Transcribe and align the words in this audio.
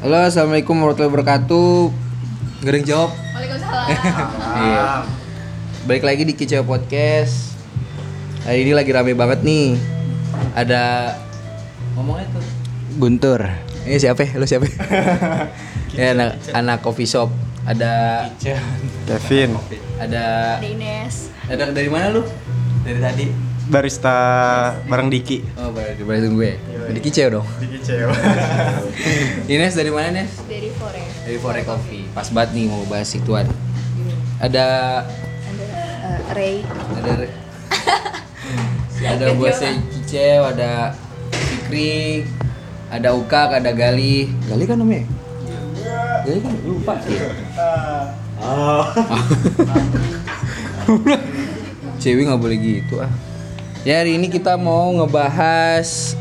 Halo, 0.00 0.16
assalamualaikum 0.24 0.72
warahmatullahi 0.80 1.12
wabarakatuh. 1.12 1.72
Gak 2.64 2.70
ada 2.72 2.76
yang 2.80 2.88
jawab. 2.88 3.10
Waalaikumsalam. 3.12 3.86
Iya. 4.60 4.82
Balik 5.84 6.04
lagi 6.04 6.22
di 6.24 6.32
Kicau 6.36 6.64
Podcast. 6.64 7.56
Hari 8.44 8.64
ini 8.64 8.72
lagi 8.72 8.92
rame 8.96 9.12
banget 9.12 9.44
nih. 9.44 9.76
Ada 10.56 11.14
ngomongnya 11.96 12.32
tuh. 12.32 12.44
Guntur. 12.96 13.40
Ini 13.84 13.96
siapa? 14.00 14.24
ya? 14.24 14.40
Lu 14.40 14.48
siapa? 14.48 14.64
ya 16.00 16.16
anak 16.16 16.40
anak 16.52 16.78
coffee 16.80 17.08
shop. 17.08 17.28
Ada 17.68 18.24
Kevin 19.04 19.52
ada 20.00 20.56
Ada 20.56 20.64
Ines. 20.64 21.28
ada 21.44 21.76
dari 21.76 21.92
mana 21.92 22.08
lu? 22.08 22.24
Dari 22.88 23.00
tadi. 23.04 23.26
Barista 23.70 24.16
bareng 24.90 25.06
Diki 25.06 25.46
Oh, 25.54 25.70
dari 25.70 26.02
dari 26.02 26.28
gue. 26.28 26.50
Di 26.90 27.00
Kicau 27.00 27.38
dong. 27.38 27.46
Diki 27.62 27.78
cewek 27.78 28.10
Ines 29.54 29.74
dari 29.78 29.90
mana, 29.94 30.10
Ines? 30.10 30.42
Dari 30.44 30.74
Forest. 30.74 31.14
Dari 31.22 31.38
Fore 31.38 31.62
Coffee. 31.62 32.04
Pas 32.10 32.26
banget 32.34 32.58
nih 32.58 32.66
mau 32.66 32.82
bahas 32.90 33.06
ituan. 33.14 33.46
Ada 34.42 34.66
Ada 35.06 35.64
eh, 35.70 36.34
Ray. 36.34 36.56
ada 36.98 37.12
ada 39.14 39.26
bosnya 39.38 39.78
Cicew, 39.94 40.42
ada 40.42 40.70
Fikri, 41.30 42.26
ada 42.90 43.14
Ukak, 43.14 43.54
ada 43.54 43.70
Gali. 43.70 44.26
Gali 44.50 44.64
kan 44.66 44.82
namanya? 44.82 45.06
Gali 46.26 46.38
kan 46.42 46.52
lupa 46.66 46.98
sih. 47.06 47.14
Cewek 52.00 52.24
nggak 52.26 52.40
boleh 52.40 52.56
gitu 52.58 52.98
ah. 52.98 53.29
Ya 53.80 54.04
hari 54.04 54.20
ini 54.20 54.28
kita 54.28 54.60
mau 54.60 54.92
ngebahas 54.92 56.12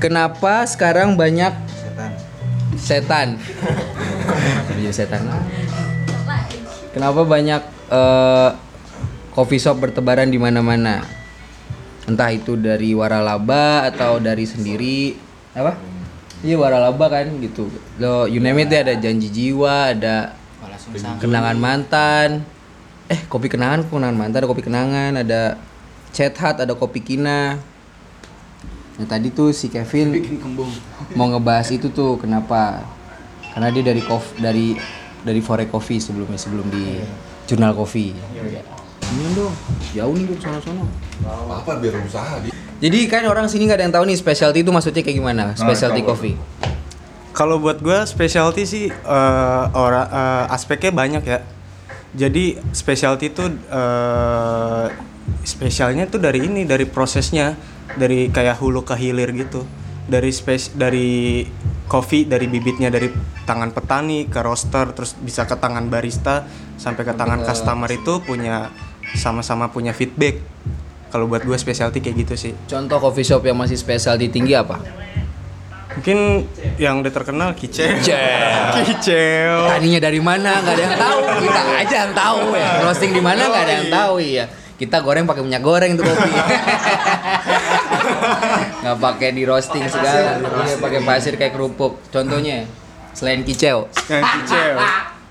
kenapa 0.00 0.64
sekarang 0.64 1.12
banyak 1.12 1.52
setan. 2.80 3.36
Iya 4.80 4.88
setan. 4.96 5.28
Kenapa 6.96 7.28
banyak 7.28 7.60
eh, 7.92 8.50
coffee 9.36 9.60
shop 9.60 9.84
bertebaran 9.84 10.32
di 10.32 10.40
mana-mana? 10.40 11.04
Entah 12.08 12.32
itu 12.32 12.56
dari 12.56 12.96
waralaba 12.96 13.84
atau 13.92 14.16
dari 14.16 14.48
sendiri 14.48 15.20
apa? 15.52 15.76
Iya 16.40 16.56
waralaba 16.56 17.12
kan 17.12 17.28
gitu. 17.44 17.68
Lo 18.00 18.24
you 18.24 18.40
name 18.40 18.64
it 18.64 18.72
ada 18.72 18.96
janji 18.96 19.28
jiwa, 19.28 19.92
ada 19.92 20.32
kenangan 21.20 21.60
mantan. 21.60 22.48
Eh 23.12 23.20
kopi 23.28 23.52
kenangan, 23.52 23.84
kenangan 23.84 24.16
mantan, 24.16 24.40
ada 24.40 24.48
kopi 24.48 24.64
kenangan, 24.64 25.12
ada 25.20 25.60
chat 26.10 26.34
hat, 26.36 26.60
ada 26.60 26.74
kopi 26.74 27.00
kina. 27.00 27.58
Nah 28.96 29.06
tadi 29.06 29.30
tuh 29.30 29.50
si 29.50 29.66
Kevin 29.66 30.12
mau 31.14 31.26
ngebahas 31.26 31.70
itu 31.70 31.88
tuh 31.88 32.16
kenapa? 32.16 32.84
Karena 33.50 33.68
dia 33.68 33.82
dari 33.82 34.00
kof 34.00 34.36
dari 34.36 34.76
dari 35.20 35.40
Fore 35.40 35.64
Coffee 35.66 35.98
sebelumnya 35.98 36.36
sebelum 36.36 36.68
di 36.68 37.00
Jurnal 37.44 37.72
Coffee. 37.72 38.12
Ini 38.12 39.26
dong, 39.34 39.50
jauh 39.90 40.14
nih 40.14 40.24
gue 40.24 40.38
sono-sono. 40.38 40.86
apa 41.26 41.76
biar 41.76 41.98
usaha 42.00 42.38
di 42.38 42.48
Jadi 42.80 42.98
kan 43.10 43.26
orang 43.26 43.44
sini 43.44 43.66
nggak 43.66 43.76
ada 43.76 43.84
yang 43.84 43.94
tahu 43.94 44.04
nih 44.06 44.16
specialty 44.16 44.62
itu 44.62 44.70
maksudnya 44.70 45.02
kayak 45.02 45.18
gimana? 45.18 45.44
Specialty 45.52 46.00
kalau- 46.00 46.10
coffee. 46.14 46.36
kalau 47.30 47.56
buat 47.58 47.78
gue 47.78 47.98
specialty 48.04 48.62
sih 48.64 48.86
eh, 48.88 49.64
ora 49.72 50.02
eh, 50.04 50.44
aspeknya 50.50 50.90
banyak 50.90 51.22
ya 51.24 51.38
jadi 52.12 52.58
specialty 52.70 53.30
itu 53.30 53.44
eh, 53.66 54.84
spesialnya 55.42 56.06
tuh 56.06 56.20
dari 56.22 56.46
ini 56.46 56.66
dari 56.68 56.84
prosesnya 56.86 57.56
dari 57.96 58.30
kayak 58.30 58.60
hulu 58.60 58.86
ke 58.86 58.94
hilir 58.94 59.30
gitu 59.34 59.66
dari 60.06 60.30
spes 60.30 60.74
dari 60.74 61.46
kopi 61.90 62.26
dari 62.26 62.46
bibitnya 62.46 62.90
dari 62.90 63.10
tangan 63.46 63.74
petani 63.74 64.30
ke 64.30 64.40
roaster 64.42 64.94
terus 64.94 65.18
bisa 65.18 65.46
ke 65.46 65.58
tangan 65.58 65.90
barista 65.90 66.46
sampai 66.78 67.02
ke 67.02 67.14
tangan 67.14 67.42
customer 67.42 67.90
itu 67.90 68.22
punya 68.22 68.70
sama-sama 69.18 69.70
punya 69.74 69.90
feedback 69.90 70.38
kalau 71.10 71.26
buat 71.26 71.42
gue 71.42 71.58
specialty 71.58 71.98
kayak 71.98 72.16
gitu 72.26 72.34
sih 72.38 72.52
Contoh 72.70 73.02
coffee 73.02 73.26
shop 73.26 73.42
yang 73.42 73.58
masih 73.58 73.74
specialty 73.74 74.30
tinggi 74.30 74.54
apa? 74.54 74.78
mungkin 75.90 76.46
yang 76.78 77.02
udah 77.02 77.12
terkenal 77.12 77.50
Kicau. 77.52 77.98
kicau 78.78 79.58
Tadinya 79.74 80.00
dari 80.00 80.20
mana 80.22 80.62
nggak 80.62 80.74
ada 80.78 80.82
yang 80.86 80.96
tahu. 80.96 81.18
Kita 81.42 81.60
aja 81.76 81.96
yang 82.06 82.12
tahu 82.14 82.42
ya. 82.54 82.70
Roasting 82.86 83.12
di 83.12 83.22
mana 83.22 83.42
nggak 83.50 83.62
ada 83.66 83.74
yang 83.82 83.88
tahu 83.90 84.14
ya. 84.22 84.44
Kita 84.80 85.04
goreng 85.04 85.28
pakai 85.28 85.44
minyak 85.44 85.60
goreng 85.60 85.92
itu 85.92 86.00
kopi. 86.00 86.30
Nggak 88.80 88.96
pakai 88.96 89.28
di 89.36 89.44
roasting 89.44 89.84
segala. 89.92 90.40
Iya, 90.40 90.80
pakai 90.80 91.04
pasir 91.04 91.36
kayak 91.36 91.52
kerupuk. 91.52 92.00
Contohnya 92.08 92.64
selain 93.12 93.44
kicau. 93.44 93.92
yang 94.08 94.24
kicau 94.24 94.80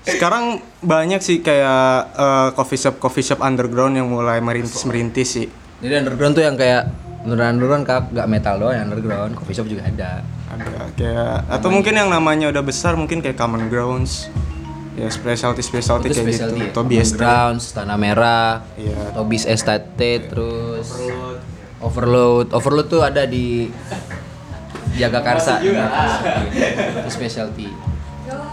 sekarang 0.00 0.64
banyak 0.80 1.20
sih 1.20 1.44
kayak 1.44 2.16
eh, 2.16 2.48
coffee 2.56 2.80
shop 2.80 2.96
coffee 2.96 3.24
shop 3.24 3.44
underground 3.44 4.00
yang 4.00 4.08
mulai 4.08 4.40
merintis 4.40 4.82
merintis 4.88 5.28
sih 5.36 5.46
Jadi 5.80 5.94
underground 5.96 6.32
tuh 6.36 6.44
yang 6.44 6.56
kayak 6.56 6.88
underground 7.24 7.52
underground 7.56 7.84
kak 7.84 8.08
nggak 8.12 8.28
metal 8.28 8.54
doang 8.56 8.74
yang 8.76 8.88
underground 8.88 9.32
coffee 9.36 9.56
shop 9.56 9.68
juga 9.68 9.84
ada. 9.84 10.24
ada 10.50 10.88
kayak 10.96 11.36
atau 11.52 11.68
mungkin 11.68 11.94
yang 11.94 12.08
namanya 12.08 12.48
udah 12.48 12.64
besar 12.64 12.96
mungkin 12.96 13.20
kayak 13.20 13.36
common 13.36 13.68
grounds 13.68 14.32
ya 15.00 15.08
specialty 15.08 15.62
specialty 15.62 16.06
Itu 16.06 16.14
kayak 16.14 16.28
specialty 16.28 16.58
gitu 16.58 16.68
ya. 16.68 16.74
Tobi 16.76 16.94
Estate 16.94 17.16
Underground, 17.16 17.58
Tanah 17.72 17.96
Merah, 17.96 18.50
Iya. 18.76 19.00
Tobis 19.12 19.44
Estate, 19.44 19.88
terus 20.28 20.88
Overload. 21.80 22.52
Overload 22.52 22.86
tuh 22.86 23.00
ada 23.00 23.24
di 23.24 23.72
Jagakarsa. 24.92 25.64
Itu 25.64 25.72
specialty. 27.10 27.68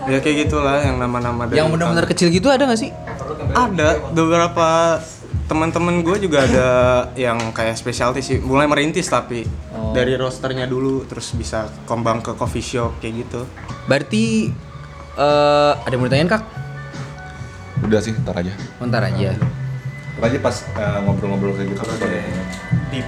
ya 0.07 0.17
kayak 0.17 0.47
gitulah 0.47 0.79
yang 0.79 0.97
nama-nama 0.97 1.45
dari 1.45 1.59
Yang 1.59 1.67
benar-benar 1.69 2.05
kecil 2.07 2.31
gitu 2.31 2.47
ada 2.47 2.63
nggak 2.63 2.79
sih? 2.79 2.89
ada 3.49 4.09
beberapa 4.09 4.97
teman-teman 5.45 6.01
gue 6.01 6.17
juga 6.19 6.43
ada 6.43 6.67
yang 7.13 7.37
kayak 7.51 7.75
specialty 7.75 8.19
sih 8.19 8.37
mulai 8.39 8.65
merintis 8.65 9.05
tapi 9.05 9.45
Oh. 9.69 9.93
dari 9.93 10.15
rosternya 10.15 10.65
dulu 10.65 11.05
terus 11.05 11.29
bisa 11.31 11.69
kembang 11.85 12.19
ke 12.19 12.33
coffee 12.33 12.59
shop 12.61 12.97
kayak 12.97 13.21
gitu 13.21 13.45
Berarti 13.85 14.49
eh 15.17 15.73
ada 15.75 15.89
yang 15.89 15.99
mau 15.99 16.07
ditanyain 16.07 16.29
kak? 16.29 16.43
udah 17.79 17.99
sih 17.99 18.13
ntar 18.19 18.33
aja 18.35 18.53
Bentar 18.77 19.01
aja. 19.01 19.37
ntar 20.13 20.23
aja 20.23 20.37
pas 20.39 20.55
eh, 20.67 20.97
ngobrol-ngobrol 21.01 21.53
kayak 21.53 21.73
gitu 21.73 21.81
Deep. 22.89 23.05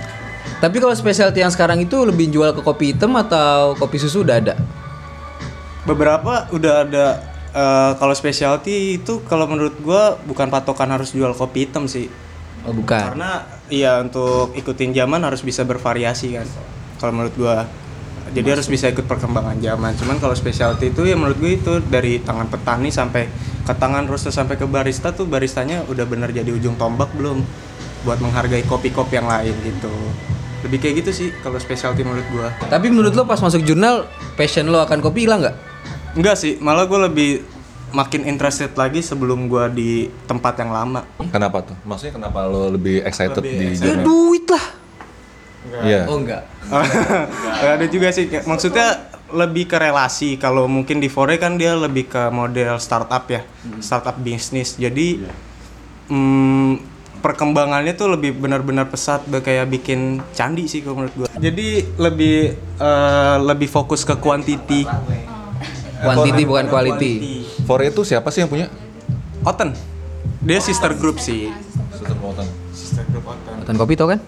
Tapi 0.60 0.76
kalau 0.78 0.92
specialty 0.92 1.40
yang 1.40 1.50
sekarang 1.50 1.80
itu 1.80 1.96
lebih 2.02 2.28
jual 2.28 2.52
ke 2.52 2.60
kopi 2.60 2.92
hitam 2.92 3.16
atau 3.16 3.74
kopi 3.74 3.98
susu 3.98 4.22
udah 4.22 4.38
ada? 4.38 4.56
beberapa 5.82 6.46
udah 6.50 6.74
ada 6.84 7.06
eh, 7.50 7.92
kalau 7.96 8.14
specialty 8.14 9.00
itu 9.00 9.24
kalau 9.24 9.46
menurut 9.46 9.74
gua 9.80 10.20
bukan 10.20 10.48
patokan 10.48 10.92
harus 10.92 11.10
jual 11.10 11.34
kopi 11.34 11.66
hitam 11.66 11.86
sih 11.86 12.06
Oh 12.62 12.76
bukan. 12.76 13.16
karena 13.16 13.48
iya 13.68 13.98
untuk 13.98 14.52
ikutin 14.52 14.92
zaman 14.92 15.24
harus 15.24 15.40
bisa 15.40 15.64
bervariasi 15.64 16.36
kan 16.36 16.48
kalau 17.00 17.16
menurut 17.16 17.34
gua 17.34 17.64
jadi 18.32 18.58
harus 18.58 18.70
bisa 18.70 18.90
ikut 18.90 19.06
perkembangan 19.06 19.58
zaman. 19.60 19.92
Cuman 19.98 20.18
kalau 20.22 20.34
specialty 20.38 20.94
itu 20.94 21.06
ya 21.06 21.18
menurut 21.18 21.38
gue 21.38 21.58
itu 21.58 21.74
dari 21.86 22.22
tangan 22.22 22.48
petani 22.48 22.90
sampai 22.90 23.30
ke 23.66 23.74
tangan 23.78 24.10
roaster 24.10 24.34
sampai 24.34 24.58
ke 24.58 24.66
barista 24.66 25.14
tuh 25.14 25.30
baristanya 25.30 25.86
udah 25.86 26.06
bener 26.10 26.34
jadi 26.34 26.50
ujung 26.50 26.74
tombak 26.78 27.14
belum 27.14 27.46
buat 28.08 28.18
menghargai 28.24 28.66
kopi-kopi 28.66 29.20
yang 29.20 29.28
lain 29.28 29.54
gitu. 29.62 29.92
Lebih 30.66 30.78
kayak 30.82 30.96
gitu 31.06 31.12
sih 31.12 31.28
kalau 31.40 31.60
specialty 31.62 32.04
menurut 32.04 32.26
gua. 32.32 32.50
Tapi 32.68 32.88
menurut 32.90 33.14
lo 33.16 33.24
pas 33.24 33.40
masuk 33.40 33.64
jurnal 33.64 34.10
passion 34.40 34.68
lo 34.68 34.82
akan 34.84 35.00
kopi 35.00 35.28
hilang 35.28 35.44
nggak? 35.46 35.56
Enggak 36.18 36.36
sih, 36.42 36.58
malah 36.58 36.90
gue 36.90 37.00
lebih 37.06 37.30
makin 37.94 38.26
interested 38.26 38.74
lagi 38.78 39.02
sebelum 39.02 39.50
gue 39.50 39.66
di 39.74 39.92
tempat 40.30 40.62
yang 40.62 40.72
lama. 40.74 41.06
kenapa 41.30 41.66
tuh? 41.66 41.78
Maksudnya 41.86 42.14
kenapa 42.22 42.46
lo 42.46 42.70
lebih 42.70 43.02
excited 43.06 43.42
Lebih 43.42 43.54
di 43.54 43.66
Ya 43.78 43.94
jurnal? 43.94 44.06
Duit 44.06 44.46
lah. 44.50 44.66
Iya 45.86 46.06
Oh 46.10 46.18
enggak. 46.18 46.44
Nggak 46.70 47.74
ada 47.82 47.86
juga 47.90 48.08
sih, 48.14 48.30
maksudnya 48.46 49.10
lebih 49.30 49.70
ke 49.70 49.78
relasi. 49.78 50.38
Kalau 50.38 50.66
mungkin 50.66 51.02
di 51.02 51.10
Fore 51.10 51.38
kan 51.38 51.58
dia 51.58 51.78
lebih 51.78 52.10
ke 52.10 52.30
model 52.30 52.78
startup 52.82 53.26
ya, 53.30 53.42
startup 53.82 54.18
bisnis. 54.18 54.78
Jadi 54.78 55.22
hmm, 56.10 56.72
perkembangannya 57.22 57.94
tuh 57.94 58.14
lebih 58.18 58.38
benar-benar 58.38 58.90
pesat, 58.90 59.26
kayak 59.30 59.70
bikin 59.70 60.22
candi 60.34 60.66
sih 60.66 60.82
kalau 60.82 61.04
menurut 61.04 61.14
gue. 61.16 61.28
Jadi 61.38 61.98
lebih 61.98 62.38
eh, 62.58 63.38
lebih 63.44 63.70
fokus 63.70 64.02
ke 64.06 64.18
quantity. 64.18 64.86
Quantity 66.00 66.42
bukan 66.48 66.66
quality. 66.72 67.12
Fore 67.68 67.92
itu 67.92 68.02
siapa 68.08 68.34
sih 68.34 68.42
yang 68.46 68.50
punya 68.50 68.72
Oten, 69.40 69.72
dia 70.44 70.60
sister 70.60 70.92
group 71.00 71.16
sih. 71.16 71.48
Suster 71.96 72.16
Mountain 72.20 72.48
Sister 72.76 73.04
group 73.08 73.24
Oten. 73.24 73.56
Buatan 73.64 73.76
kopi 73.80 73.94
tau 73.96 74.08
kan? 74.12 74.20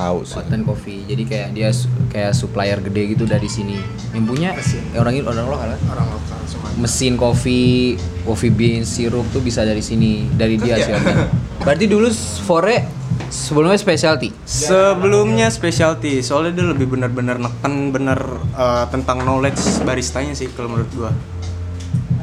Tahu 0.00 0.18
sih 0.24 0.40
Buatan 0.40 0.62
kopi. 0.64 0.96
Jadi 1.04 1.22
kayak 1.28 1.48
dia 1.52 1.68
su- 1.76 1.92
kayak 2.08 2.32
supplier 2.32 2.80
gede 2.80 3.12
gitu 3.12 3.24
dari 3.28 3.46
sini. 3.46 3.76
Yang 4.16 4.24
punya 4.24 4.50
ya 4.56 4.98
orang 5.04 5.20
ini 5.20 5.24
orang 5.28 5.46
lokal 5.46 5.68
kan? 5.76 5.80
Orang 5.92 6.06
lokal 6.08 6.38
semua. 6.48 6.68
Mesin 6.80 7.14
kopi, 7.20 7.94
coffee 8.24 8.52
bean, 8.52 8.82
sirup 8.88 9.28
tuh 9.28 9.44
bisa 9.44 9.60
dari 9.62 9.84
sini, 9.84 10.24
dari 10.32 10.56
dia 10.56 10.80
sih. 10.80 10.96
Organ. 10.96 11.28
Berarti 11.64 11.84
dulu 11.84 12.08
Fore 12.48 13.00
Sebelumnya 13.30 13.78
specialty. 13.78 14.34
Sebelumnya 14.42 15.46
specialty, 15.54 16.18
soalnya 16.18 16.50
dia 16.50 16.66
lebih 16.66 16.90
benar-benar 16.90 17.38
neken 17.38 17.94
bener 17.94 18.18
eh, 18.58 18.84
tentang 18.90 19.22
knowledge 19.22 19.60
baristanya 19.86 20.34
sih 20.34 20.50
kalau 20.50 20.74
menurut 20.74 20.90
gua. 20.98 21.14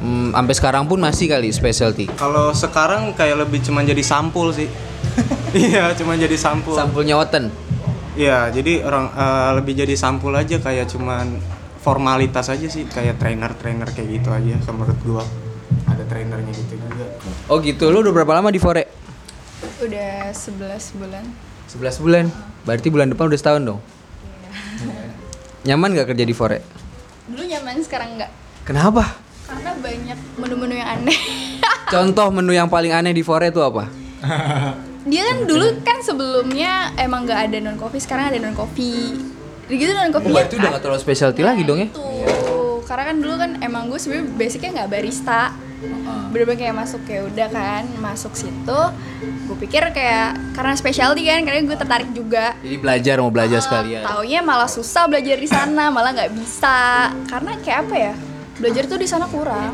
Hmm, 0.04 0.36
sampai 0.36 0.54
sekarang 0.56 0.84
pun 0.84 1.00
masih 1.00 1.32
kali 1.32 1.48
specialty. 1.56 2.12
Kalau 2.20 2.52
sekarang 2.52 3.16
kayak 3.16 3.48
lebih 3.48 3.64
cuma 3.64 3.88
jadi 3.88 4.04
sampul 4.04 4.52
sih. 4.52 4.68
Iya, 5.56 5.96
cuma 5.96 6.14
jadi 6.20 6.36
sampul. 6.36 6.76
Sampulnya 6.76 7.18
Oten. 7.18 7.48
Iya, 8.18 8.50
jadi 8.50 8.82
orang 8.82 9.14
eh, 9.14 9.50
lebih 9.62 9.78
jadi 9.78 9.94
sampul 9.94 10.34
aja 10.34 10.58
kayak 10.58 10.90
cuman 10.90 11.38
formalitas 11.86 12.50
aja 12.50 12.66
sih, 12.66 12.90
kayak 12.90 13.22
trainer-trainer 13.22 13.86
kayak 13.94 14.10
gitu 14.10 14.34
aja 14.34 14.58
menurut 14.74 14.98
gua. 15.06 15.24
Ada 15.86 16.02
trainernya 16.10 16.50
gitu 16.50 16.82
juga. 16.82 17.06
Oh 17.46 17.62
gitu, 17.62 17.94
lu 17.94 18.02
udah 18.02 18.14
berapa 18.18 18.34
lama 18.42 18.50
di 18.50 18.58
Fore? 18.58 18.90
Udah 19.86 20.34
11 20.34 20.98
bulan. 20.98 21.24
11 21.70 22.02
bulan. 22.02 22.26
Berarti 22.66 22.88
bulan 22.90 23.14
depan 23.14 23.30
udah 23.30 23.40
setahun 23.40 23.62
dong. 23.62 23.80
Nyaman 25.70 25.94
gak 25.94 26.10
kerja 26.18 26.26
di 26.26 26.34
Fore? 26.34 26.60
Dulu 27.30 27.44
nyaman, 27.46 27.78
sekarang 27.86 28.18
enggak. 28.18 28.32
Kenapa? 28.66 29.14
Karena 29.46 29.78
banyak 29.78 30.20
menu-menu 30.42 30.74
yang 30.74 30.90
aneh. 30.90 31.20
Contoh 31.94 32.34
menu 32.34 32.52
yang 32.52 32.68
paling 32.68 32.92
aneh 32.92 33.14
di 33.14 33.22
Fore 33.22 33.54
itu 33.54 33.62
apa? 33.62 33.86
Dia 35.08 35.24
kan 35.24 35.38
dulu 35.48 35.66
kan 35.88 35.98
sebelumnya 36.04 36.92
emang 37.00 37.24
nggak 37.24 37.40
ada 37.48 37.58
non 37.64 37.80
coffee, 37.80 38.04
sekarang 38.04 38.36
ada 38.36 38.40
non 38.44 38.52
coffee. 38.52 39.16
Gitu 39.72 39.92
non 39.96 40.12
coffee. 40.12 40.32
Oh, 40.32 40.44
itu 40.44 40.56
udah 40.60 40.70
gak 40.76 40.84
terlalu 40.84 41.00
specialty 41.00 41.42
lagi 41.44 41.64
dong 41.64 41.80
ya? 41.80 41.88
Itu. 41.88 42.84
Karena 42.88 43.04
kan 43.12 43.18
dulu 43.20 43.36
kan 43.36 43.52
emang 43.60 43.92
gue 43.92 44.00
sebenarnya 44.00 44.28
basicnya 44.36 44.70
nggak 44.84 44.90
barista. 44.92 45.52
Bener-bener 46.32 46.60
kayak 46.60 46.76
masuk 46.76 47.02
kayak 47.08 47.24
udah 47.32 47.48
kan 47.52 47.84
masuk 48.00 48.34
situ. 48.36 48.82
Gue 49.48 49.58
pikir 49.60 49.84
kayak 49.92 50.40
karena 50.56 50.74
specialty 50.76 51.24
kan, 51.28 51.44
karena 51.44 51.68
gue 51.68 51.78
tertarik 51.78 52.10
juga. 52.12 52.56
Jadi 52.64 52.78
belajar 52.80 53.16
mau 53.20 53.32
belajar 53.32 53.60
Ah, 53.60 53.64
sekalian. 53.64 54.02
Taunya 54.04 54.40
malah 54.44 54.72
susah 54.72 55.08
belajar 55.08 55.36
di 55.40 55.48
sana, 55.48 55.92
malah 55.92 56.12
nggak 56.16 56.32
bisa. 56.36 57.12
Karena 57.28 57.52
kayak 57.64 57.80
apa 57.88 57.96
ya? 57.96 58.14
Belajar 58.58 58.84
tuh 58.90 58.98
di 58.98 59.08
sana 59.08 59.26
kurang. 59.30 59.72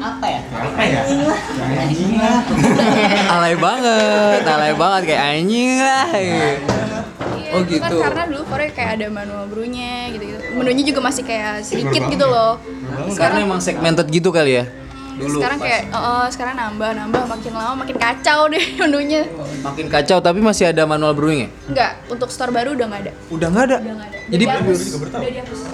alay 3.39 3.55
banget, 3.55 4.41
alay 4.43 4.73
banget 4.75 5.01
kayak 5.07 5.23
anjing 5.39 5.71
lah. 5.79 6.07
Iya, 6.11 6.49
Oh, 7.53 7.61
itu 7.61 7.77
gitu. 7.77 7.85
Kan 7.85 7.91
karena 8.01 8.23
dulu 8.33 8.43
Korea 8.49 8.69
kayak 8.73 8.91
ada 8.97 9.07
manual 9.13 9.45
brewnya 9.45 10.09
gitu-gitu. 10.09 10.41
Menunya 10.57 10.83
juga 10.89 10.99
masih 11.05 11.21
kayak 11.21 11.61
sedikit 11.61 12.09
gitu 12.09 12.25
loh. 12.25 12.57
Karena 13.13 13.45
emang 13.45 13.61
segmented 13.61 14.09
gitu 14.09 14.33
kali 14.33 14.57
ya. 14.57 14.65
Dulu 15.13 15.37
sekarang 15.37 15.57
pas- 15.57 15.67
kayak 15.67 15.81
oh, 15.91 16.25
sekarang 16.27 16.55
nambah 16.55 16.89
nambah 16.95 17.23
makin 17.27 17.51
lama 17.51 17.73
makin 17.77 17.95
kacau 17.95 18.39
deh 18.53 18.65
menunya. 18.75 19.21
makin 19.61 19.85
kacau 19.87 20.17
tapi 20.19 20.39
masih 20.39 20.69
ada 20.69 20.83
manual 20.83 21.13
brewing 21.13 21.45
ya? 21.45 21.49
Enggak, 21.69 21.91
untuk 22.07 22.29
store 22.29 22.51
baru 22.51 22.73
udah 22.73 22.85
nggak 22.85 23.01
ada. 23.03 23.11
Udah 23.29 23.47
nggak 23.47 23.65
ada. 23.65 23.77
Udah 23.79 23.93
nggak 23.93 24.09
ada. 24.09 24.17
Jadi 24.23 24.43
udah 24.43 24.55
dihapus. 24.55 24.79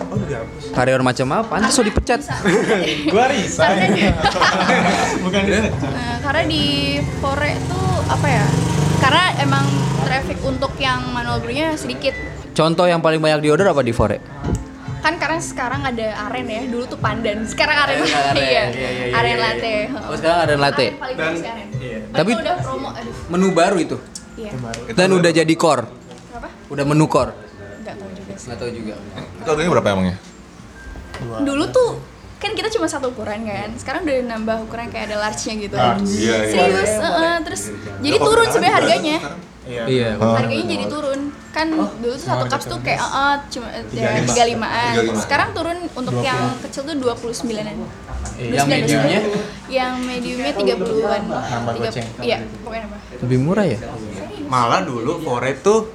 Udah 0.10 0.28
dihapus. 0.28 0.64
karyawan 0.74 1.04
macam 1.04 1.28
apa? 1.32 1.48
Pantas 1.50 1.72
so 1.72 1.82
dipecat. 1.82 2.20
Gua 3.14 3.26
resign. 3.28 3.94
Bukan 5.24 5.42
Nah, 5.90 6.16
karena 6.20 6.44
di 6.46 6.64
Fore 7.20 7.52
tuh 7.66 7.88
apa 8.06 8.28
ya? 8.28 8.46
Karena 9.00 9.24
emang 9.40 9.66
traffic 10.04 10.38
untuk 10.42 10.74
yang 10.78 11.00
manual 11.10 11.40
brewnya 11.40 11.74
sedikit. 11.74 12.12
Contoh 12.52 12.84
yang 12.84 13.00
paling 13.00 13.18
banyak 13.18 13.40
di 13.40 13.50
order 13.50 13.70
apa 13.70 13.80
di 13.80 13.94
Fore? 13.94 14.18
Kan 15.00 15.16
karena 15.16 15.40
sekarang 15.40 15.82
ada 15.82 16.08
aren 16.28 16.46
ya, 16.46 16.62
dulu 16.68 16.84
tuh 16.86 17.00
pandan. 17.00 17.48
Sekarang 17.48 17.88
aren 17.88 18.04
latte. 18.04 18.44
Iya, 18.44 18.64
aren 19.16 19.38
latte. 19.38 19.74
Oh 19.96 20.16
sekarang 20.16 20.40
ada 20.44 20.56
latte. 20.56 20.86
Aren 20.88 21.00
paling 21.00 21.18
bagus 21.18 21.42
aren. 21.44 21.68
Tapi- 22.12 22.34
udah 22.36 22.56
promo, 22.60 22.90
aduh. 22.92 23.14
Menu 23.32 23.48
baru 23.52 23.78
itu. 23.80 23.98
Iya. 24.36 24.52
Dan 24.92 25.10
udah 25.14 25.32
jadi 25.32 25.54
core. 25.56 25.84
Kenapa? 25.88 26.48
Udah 26.68 26.84
menu 26.84 27.06
core. 27.08 27.32
Enggak 27.80 27.96
tahu 27.96 28.10
juga 28.12 28.34
sih. 28.36 28.46
Nggak 28.48 28.58
tahu 28.60 28.70
juga. 28.72 28.94
Itu 29.40 29.48
harganya 29.48 29.72
berapa 29.72 29.88
emangnya? 29.90 30.16
Dulu 31.20 31.64
tuh 31.70 31.90
kan 32.40 32.52
kita 32.56 32.72
cuma 32.72 32.88
satu 32.88 33.12
ukuran 33.12 33.44
kan. 33.44 33.70
Sekarang 33.76 34.04
udah 34.04 34.16
nambah 34.26 34.58
ukuran 34.64 34.88
kayak 34.88 35.12
ada 35.12 35.18
large-nya 35.20 35.54
gitu. 35.60 35.76
iya, 35.76 35.96
iya. 36.08 36.36
Serius, 36.48 36.94
heeh, 36.98 37.36
terus 37.44 37.62
jadi 38.00 38.18
turun 38.18 38.48
sebenarnya 38.48 38.76
harganya. 38.76 39.18
Iya. 39.70 40.18
Harganya 40.18 40.66
jadi 40.66 40.86
turun. 40.90 41.30
Kan 41.54 41.74
dulu 41.74 42.14
tuh 42.14 42.26
satu 42.26 42.46
cups 42.50 42.66
tuh 42.66 42.80
kayak 42.82 43.02
heeh 43.02 43.34
cuma 43.54 43.68
ya, 43.74 44.22
35-an. 44.26 44.94
35. 45.14 45.24
Sekarang 45.26 45.50
turun 45.54 45.78
untuk 45.94 46.16
yang 46.26 46.58
kecil 46.66 46.82
tuh 46.90 46.96
29-an. 46.98 47.78
Yang 48.40 48.66
mediumnya? 48.66 49.20
Yang 49.70 49.94
mediumnya 50.02 50.52
30-an. 50.58 51.22
Tiga, 51.78 51.90
iya, 52.26 52.38
pokoknya 52.66 52.82
nambah. 52.90 53.00
Lebih 53.26 53.38
murah 53.42 53.66
ya? 53.66 53.78
Malah 54.50 54.82
dulu 54.86 55.22
Fore 55.22 55.54
tuh 55.62 55.94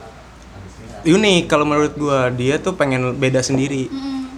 unik 1.04 1.42
kalau 1.50 1.68
menurut 1.68 1.92
gua 1.98 2.30
dia 2.30 2.56
tuh 2.62 2.78
pengen 2.78 3.18
beda 3.18 3.42
sendiri. 3.42 3.90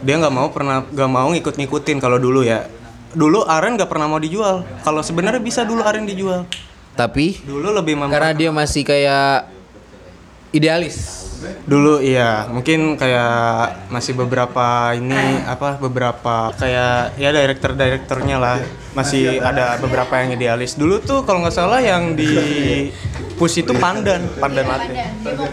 Dia 0.05 0.21
nggak 0.21 0.35
mau 0.35 0.49
pernah 0.53 0.85
nggak 0.89 1.11
mau 1.11 1.29
ngikut-ngikutin 1.33 1.97
kalau 2.01 2.17
dulu 2.21 2.45
ya. 2.45 2.69
Dulu 3.17 3.49
aren 3.49 3.81
nggak 3.81 3.89
pernah 3.89 4.09
mau 4.09 4.21
dijual. 4.21 4.65
Kalau 4.85 5.01
sebenarnya 5.01 5.41
bisa 5.41 5.65
dulu 5.65 5.81
aren 5.81 6.05
dijual. 6.05 6.45
Tapi 6.97 7.45
Dulu 7.45 7.69
lebih 7.77 7.95
karena 8.09 8.33
dia 8.33 8.51
masih 8.51 8.83
kayak 8.83 9.53
idealis. 10.51 11.23
dulu 11.69 12.01
iya 12.01 12.49
mungkin 12.49 12.97
kayak 12.97 13.93
masih 13.93 14.17
beberapa 14.17 14.97
ini 14.97 15.45
apa 15.45 15.77
beberapa 15.77 16.49
kayak 16.57 17.13
ya 17.21 17.29
direktur 17.29 17.77
direkturnya 17.77 18.41
lah 18.41 18.57
masih 18.97 19.45
ada 19.45 19.77
beberapa 19.77 20.17
yang 20.17 20.33
idealis 20.33 20.81
dulu 20.81 20.97
tuh 21.05 21.29
kalau 21.29 21.45
nggak 21.45 21.53
salah 21.53 21.85
yang 21.85 22.17
di 22.17 22.89
push 23.37 23.61
itu 23.61 23.77
pandan 23.77 24.25
pandan 24.41 24.65
latte 24.65 24.97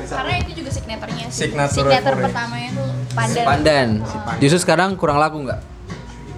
karena 0.07 0.33
itu 0.39 0.63
juga 0.63 0.71
signaturnya 0.71 1.25
sih. 1.27 1.51
Signature 1.51 1.83
Signature 1.91 2.15
pertamanya 2.15 2.69
tuh 2.71 2.89
pandan. 3.11 3.43
Pandan. 3.43 3.87
Justru 4.39 4.59
sekarang 4.63 4.95
kurang 4.95 5.19
laku 5.19 5.43
nggak? 5.43 5.59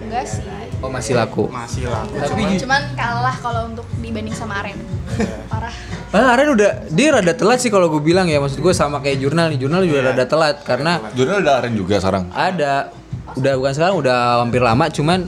Enggak 0.05 0.25
sih. 0.29 0.45
Oh 0.83 0.89
masih 0.93 1.17
laku. 1.17 1.49
masih 1.49 1.89
lah 1.89 2.05
Tapi 2.05 2.61
Cuman 2.61 2.81
kalah 2.93 3.35
kalau 3.41 3.61
untuk 3.73 3.87
dibanding 3.97 4.35
sama 4.37 4.61
Aren. 4.61 4.77
Parah. 5.51 5.73
Padahal 6.13 6.29
Aren 6.37 6.49
udah 6.53 6.71
dia 6.93 7.07
rada 7.09 7.33
telat 7.33 7.57
sih 7.57 7.73
kalau 7.73 7.89
gue 7.89 8.01
bilang 8.05 8.29
ya 8.29 8.37
maksud 8.37 8.61
gue 8.61 8.73
sama 8.75 9.01
kayak 9.01 9.17
jurnal 9.25 9.49
nih 9.49 9.59
jurnal 9.65 9.81
juga 9.81 10.13
rada 10.13 10.25
telat 10.29 10.61
karena 10.61 11.01
Jurnal 11.17 11.41
ada 11.41 11.51
aren 11.59 11.73
juga 11.73 11.97
sekarang. 11.97 12.29
ada 12.31 12.93
udah 13.35 13.53
bukan 13.57 13.73
sekarang 13.73 13.95
udah 13.99 14.17
hampir 14.45 14.61
lama 14.61 14.85
cuman 14.87 15.27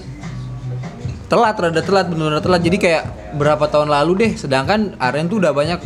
telat 1.28 1.56
rada 1.60 1.82
telat 1.84 2.06
benar-benar 2.08 2.40
telat 2.40 2.62
jadi 2.64 2.78
kayak 2.80 3.04
berapa 3.36 3.68
tahun 3.68 3.92
lalu 3.92 4.12
deh 4.16 4.32
sedangkan 4.40 4.96
Aren 4.96 5.28
tuh 5.28 5.44
udah 5.44 5.52
banyak 5.52 5.80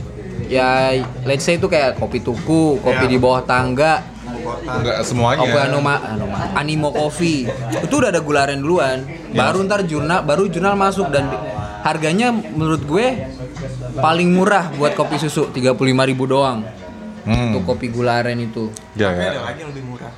ya 0.51 0.93
let's 1.25 1.41
say 1.47 1.57
itu 1.57 1.65
kayak 1.65 1.97
kopi 1.97 2.21
tuku 2.21 2.77
kopi 2.83 3.05
di 3.09 3.17
bawah 3.17 3.41
tangga 3.41 4.05
Enggak 4.59 4.97
semuanya. 5.03 5.41
kopi 5.43 5.57
anoma, 5.57 5.93
anoma 6.03 6.37
animo 6.53 6.89
coffee 6.89 7.47
itu 7.77 7.93
udah 7.93 8.09
ada 8.11 8.19
gula 8.19 8.43
aren 8.45 8.59
duluan 8.59 9.03
baru 9.31 9.63
ntar 9.65 9.83
jurnal 9.85 10.21
baru 10.21 10.47
jurnal 10.47 10.75
masuk. 10.75 11.07
Dan 11.09 11.29
harganya 11.81 12.29
menurut 12.29 12.83
gue 12.83 13.07
paling 13.97 14.29
murah 14.29 14.69
buat 14.75 14.93
kopi 14.93 15.17
susu. 15.17 15.49
35.000 15.49 15.77
doang. 16.25 16.59
Hmm. 17.21 17.53
untuk 17.53 17.77
kopi 17.77 17.93
gula 17.93 18.17
aren 18.17 18.41
itu. 18.41 18.73
Ya, 18.97 19.13
Tapi 19.13 19.21
ya. 19.21 19.29
ada 19.29 19.41
lagi 19.45 19.59
yang 19.61 19.69
lebih 19.69 19.85
murah. 19.85 20.09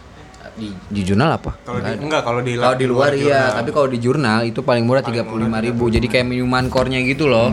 Di, 0.54 0.70
di 0.88 1.02
jurnal 1.04 1.36
apa? 1.36 1.52
Kalau 1.60 1.82
di 1.82 1.92
enggak 2.00 2.22
kalau 2.24 2.40
di 2.40 2.54
Kalau 2.56 2.78
di 2.78 2.86
luar 2.88 3.12
iya, 3.12 3.52
jurnal. 3.52 3.58
tapi 3.60 3.70
kalau 3.74 3.88
di 3.90 3.98
jurnal 4.00 4.40
itu 4.46 4.60
paling 4.62 4.86
murah 4.88 5.04
35.000 5.04 5.96
Jadi 6.00 6.08
kayak 6.08 6.26
minuman 6.30 6.70
core-nya 6.72 7.04
gitu 7.04 7.28
loh. 7.28 7.52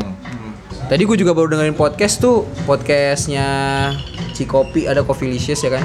Tadi 0.87 1.03
gue 1.03 1.17
juga 1.17 1.33
baru 1.33 1.51
dengerin 1.51 1.75
podcast 1.75 2.19
tuh, 2.19 2.47
podcastnya 2.63 3.47
Cikopi. 4.35 4.87
Ada 4.87 5.03
Coffeelicious 5.03 5.63
ya 5.63 5.79
kan. 5.79 5.85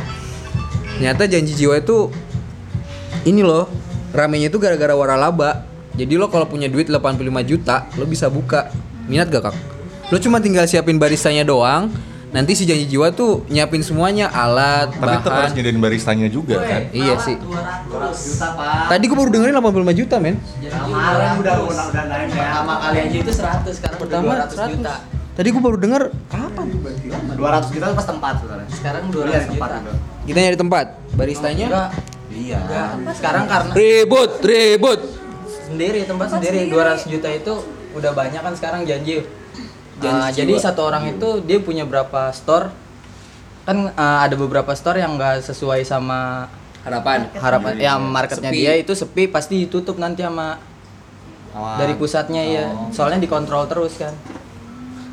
Ternyata 0.96 1.28
janji 1.28 1.54
jiwa 1.54 1.76
itu 1.76 2.08
ini 3.26 3.44
loh, 3.44 3.68
ramenya 4.16 4.48
itu 4.48 4.58
gara-gara 4.58 4.96
waralaba. 4.96 5.68
Jadi 5.96 6.16
lo 6.16 6.28
kalau 6.28 6.48
punya 6.48 6.68
duit 6.68 6.88
85 6.88 7.20
juta, 7.44 7.88
lo 7.96 8.04
bisa 8.04 8.28
buka. 8.28 8.72
Minat 9.08 9.32
gak 9.32 9.52
kak? 9.52 9.56
Lo 10.08 10.18
cuma 10.20 10.40
tinggal 10.40 10.68
siapin 10.68 10.96
baristanya 10.96 11.44
doang. 11.44 11.92
Nanti 12.32 12.52
si 12.52 12.68
janji 12.68 12.84
jiwa 12.86 13.16
tuh 13.16 13.48
nyiapin 13.48 13.80
semuanya, 13.80 14.28
alat, 14.28 14.92
Tapi 14.92 15.24
tetap 15.24 15.32
harus 15.32 15.44
bahan. 15.48 15.56
nyediain 15.56 15.80
baristanya 15.80 16.28
juga 16.28 16.60
kan. 16.60 16.92
Iya 16.92 17.16
sih. 17.16 17.40
Tadi 18.92 19.04
gue 19.08 19.16
baru 19.16 19.30
dengerin 19.32 19.56
85 19.56 19.96
juta 19.96 20.16
men. 20.20 20.36
Kemarin 20.60 21.32
udah 21.40 21.56
udah 21.64 21.86
udah 21.96 22.04
naik 22.12 22.28
pertama 22.30 22.74
kali 22.82 22.98
aja 23.00 23.18
itu 23.24 23.32
100 23.32 23.72
sekarang 23.72 23.98
Pertama 24.04 24.32
udah 24.36 24.48
200 24.52 24.74
juta. 24.76 24.94
Tadi 25.32 25.48
gue 25.48 25.62
baru 25.64 25.78
denger 25.80 26.02
kapan? 26.28 26.66
200 27.40 27.72
juta 27.72 27.86
pas 27.96 28.08
tempat 28.08 28.34
sekarang. 28.44 28.68
Sekarang 28.68 29.04
200 29.16 29.56
juta. 29.56 29.78
Kita 30.26 30.38
nyari 30.42 30.58
tempat. 30.58 30.86
Baristanya 31.14 31.66
Enggak. 31.70 31.90
Iya. 32.36 32.60
Sekarang 33.16 33.46
karena 33.48 33.72
ribut, 33.72 34.32
ribut. 34.44 35.00
sendiri 35.66 36.06
tempat 36.06 36.30
sendiri 36.30 36.70
200 36.70 37.10
juta 37.10 37.26
itu 37.32 37.54
udah 37.98 38.12
banyak 38.14 38.38
kan 38.38 38.54
sekarang 38.54 38.86
janji. 38.86 39.26
Ah, 40.04 40.30
jadi 40.30 40.54
satu 40.60 40.86
orang 40.86 41.16
itu 41.16 41.42
dia 41.42 41.58
punya 41.58 41.88
berapa 41.88 42.30
store 42.36 42.70
kan 43.66 43.90
ah, 43.98 44.22
ada 44.28 44.38
beberapa 44.38 44.70
store 44.78 45.02
yang 45.02 45.18
enggak 45.18 45.42
sesuai 45.42 45.82
sama 45.82 46.52
Harapan. 46.86 47.34
harapan 47.34 47.74
ya 47.82 47.98
marketnya 47.98 48.54
Sepi. 48.54 48.62
dia 48.62 48.74
itu 48.78 48.94
sepi 48.94 49.26
pasti 49.26 49.66
ditutup 49.66 49.98
nanti 49.98 50.22
sama 50.22 50.62
dari 51.82 51.98
pusatnya 51.98 52.46
ya 52.46 52.66
soalnya 52.94 53.18
dikontrol 53.18 53.66
terus 53.66 53.98
kan 53.98 54.14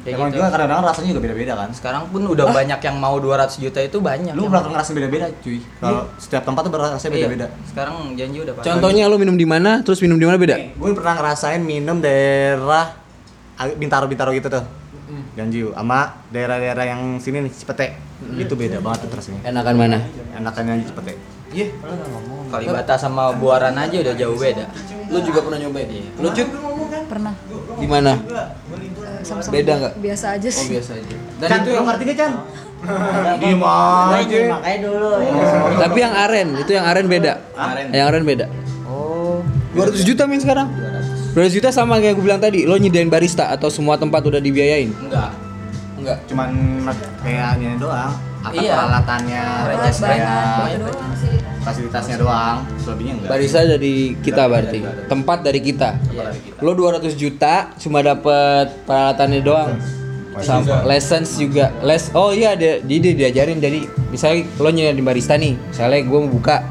Kayak 0.02 0.18
Emang 0.18 0.30
gitu. 0.34 0.42
juga 0.42 0.46
kadang-kadang 0.50 0.82
rasanya 0.82 1.08
juga 1.14 1.22
beda-beda 1.22 1.52
kan. 1.54 1.68
Sekarang 1.70 2.02
pun 2.10 2.22
udah 2.26 2.46
banyak 2.50 2.80
yang 2.82 2.96
mau 2.98 3.14
200 3.22 3.62
juta 3.62 3.78
itu 3.78 4.02
banyak. 4.02 4.34
Lu 4.34 4.50
bakal 4.50 4.74
ngerasain 4.74 4.98
beda-beda 4.98 5.30
cuy. 5.38 5.62
Kalau 5.78 6.10
setiap 6.18 6.42
tempat 6.42 6.60
tuh 6.66 6.74
rasanya 6.74 6.98
Iya. 6.98 7.14
beda-beda. 7.22 7.46
Sekarang 7.70 7.94
janji 8.18 8.38
udah 8.42 8.54
pasti. 8.58 8.66
Contohnya 8.66 9.06
lo 9.06 9.14
minum 9.14 9.38
di 9.38 9.46
mana, 9.46 9.78
terus 9.86 10.02
minum 10.02 10.18
di 10.18 10.26
mana 10.26 10.42
beda? 10.42 10.58
Gue 10.74 10.90
pernah 10.90 11.14
ngerasain 11.14 11.62
minum 11.62 12.02
daerah 12.02 12.98
Bintaro-Bintaro 13.62 14.34
gitu 14.34 14.50
tuh. 14.50 14.64
Ganjiu 15.38 15.70
sama 15.70 16.18
daerah-daerah 16.34 16.82
yang 16.82 17.00
sini 17.22 17.46
nih 17.46 17.52
Cipete. 17.54 17.94
Itu 18.34 18.58
beda 18.58 18.82
banget 18.82 19.06
tuh 19.06 19.14
rasanya. 19.14 19.40
Enakan 19.46 19.74
mana? 19.78 19.98
Enakan 20.34 20.62
yang 20.66 20.78
di 20.82 20.86
Cipete. 20.90 21.14
Iya. 21.52 21.66
Kalibata 22.50 22.98
sama 22.98 23.30
Buaran 23.38 23.78
aja 23.78 23.96
udah 24.02 24.14
jauh 24.18 24.34
beda. 24.34 24.66
Lo 25.12 25.20
juga 25.20 25.44
pernah 25.44 25.62
nyobain? 25.62 25.86
Iya. 25.86 26.10
Lo 26.18 26.28
cut? 26.32 26.48
Pernah. 27.06 27.34
Di 27.76 27.86
mana? 27.86 28.12
Sama-sama 29.22 29.52
Beda 29.52 29.72
nggak? 29.78 29.92
Biasa 29.98 30.26
aja 30.34 30.48
Oh 30.48 30.54
sih. 30.54 30.68
biasa 30.70 30.92
aja. 30.94 31.14
Dan 31.38 31.48
Chan, 31.48 31.58
itu 31.58 31.70
yang, 31.70 31.84
ngerti 31.86 32.02
gak 32.04 32.16
Chan? 32.16 32.32
Diem 33.40 33.62
aja. 33.62 34.38
Makanya 34.50 34.78
dulu. 34.82 35.10
tapi 35.78 35.98
yang 35.98 36.14
aren, 36.16 36.48
itu 36.58 36.70
yang 36.70 36.86
aren 36.86 37.06
beda. 37.06 37.32
Aren. 37.54 37.86
Yang 37.90 38.06
aren 38.08 38.22
beda. 38.24 38.46
Oh. 38.84 39.38
200 39.72 40.02
juta 40.02 40.26
min 40.26 40.38
sekarang. 40.38 40.68
200 41.32 41.48
juta 41.54 41.68
sama 41.70 41.96
kayak 41.96 42.14
gue 42.14 42.24
bilang 42.24 42.42
tadi, 42.42 42.66
lo 42.66 42.76
nyediain 42.76 43.08
barista 43.08 43.48
atau 43.48 43.70
semua 43.70 43.96
tempat 43.96 44.20
udah 44.20 44.36
dibiayain? 44.36 44.90
Enggak. 44.92 45.30
Enggak. 45.96 46.18
Cuman 46.26 46.50
kayak 47.22 47.56
gini 47.56 47.78
doang. 47.78 48.12
Apa 48.42 48.58
Iya. 48.58 48.74
peralatannya, 48.74 49.42
kayak 49.70 49.94
banget. 50.02 51.41
Fasilitasnya 51.62 52.16
doang. 52.18 52.66
Selebihnya 52.82 53.12
enggak. 53.18 53.30
Barista 53.30 53.60
dari 53.64 54.18
kita 54.18 54.42
berarti. 54.50 54.80
Tempat 55.06 55.38
dari 55.46 55.60
kita. 55.62 55.90
Iya. 56.10 56.34
Lo 56.60 56.74
200 56.74 57.14
juta 57.14 57.70
cuma 57.78 58.02
dapet 58.02 58.70
peralatannya 58.84 59.40
doang. 59.40 59.70
Sama 60.42 60.82
lessons 60.88 61.36
juga. 61.36 61.70
Les 61.84 62.08
Oh 62.16 62.32
iya 62.32 62.56
dia 62.56 62.80
dia, 62.80 62.98
dia 62.98 63.14
diajarin 63.14 63.60
jadi 63.60 63.84
misalnya 64.08 64.48
lo 64.58 64.68
nyediain 64.72 65.04
barista 65.04 65.36
nih. 65.36 65.54
Misalnya 65.56 66.00
gue 66.02 66.18
mau 66.18 66.30
buka 66.30 66.64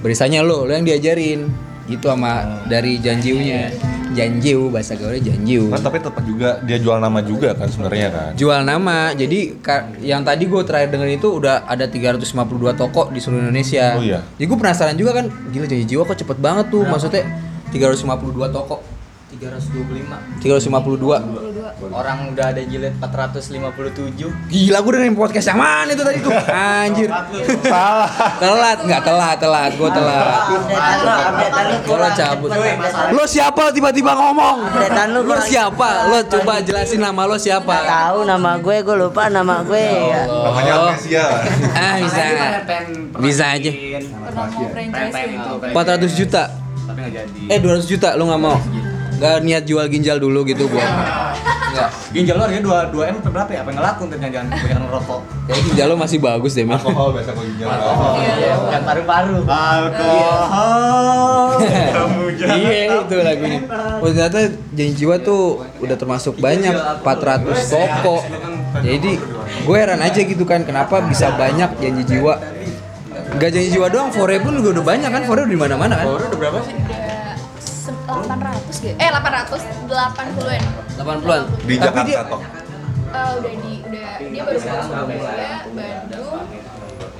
baristanya 0.00 0.40
lo, 0.42 0.66
lo 0.66 0.72
yang 0.72 0.84
diajarin. 0.84 1.46
Gitu 1.86 2.06
sama 2.08 2.64
dari 2.66 2.98
janjiunya. 2.98 3.91
Janjiu 4.12 4.68
bahasa 4.68 4.92
gaulnya 4.92 5.22
janjiu. 5.24 5.68
Kan 5.68 5.80
tapi 5.80 5.98
tetap 5.98 6.20
juga 6.20 6.60
dia 6.60 6.76
jual 6.76 6.96
nama 6.96 7.18
juga 7.20 7.52
kan 7.52 7.66
sebenarnya 7.66 8.08
kan. 8.08 8.30
jual 8.32 8.60
nama 8.60 9.12
jadi 9.12 9.56
yang 9.98 10.20
tadi 10.20 10.44
gue 10.44 10.62
terakhir 10.62 10.88
denger 10.88 11.08
itu 11.14 11.28
udah 11.32 11.64
ada 11.64 11.84
352 11.84 12.28
toko 12.74 13.08
di 13.08 13.18
seluruh 13.18 13.42
Indonesia 13.42 13.96
Oh 13.96 14.02
iya. 14.02 14.20
jadi 14.36 14.44
gue 14.44 14.58
penasaran 14.58 14.94
juga 14.94 15.14
kan 15.14 15.26
gila 15.48 15.64
janji 15.64 15.86
jiwa 15.86 16.02
kok 16.04 16.18
cepet 16.18 16.38
banget 16.38 16.68
tuh 16.68 16.84
maksudnya 16.84 17.24
352 17.70 18.12
toko 18.48 18.84
325. 19.32 20.44
352 20.44 21.51
Orang 21.90 22.30
udah 22.30 22.46
ada 22.48 22.62
jilid 22.62 22.94
457. 22.96 24.30
gila 24.46 24.78
gue 24.78 24.92
dengerin 24.92 25.16
podcast 25.16 25.50
yang 25.50 25.58
mana 25.58 25.90
itu 25.90 26.02
tadi 26.02 26.18
tuh? 26.20 26.30
Anjir. 26.46 27.10
Salah. 27.64 28.06
telat 28.38 28.78
nggak 28.80 29.02
telat 29.02 29.36
telat. 29.36 29.70
Gue 29.74 29.90
telat. 29.90 30.26
Lo 31.84 32.08
cabut. 32.12 32.50
Lo 33.10 33.24
siapa 33.26 33.74
tiba-tiba 33.74 34.14
ngomong? 34.14 34.56
Lo 35.22 35.36
siapa? 35.40 35.88
Lo 36.06 36.18
coba 36.22 36.60
jelasin 36.60 37.00
nama 37.00 37.26
lo 37.26 37.34
siapa? 37.34 37.74
Tahu 37.82 38.22
nama 38.22 38.54
gue 38.56 38.76
gue 38.80 38.96
lupa 38.96 39.26
nama 39.26 39.62
gue. 39.62 39.82
Ya 39.82 40.22
Namanya 40.28 40.72
Oh. 40.72 40.88
amnesia. 40.88 41.24
ah 41.74 41.94
bisa. 41.98 42.22
bisa 43.18 43.44
aja. 43.50 43.70
Pernah 43.72 44.46
mau 44.48 44.66
franchise 44.68 45.14
400 45.72 46.12
juta. 46.14 46.42
Tapi 46.82 46.98
nggak 47.00 47.12
jadi. 47.12 47.40
Eh 47.48 47.58
200 47.58 47.86
juta 47.86 48.08
lu 48.14 48.28
nggak 48.28 48.40
mau? 48.40 48.56
Gak 49.22 49.46
niat 49.46 49.62
jual 49.62 49.86
ginjal 49.86 50.18
dulu 50.18 50.42
gitu 50.42 50.66
buat 50.66 50.82
Enggak. 51.72 51.88
Ginjal 52.12 52.36
lu 52.36 52.44
harganya 52.44 52.92
2 52.92 52.92
2 52.92 53.08
M 53.08 53.16
apa 53.16 53.32
berapa 53.32 53.48
ya? 53.48 53.64
Apa 53.64 53.72
yang 53.72 53.80
ngelakuin 53.80 54.12
tuh 54.12 54.20
jangan 54.20 54.44
kebanyakan 54.52 54.84
ngerokok. 54.84 55.24
Kayak 55.48 55.64
ginjal 55.64 55.88
lu 55.88 55.96
masih 55.96 56.20
bagus 56.20 56.52
deh, 56.52 56.68
men. 56.68 56.76
Alkohol 56.76 57.08
biasa 57.16 57.32
kok 57.32 57.44
ginjal. 57.48 57.72
Iya, 57.72 58.52
bukan 58.60 58.84
paru-paru. 58.84 59.40
Alkohol. 59.48 61.48
Iya 62.42 62.82
itu 63.00 63.16
lagunya. 63.24 63.60
Oh 64.04 64.08
ternyata 64.12 64.52
janji 64.76 64.92
jiwa 65.00 65.16
tuh 65.24 65.64
udah 65.80 65.96
termasuk 65.96 66.36
banyak 66.36 66.76
400 67.00 67.72
toko. 67.72 68.20
Jadi 68.84 69.12
gue 69.62 69.76
heran 69.78 70.02
aja 70.04 70.20
gitu 70.20 70.44
kan 70.44 70.68
kenapa 70.68 71.00
bisa 71.08 71.32
banyak 71.40 71.72
janji 71.80 72.04
jiwa. 72.04 72.36
Gak 73.32 73.48
janji 73.48 73.72
jiwa 73.72 73.88
doang, 73.88 74.12
Fore 74.12 74.36
pun 74.44 74.60
juga 74.60 74.76
udah 74.76 74.84
banyak 74.84 75.08
kan, 75.08 75.24
Fore 75.24 75.48
udah 75.48 75.48
di 75.48 75.56
mana-mana 75.56 75.96
kan. 75.96 76.04
Baru 76.04 76.28
udah 76.28 76.36
berapa 76.36 76.60
sih? 76.68 76.76
Udah 78.24 78.38
se- 78.68 78.72
800 78.72 78.76
gitu. 78.78 78.96
Eh 78.96 79.08
800 79.08 79.60
80-an. 79.84 80.62
80-an. 80.96 81.42
Di 81.60 81.74
Tapi 81.74 81.98
dia 82.02 82.16
Jakarta 82.16 82.20
toh. 82.28 82.40
Eh, 83.12 83.30
udah 83.34 83.52
di 83.54 83.72
udah 83.82 84.08
dia 84.24 84.42
baru 84.42 84.56
buka 84.56 84.82
Surabaya, 84.82 85.54
Bandung, 85.68 86.42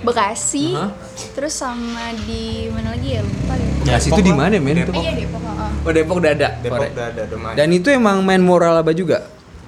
Bekasi, 0.02 0.66
Hah? 0.72 0.90
terus 1.32 1.54
sama 1.54 2.10
di 2.20 2.42
mana 2.66 2.90
lagi 2.90 3.08
ya 3.12 3.22
lupa 3.22 3.54
deh. 3.54 3.68
Ya, 3.84 3.96
situ 3.96 4.18
di 4.18 4.32
mana, 4.32 4.56
men? 4.56 4.74
Eh, 4.74 4.82
iya 4.82 4.84
Depok. 4.84 5.02
heeh. 5.38 5.70
Oh, 5.80 5.92
Depok 5.92 6.16
udah 6.18 6.32
ada. 6.32 6.48
Depok 6.58 6.86
udah 6.88 7.06
ada 7.08 7.22
domain. 7.24 7.54
Dan 7.54 7.68
itu 7.70 7.86
emang 7.88 8.18
main 8.20 8.40
moral 8.40 8.74
apa 8.76 8.90
juga? 8.90 9.22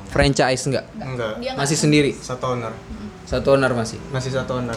Franchise 0.08 0.64
enggak? 0.64 0.86
enggak. 0.96 1.38
Dia 1.38 1.50
nggak- 1.50 1.58
Masih 1.60 1.76
sendiri. 1.76 2.10
Satu 2.14 2.50
owner. 2.50 2.72
Satu 3.24 3.46
owner 3.52 3.70
masih. 3.72 3.98
Masih 4.10 4.30
satu 4.32 4.58
owner. 4.58 4.74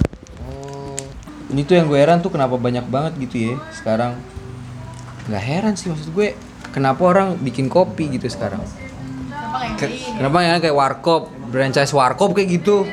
Ini 1.47 1.61
tuh 1.63 1.73
yang 1.73 1.87
gue 1.87 1.95
heran 1.95 2.19
tuh 2.19 2.27
kenapa 2.27 2.53
banyak 2.53 2.85
banget 2.85 3.15
gitu 3.19 3.35
ya 3.47 3.55
sekarang. 3.71 4.19
Nggak 5.25 5.43
heran 5.43 5.73
sih 5.73 5.87
maksud 5.87 6.11
gue 6.11 6.35
kenapa 6.71 7.01
orang 7.03 7.37
bikin 7.37 7.67
kopi 7.67 8.11
gitu 8.11 8.27
sekarang. 8.27 8.61
Kenapa 10.17 10.37
ya 10.41 10.57
kayak 10.57 10.75
warkop, 10.75 11.29
franchise 11.49 11.93
warkop 11.93 12.33
kayak 12.33 12.61
gitu. 12.61 12.85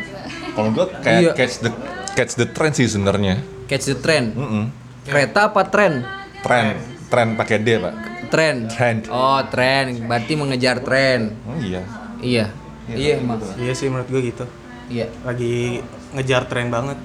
Kalau 0.54 0.70
gua 0.70 0.86
kayak 1.02 1.20
Iya. 1.20 1.32
catch 1.34 1.56
the 1.60 1.70
catch 2.14 2.32
the 2.36 2.46
trend 2.46 2.74
sih 2.76 2.86
sebenarnya. 2.86 3.40
Catch 3.66 3.90
the 3.90 3.98
trend. 3.98 4.36
Mm-mm. 4.36 4.64
Kereta 5.04 5.50
apa 5.50 5.66
tren? 5.68 6.04
Tren, 6.40 6.76
tren 7.08 7.28
pakai 7.34 7.58
D 7.60 7.68
pak. 7.80 7.94
Tren. 8.28 8.56
Trend. 8.68 9.00
Oh, 9.08 9.40
tren. 9.48 10.04
Berarti 10.04 10.32
mengejar 10.34 10.80
tren. 10.80 11.34
Oh 11.44 11.56
iya. 11.58 11.82
Iya. 12.20 12.46
Iya, 12.84 13.20
emang. 13.20 13.40
Iya 13.56 13.72
sih 13.72 13.88
menurut 13.88 14.08
gue 14.08 14.20
gitu. 14.28 14.44
Iya. 14.88 15.08
Lagi 15.24 15.80
ngejar 16.12 16.44
tren 16.46 16.68
banget. 16.68 16.98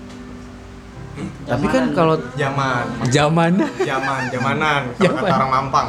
Tapi 1.45 1.65
kan 1.67 1.83
kalau 1.93 2.15
Zaman, 2.37 2.85
zaman 3.09 3.51
zaman, 3.81 4.21
zamanan. 4.29 4.81
Kalau 4.97 5.15
kata 5.23 5.33
orang 5.33 5.51
Mampang. 5.51 5.87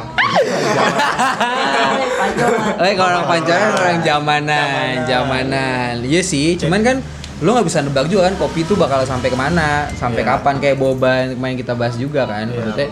Eh 2.81 2.93
kalau 2.97 3.09
orang 3.13 3.25
pancaran 3.27 3.71
orang 3.77 3.99
zamanan, 4.01 4.91
zamanan. 5.05 5.93
Iya 6.01 6.21
sih, 6.25 6.57
cuman 6.57 6.81
kan 6.81 6.97
lu 7.41 7.57
nggak 7.57 7.65
bisa 7.65 7.81
nebak 7.81 8.05
juga 8.05 8.29
kan 8.29 8.35
kopi 8.37 8.61
itu 8.61 8.73
bakal 8.77 9.01
sampai 9.05 9.33
ke 9.33 9.37
mana, 9.37 9.89
sampai 9.97 10.21
kapan 10.21 10.61
kayak 10.61 10.77
boba 10.77 11.33
yang 11.33 11.57
kita 11.57 11.73
bahas 11.73 11.97
juga 11.97 12.25
kan. 12.25 12.49
Maksudnya 12.49 12.89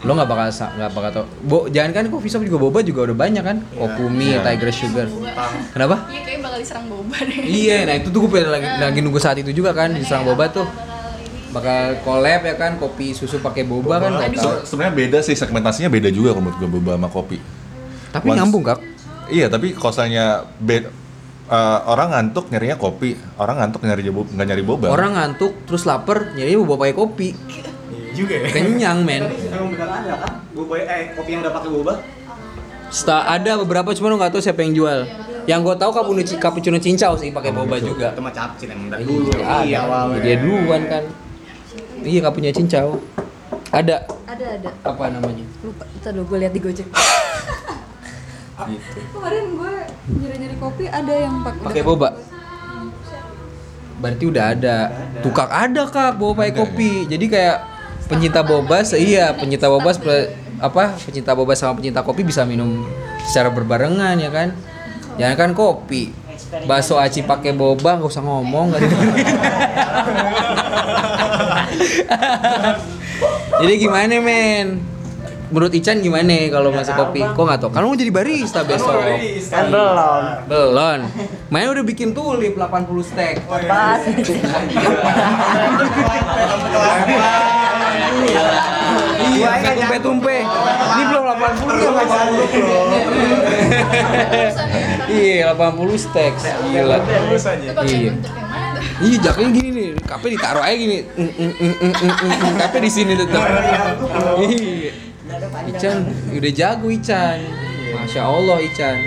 lu 0.00 0.16
nggak 0.16 0.28
bakal 0.32 0.48
nggak 0.48 0.90
bakal 0.96 1.10
tau. 1.12 1.24
Bo, 1.44 1.58
jangan 1.68 1.92
kan 1.92 2.04
coffee 2.08 2.32
shop 2.32 2.40
juga 2.40 2.56
boba 2.56 2.80
juga 2.80 3.12
udah 3.12 3.16
banyak 3.16 3.44
kan. 3.44 3.56
Kokumi, 3.76 4.40
Tiger 4.40 4.70
Sugar. 4.72 5.06
Kenapa? 5.76 6.08
Iya 6.08 6.20
kayaknya 6.24 6.40
bakal 6.48 6.58
diserang 6.60 6.86
boba 6.88 7.16
deh. 7.20 7.36
Iya, 7.44 7.76
nah 7.84 7.94
itu 8.00 8.08
tuh 8.08 8.18
gue 8.24 8.30
pengen 8.32 8.48
lagi 8.48 8.68
lagi 8.80 8.98
nunggu 9.04 9.20
saat 9.20 9.36
itu 9.36 9.52
juga 9.52 9.76
kan 9.76 9.92
di 9.92 10.00
Serang 10.00 10.24
Boba 10.24 10.48
tuh 10.48 10.64
bakal 11.50 11.78
collab 12.02 12.42
ya 12.42 12.54
kan 12.54 12.72
kopi 12.76 13.10
susu 13.10 13.38
pakai 13.38 13.62
boba 13.62 13.98
kan. 13.98 14.12
Se- 14.30 14.66
Sebenarnya 14.66 14.94
beda 14.96 15.18
sih 15.20 15.34
segmentasinya 15.34 15.86
beda 15.86 16.08
juga 16.08 16.30
kalau 16.30 16.46
menurut 16.46 16.70
boba 16.72 16.92
sama 16.94 17.08
kopi. 17.08 17.38
Tapi 18.10 18.26
Once- 18.26 18.38
nyambung 18.38 18.62
kak. 18.64 18.78
Iya, 19.28 19.46
tapi 19.46 19.70
kalau 19.72 19.90
misalnya 19.90 20.24
be- 20.56 20.90
eh, 21.46 21.80
orang 21.84 22.08
ngantuk 22.10 22.50
nyarinya 22.50 22.74
kopi, 22.74 23.10
orang 23.36 23.56
ngantuk 23.58 23.82
nyari 23.82 24.02
boba, 24.08 24.28
nggak 24.30 24.46
nyari 24.48 24.62
boba. 24.62 24.86
Orang 24.88 25.12
ngantuk 25.12 25.52
terus 25.64 25.82
lapar 25.84 26.32
nyari 26.32 26.54
boba 26.56 26.74
pakai 26.80 26.94
kopi. 26.94 27.28
Iya 27.30 28.10
juga 28.16 28.34
ya. 28.36 28.48
Kenyang 28.48 28.98
men. 29.00 29.22
Emang 29.26 29.70
benar 29.70 29.88
ada 29.92 30.14
kan? 30.18 30.32
Boba 30.50 30.74
eh 30.78 31.14
kopi 31.14 31.30
yang 31.30 31.42
udah 31.42 31.52
pakai 31.52 31.70
boba? 31.70 31.94
Sta 32.90 33.22
ada 33.24 33.54
beberapa 33.56 33.90
cuma 33.90 34.10
nggak 34.10 34.34
tahu 34.34 34.42
siapa 34.42 34.60
yang 34.60 34.74
jual. 34.74 35.06
Yang 35.46 35.60
gue 35.64 35.76
tahu 35.78 35.90
cappuccino 35.90 36.38
cappuccino 36.38 36.78
cincau 36.78 37.14
sih 37.14 37.30
pakai 37.30 37.50
boba 37.50 37.78
juga. 37.78 38.10
Itu 38.10 38.18
mah 38.20 38.30
capcin 38.30 38.68
emang 38.68 38.88
dari 38.88 39.02
Iya, 39.02 39.08
dulu. 39.08 39.30
Iya, 39.62 39.78
awalnya. 39.80 40.18
Dia 40.20 40.36
duluan 40.36 40.82
kan. 40.84 41.02
Iya 42.00 42.20
cappuccino 42.22 42.52
cincau. 42.54 42.88
Ada 43.70 44.02
ada 44.26 44.46
ada 44.52 44.70
apa 44.82 45.04
namanya? 45.08 45.44
lupa 45.60 45.84
ntar 45.94 46.10
dulu 46.10 46.24
gue 46.26 46.38
lihat 46.40 46.52
di 46.52 46.60
gojek 46.60 46.88
Gitu. 48.62 48.98
kemarin 49.10 49.44
gue 49.52 49.72
nyari 50.16 50.36
nyari 50.38 50.56
kopi 50.56 50.84
ada 50.84 51.14
yang 51.14 51.40
pak- 51.40 51.60
Pakai 51.60 51.80
udah- 51.80 51.88
boba. 51.88 52.08
Berarti 53.98 54.24
udah 54.26 54.44
ada. 54.50 54.76
Tukak 55.20 55.48
ada 55.48 55.82
kak 55.86 56.16
boba 56.16 56.42
pakai 56.42 56.54
kopi. 56.54 56.90
Jadi 57.04 57.24
kayak 57.26 57.56
pencinta 58.06 58.40
boba, 58.40 58.80
iya 58.94 59.32
pencinta 59.32 59.66
boba 59.66 59.90
sepe- 59.90 60.28
apa 60.58 60.92
pencinta 60.98 61.32
boba 61.32 61.52
sama 61.54 61.76
pencinta 61.76 62.00
kopi 62.00 62.20
bisa 62.22 62.42
minum 62.42 62.84
secara 63.24 63.48
berbarengan 63.48 64.16
ya 64.16 64.28
kan? 64.28 64.48
Jangan 65.14 65.36
kan 65.38 65.50
kopi. 65.52 66.12
Bakso 66.62 66.96
aci 66.96 67.22
pakai 67.22 67.52
boba 67.52 67.96
nggak 67.96 68.08
usah 68.08 68.20
ngomong 68.20 68.72
nggak. 68.72 68.80
Jadi 73.60 73.74
gimana 73.76 74.14
men? 74.20 74.90
menurut 75.50 75.74
Ican 75.74 75.98
gimana 75.98 76.46
kalau 76.48 76.70
masuk 76.70 76.94
kopi? 76.94 77.20
Kok 77.26 77.42
nggak 77.42 77.58
tau? 77.58 77.70
Kan 77.74 77.82
lu 77.82 77.92
mau 77.92 77.98
jadi 77.98 78.14
barista 78.14 78.62
besok. 78.62 79.02
Kan 79.50 79.66
belum. 79.68 80.22
Belum. 80.46 81.00
Main 81.50 81.66
udah 81.74 81.84
bikin 81.84 82.14
tulip 82.14 82.54
80 82.54 83.02
stack. 83.02 83.42
Apaan? 83.50 83.98
Iya, 89.20 89.48
nggak 89.58 89.74
tumpe-tumpe. 89.74 90.36
Ini 90.70 91.02
belum 91.10 91.24
80 91.34 91.82
ya, 91.82 91.90
80 91.98 92.54
belum. 92.54 92.86
Iya, 95.10 95.50
80 95.58 95.98
stack. 95.98 96.32
Gila. 96.70 96.98
Iya. 97.82 98.12
Iya, 99.00 99.16
jaknya 99.24 99.48
gini 99.50 99.68
nih. 99.72 99.79
Kape 100.10 100.26
ditaruh 100.34 100.58
aja 100.58 100.74
gini. 100.74 101.06
Mm, 101.14 101.30
mm, 101.38 101.54
mm, 101.54 101.94
mm. 101.94 102.54
Kape 102.58 102.82
di 102.82 102.90
sini 102.90 103.14
tetap. 103.14 103.46
Iya. 104.42 104.90
Ican 105.70 105.96
udah 106.34 106.52
jago 106.52 106.90
Ican. 106.90 107.38
Masya 107.94 108.22
Allah 108.26 108.58
Ican. 108.58 108.98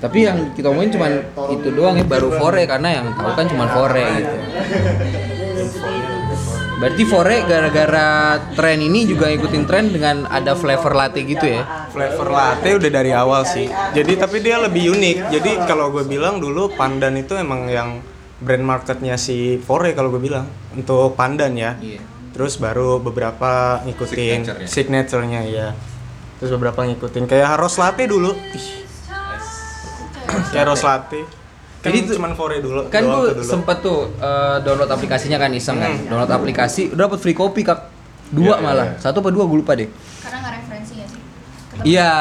Tapi 0.00 0.18
yang 0.24 0.56
kita 0.56 0.72
omongin 0.72 0.98
cuma 0.98 1.06
itu 1.52 1.68
doang 1.70 2.00
ya 2.00 2.02
baru 2.08 2.32
fore 2.34 2.66
karena 2.66 2.88
yang 2.90 3.06
tahu 3.14 3.32
kan 3.36 3.46
cuma 3.46 3.68
fore 3.70 4.02
gitu. 4.18 4.36
Berarti 6.82 7.02
fore 7.06 7.36
gara-gara 7.46 8.40
tren 8.58 8.82
ini 8.82 9.06
juga 9.06 9.30
ngikutin 9.30 9.64
tren 9.70 9.94
dengan 9.94 10.26
ada 10.26 10.58
flavor 10.58 10.98
latte 10.98 11.22
gitu 11.22 11.46
ya? 11.46 11.86
Flavor 11.94 12.34
latte 12.34 12.74
udah 12.74 12.90
dari 12.90 13.14
awal 13.14 13.46
sih. 13.46 13.70
Jadi 13.94 14.18
tapi 14.18 14.42
dia 14.42 14.58
lebih 14.58 14.90
unik. 14.90 15.16
Jadi 15.30 15.50
kalau 15.70 15.94
gue 15.94 16.02
bilang 16.02 16.42
dulu 16.42 16.72
Pandan 16.74 17.14
itu 17.14 17.38
emang 17.38 17.70
yang 17.70 18.02
brand 18.42 18.60
marketnya 18.60 19.14
si 19.14 19.36
Fore 19.58 19.92
kalau 19.92 20.10
gue 20.10 20.20
bilang 20.20 20.44
untuk 20.72 21.14
Pandan 21.14 21.54
ya. 21.54 21.78
Iya. 21.78 22.02
Terus 22.32 22.56
baru 22.56 22.98
beberapa 22.98 23.78
ngikutin 23.82 24.40
Signature-nya. 24.40 24.66
signature-nya 24.66 25.40
ya. 25.44 25.68
Terus 26.36 26.50
beberapa 26.52 26.82
ngikutin 26.82 27.24
kayak 27.24 27.54
Rose 27.54 27.78
Latte 27.78 28.04
dulu. 28.04 28.32
Ih. 28.32 28.82
kayak 30.50 30.66
Rose 30.66 30.82
Latte. 30.82 31.20
Kan 31.78 31.90
Jadi 31.90 31.98
tuh- 32.04 32.16
cuman 32.16 32.32
Fore 32.32 32.58
dulu. 32.58 32.80
Kan 32.88 33.02
gue 33.02 33.42
sempet 33.42 33.78
tuh 33.80 34.06
eh, 34.14 34.56
download 34.60 34.88
aplikasinya 34.88 35.36
kan 35.36 35.50
iseng 35.52 35.76
kan. 35.76 35.92
Hmm. 35.92 36.08
Download 36.08 36.30
aplikasi 36.32 36.90
udah 36.90 37.06
dapat 37.06 37.18
free 37.18 37.34
kopi 37.34 37.62
kak. 37.62 37.90
Dua 38.30 38.44
Iya, 38.48 38.54
iya, 38.54 38.64
malah. 38.64 38.86
iya. 38.88 38.96
Satu 38.98 39.20
apa 39.20 39.28
dua 39.28 39.44
gue 39.44 39.58
lupa 39.58 39.74
deh. 39.74 39.90
Karena 40.18 40.40
nggak 40.40 40.52
referensi 40.56 40.92
nggak 40.94 41.08
sih? 41.10 41.20
Ketemu 41.20 41.71
Iya, 41.82 42.12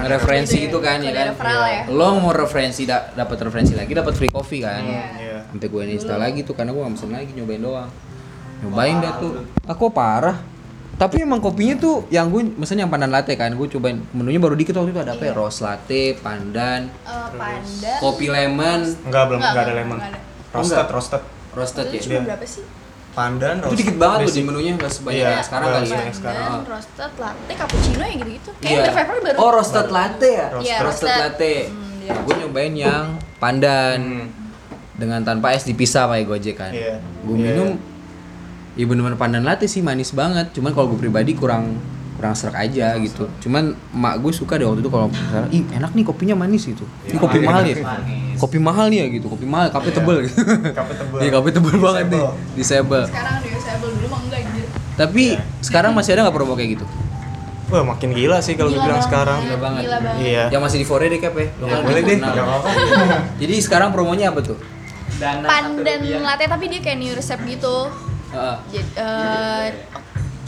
referensi 0.00 0.64
itu 0.64 0.78
kan 0.78 0.98
ya 0.98 1.10
kan. 1.10 1.26
referral 1.30 1.62
ya. 1.62 1.82
Lo 1.86 2.16
mau 2.16 2.32
referensi 2.32 2.82
da- 2.82 3.08
dapat 3.10 3.36
referensi 3.40 3.72
lagi 3.72 3.92
dapat 3.92 4.12
free 4.12 4.28
coffee 4.28 4.60
kan. 4.60 4.80
Iya. 4.80 5.04
Iya. 5.14 5.36
Sampai 5.46 5.68
gue 5.68 5.82
install 5.90 6.18
lagi 6.18 6.40
tuh 6.40 6.52
karena 6.52 6.70
gue 6.70 6.82
mesen 6.82 7.10
lagi 7.10 7.32
nyobain 7.32 7.58
doang. 7.58 7.90
Nyobain 8.60 8.96
dah 8.96 9.12
tuh. 9.16 9.32
Aku 9.66 9.90
parah. 9.90 10.36
Tapi 10.94 11.16
emang 11.18 11.38
kopinya 11.38 11.74
tuh 11.74 12.04
yang 12.08 12.28
gue 12.28 12.44
mesen 12.54 12.76
yang 12.76 12.88
pandan 12.88 13.08
latte 13.08 13.32
kan. 13.32 13.48
Gue 13.50 13.66
cobain 13.66 13.96
menunya 14.10 14.36
baru 14.36 14.52
dikit 14.52 14.74
waktu 14.74 14.90
itu 14.90 15.00
ada 15.00 15.12
apa 15.12 15.24
ya? 15.24 15.32
Rose 15.32 15.60
latte, 15.60 16.16
pandan, 16.16 16.88
Eh, 16.88 17.28
panda. 17.32 17.92
kopi 17.98 18.26
lemon, 18.26 18.80
Enggak 19.02 19.24
belum 19.26 19.38
Nggak, 19.38 19.50
enggak 19.50 19.64
ada 19.64 19.74
lemon. 19.74 19.98
Roasted, 20.50 20.86
roasted. 20.86 21.22
roasted 21.50 21.86
Itu 21.88 21.94
ya. 21.94 22.00
cuma 22.02 22.20
berapa 22.26 22.44
sih? 22.44 22.64
Pandan, 23.10 23.54
Itu 23.56 23.64
roasted. 23.64 23.78
dikit 23.80 23.96
banget 23.96 24.16
tuh 24.16 24.22
di 24.22 24.30
basic. 24.32 24.44
menunya 24.46 24.72
nggak 24.72 24.92
sebanyak 24.92 25.18
Iya, 25.18 25.30
yang 25.32 25.42
sekarang 25.42 25.66
kali 25.66 25.80
ya. 25.80 25.90
sebanyak 25.90 26.14
sekarang. 26.14 26.44
Pandan, 26.46 26.64
roasted, 26.68 27.12
latte, 27.16 27.52
cappuccino 27.54 28.00
ya 28.00 28.14
gitu-gitu. 28.14 28.50
Kayak 28.54 28.70
Iya. 28.70 28.80
the 28.80 28.92
flavor 28.92 29.16
baru. 29.20 29.36
Oh, 29.36 29.50
roasted 29.50 29.88
latte 29.88 30.28
ya? 30.30 30.32
Iya, 30.32 30.46
roasted, 30.52 30.80
roasted. 30.80 31.10
latte. 31.16 31.54
Hmm, 31.66 31.98
iya. 32.00 32.14
gue 32.16 32.34
nyobain 32.36 32.74
yang 32.74 33.04
pandan 33.36 33.98
Hmm. 34.00 34.26
dengan 34.94 35.20
tanpa 35.20 35.50
es 35.50 35.64
dipisah 35.64 36.06
pakai 36.06 36.24
Gojek 36.24 36.54
kan. 36.54 36.70
Iya. 36.70 37.02
Gue 37.20 37.34
Iya. 37.34 37.44
minum 37.46 37.68
ya 38.72 38.84
bener-bener 38.84 39.16
pandan 39.16 39.42
latte 39.42 39.64
sih 39.64 39.80
manis 39.80 40.10
banget. 40.10 40.50
Cuman 40.50 40.70
kalau 40.70 40.86
gue 40.88 41.00
pribadi 41.00 41.32
kurang 41.32 41.82
kurang 42.20 42.36
serak 42.36 42.60
aja 42.60 43.00
gitu. 43.00 43.24
Cuman 43.40 43.72
emak 43.96 44.20
gue 44.20 44.32
suka 44.36 44.60
deh 44.60 44.68
waktu 44.68 44.84
itu 44.84 44.92
kalau 44.92 45.08
misalnya, 45.08 45.48
ih 45.48 45.64
enak 45.72 45.96
nih 45.96 46.04
kopinya 46.04 46.36
manis 46.36 46.68
gitu. 46.68 46.84
Ini 47.08 47.16
kopi 47.16 47.40
mahal 47.40 47.64
ya. 47.64 47.80
Kopi 48.36 48.58
mahal 48.60 48.92
nih 48.92 48.98
ya 49.00 49.06
gitu. 49.08 49.26
Kopi 49.32 49.48
mahal, 49.48 49.72
kape 49.72 49.88
tebel 49.88 50.28
gitu. 50.28 50.36
Kape 50.76 50.92
tebel. 50.92 51.18
Iya, 51.24 51.30
kape 51.32 51.48
tebel 51.48 51.76
banget 51.80 52.06
nih. 52.12 52.22
Disable. 52.60 53.08
Sekarang 53.08 53.40
udah 53.40 53.52
usable 53.56 53.88
dulu 53.96 54.06
mah 54.12 54.20
enggak 54.28 54.40
gitu. 54.52 54.68
Tapi 55.00 55.24
sekarang 55.64 55.96
masih 55.96 56.12
ada 56.12 56.28
nggak 56.28 56.36
promo 56.36 56.52
kayak 56.52 56.76
gitu? 56.76 56.84
Wah, 57.72 57.86
makin 57.86 58.10
gila 58.12 58.44
sih 58.44 58.52
kalau 58.58 58.68
gue 58.68 58.76
Gila 58.76 58.84
bilang 58.84 59.00
banget, 59.00 59.08
sekarang. 59.08 59.38
Gila 59.40 59.58
banget. 59.62 59.82
Gila 59.88 59.98
banget. 60.04 60.22
Iya. 60.28 60.44
Yang 60.52 60.62
masih 60.68 60.78
di 60.82 60.86
Fore 60.90 61.06
deh 61.08 61.20
Cap 61.24 61.34
ya. 61.40 61.46
Ya, 61.48 61.48
kan 61.48 61.80
boleh 61.88 62.02
deh, 62.04 62.16
kenal. 62.20 62.32
nggak 62.36 62.44
apa-apa. 62.44 62.68
Jadi 63.40 63.54
sekarang 63.64 63.88
promonya 63.96 64.26
apa 64.28 64.40
tuh? 64.44 64.58
Dana 65.16 65.46
Pandan 65.48 66.00
latte 66.20 66.44
tapi 66.44 66.64
dia 66.68 66.80
kayak 66.84 66.98
new 67.00 67.12
resep 67.16 67.40
gitu. 67.48 67.88
Heeh. 68.36 68.56
Jadi 68.76 68.88
eh, 69.00 69.66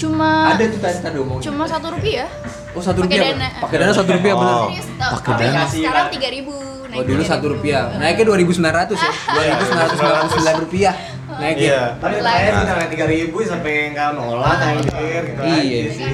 cuma 0.03 0.29
ada 0.51 0.65
tuh 0.67 0.81
tadi 0.83 0.99
tadi 0.99 1.17
ngomong. 1.23 1.39
cuma 1.39 1.65
satu 1.71 1.87
rupiah. 1.95 2.27
Oh 2.75 2.83
satu 2.83 3.05
Pakai 3.05 3.19
rupiah. 3.21 3.33
dana. 3.39 3.49
Pakai 3.63 3.77
dana 3.79 3.93
satu 3.95 4.11
rupiah 4.11 4.35
bener. 4.35 4.55
Oh. 4.59 4.69
Pakai 4.99 5.33
Tapi 5.33 5.45
dana. 5.47 5.63
sekarang 5.71 6.07
tiga 6.11 6.29
ribu. 6.33 6.55
Oh 6.93 7.03
dulu 7.07 7.23
satu 7.25 7.47
rupiah. 7.57 7.83
Naiknya 7.97 8.25
dua 8.27 8.37
ribu 8.37 8.51
sembilan 8.53 8.75
ratus 8.85 8.99
ya. 9.01 9.13
Dua 9.35 9.43
ribu 9.49 9.63
sembilan 9.65 9.85
ratus 9.87 9.97
sembilan 9.97 10.17
puluh 10.19 10.33
sembilan 10.33 10.57
rupiah. 10.61 10.95
Naiknya. 11.33 11.65
Iya. 11.65 11.83
Tadi 11.97 12.17
Lah. 12.21 12.33
saya 12.37 12.49
sih 12.53 12.67
sampai 12.69 12.87
tiga 12.93 13.07
ribu 13.09 13.37
sampai 13.41 13.73
nggak 13.97 14.09
nolak 14.13 14.59
anjir 14.61 15.23
gitu 15.25 15.41
Iya 15.41 15.81
sih. 15.95 16.13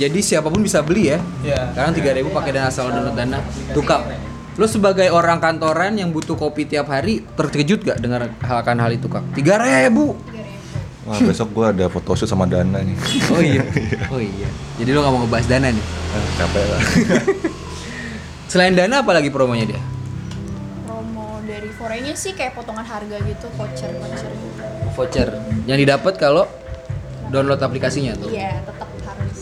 Jadi 0.00 0.18
siapa 0.24 0.48
pun 0.48 0.60
bisa 0.60 0.80
beli 0.84 1.12
ya. 1.12 1.18
Iya. 1.44 1.60
Sekarang 1.72 1.92
tiga 1.96 2.10
ribu 2.12 2.28
pakai 2.32 2.50
dana 2.52 2.68
asal 2.68 2.92
download 2.92 3.16
dana. 3.16 3.38
Tukap. 3.72 4.02
Lo 4.60 4.68
sebagai 4.68 5.08
orang 5.08 5.40
kantoran 5.40 5.96
yang 5.96 6.12
butuh 6.12 6.36
kopi 6.36 6.68
tiap 6.68 6.92
hari 6.92 7.24
terkejut 7.38 7.80
gak 7.80 7.96
dengar 8.02 8.28
hal 8.44 8.60
hal 8.60 8.92
itu 8.92 9.08
kak? 9.08 9.24
Tiga 9.32 9.56
ribu. 9.56 10.12
Wah 11.00 11.16
besok 11.16 11.48
gue 11.56 11.64
ada 11.64 11.84
photoshoot 11.88 12.28
sama 12.28 12.44
Dana 12.44 12.84
nih. 12.84 12.96
Oh 13.32 13.40
iya. 13.40 13.64
Oh 14.12 14.20
iya. 14.20 14.48
Jadi 14.76 14.90
lo 14.92 15.00
gak 15.00 15.12
mau 15.12 15.20
ngebahas 15.24 15.46
dana 15.48 15.68
nih? 15.72 15.84
Ah, 16.12 16.28
capek 16.36 16.64
lah. 16.66 16.80
Selain 18.52 18.74
dana 18.74 19.00
apa 19.00 19.12
lagi 19.14 19.32
promonya 19.32 19.64
dia? 19.70 19.80
Promo 20.84 21.40
dari 21.46 21.70
forenya 21.72 22.12
sih 22.12 22.34
kayak 22.34 22.52
potongan 22.52 22.84
harga 22.84 23.16
gitu, 23.22 23.46
voucher 23.56 23.90
voucher. 23.96 24.30
Voucher. 24.92 25.28
Yang 25.64 25.78
didapat 25.88 26.14
kalau 26.18 26.44
download 27.30 27.62
aplikasinya 27.62 28.18
tuh. 28.18 28.28
Iya, 28.28 28.60
tetap 28.66 28.90
harus 29.06 29.40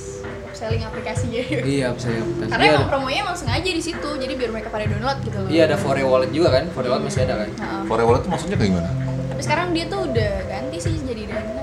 selling 0.52 0.84
aplikasinya. 0.84 1.40
Iya, 1.64 1.86
bisa 1.96 2.06
aplikasi. 2.12 2.50
Karena 2.52 2.64
Iya, 2.68 2.74
emang 2.76 2.90
promonya 2.92 3.18
emang 3.24 3.36
sengaja 3.38 3.70
di 3.72 3.82
situ, 3.82 4.10
jadi 4.14 4.32
biar 4.36 4.50
mereka 4.52 4.68
pada 4.68 4.84
download 4.86 5.18
gitu 5.24 5.38
loh. 5.40 5.48
Iya 5.48 5.62
ada 5.66 5.76
Fore 5.80 6.02
Wallet 6.04 6.30
juga 6.30 6.48
kan? 6.54 6.64
Fore 6.70 6.86
Wallet 6.86 7.04
masih 7.08 7.20
ada 7.24 7.34
kan? 7.42 7.50
Fore 7.88 8.04
Wallet 8.04 8.22
tuh 8.22 8.30
maksudnya 8.30 8.56
kayak 8.60 8.70
gimana? 8.76 8.90
Tapi 9.38 9.46
sekarang 9.46 9.70
dia 9.70 9.86
tuh 9.86 10.02
udah 10.02 10.32
ganti 10.50 10.82
sih 10.82 10.98
jadi 10.98 11.30
dana. 11.30 11.62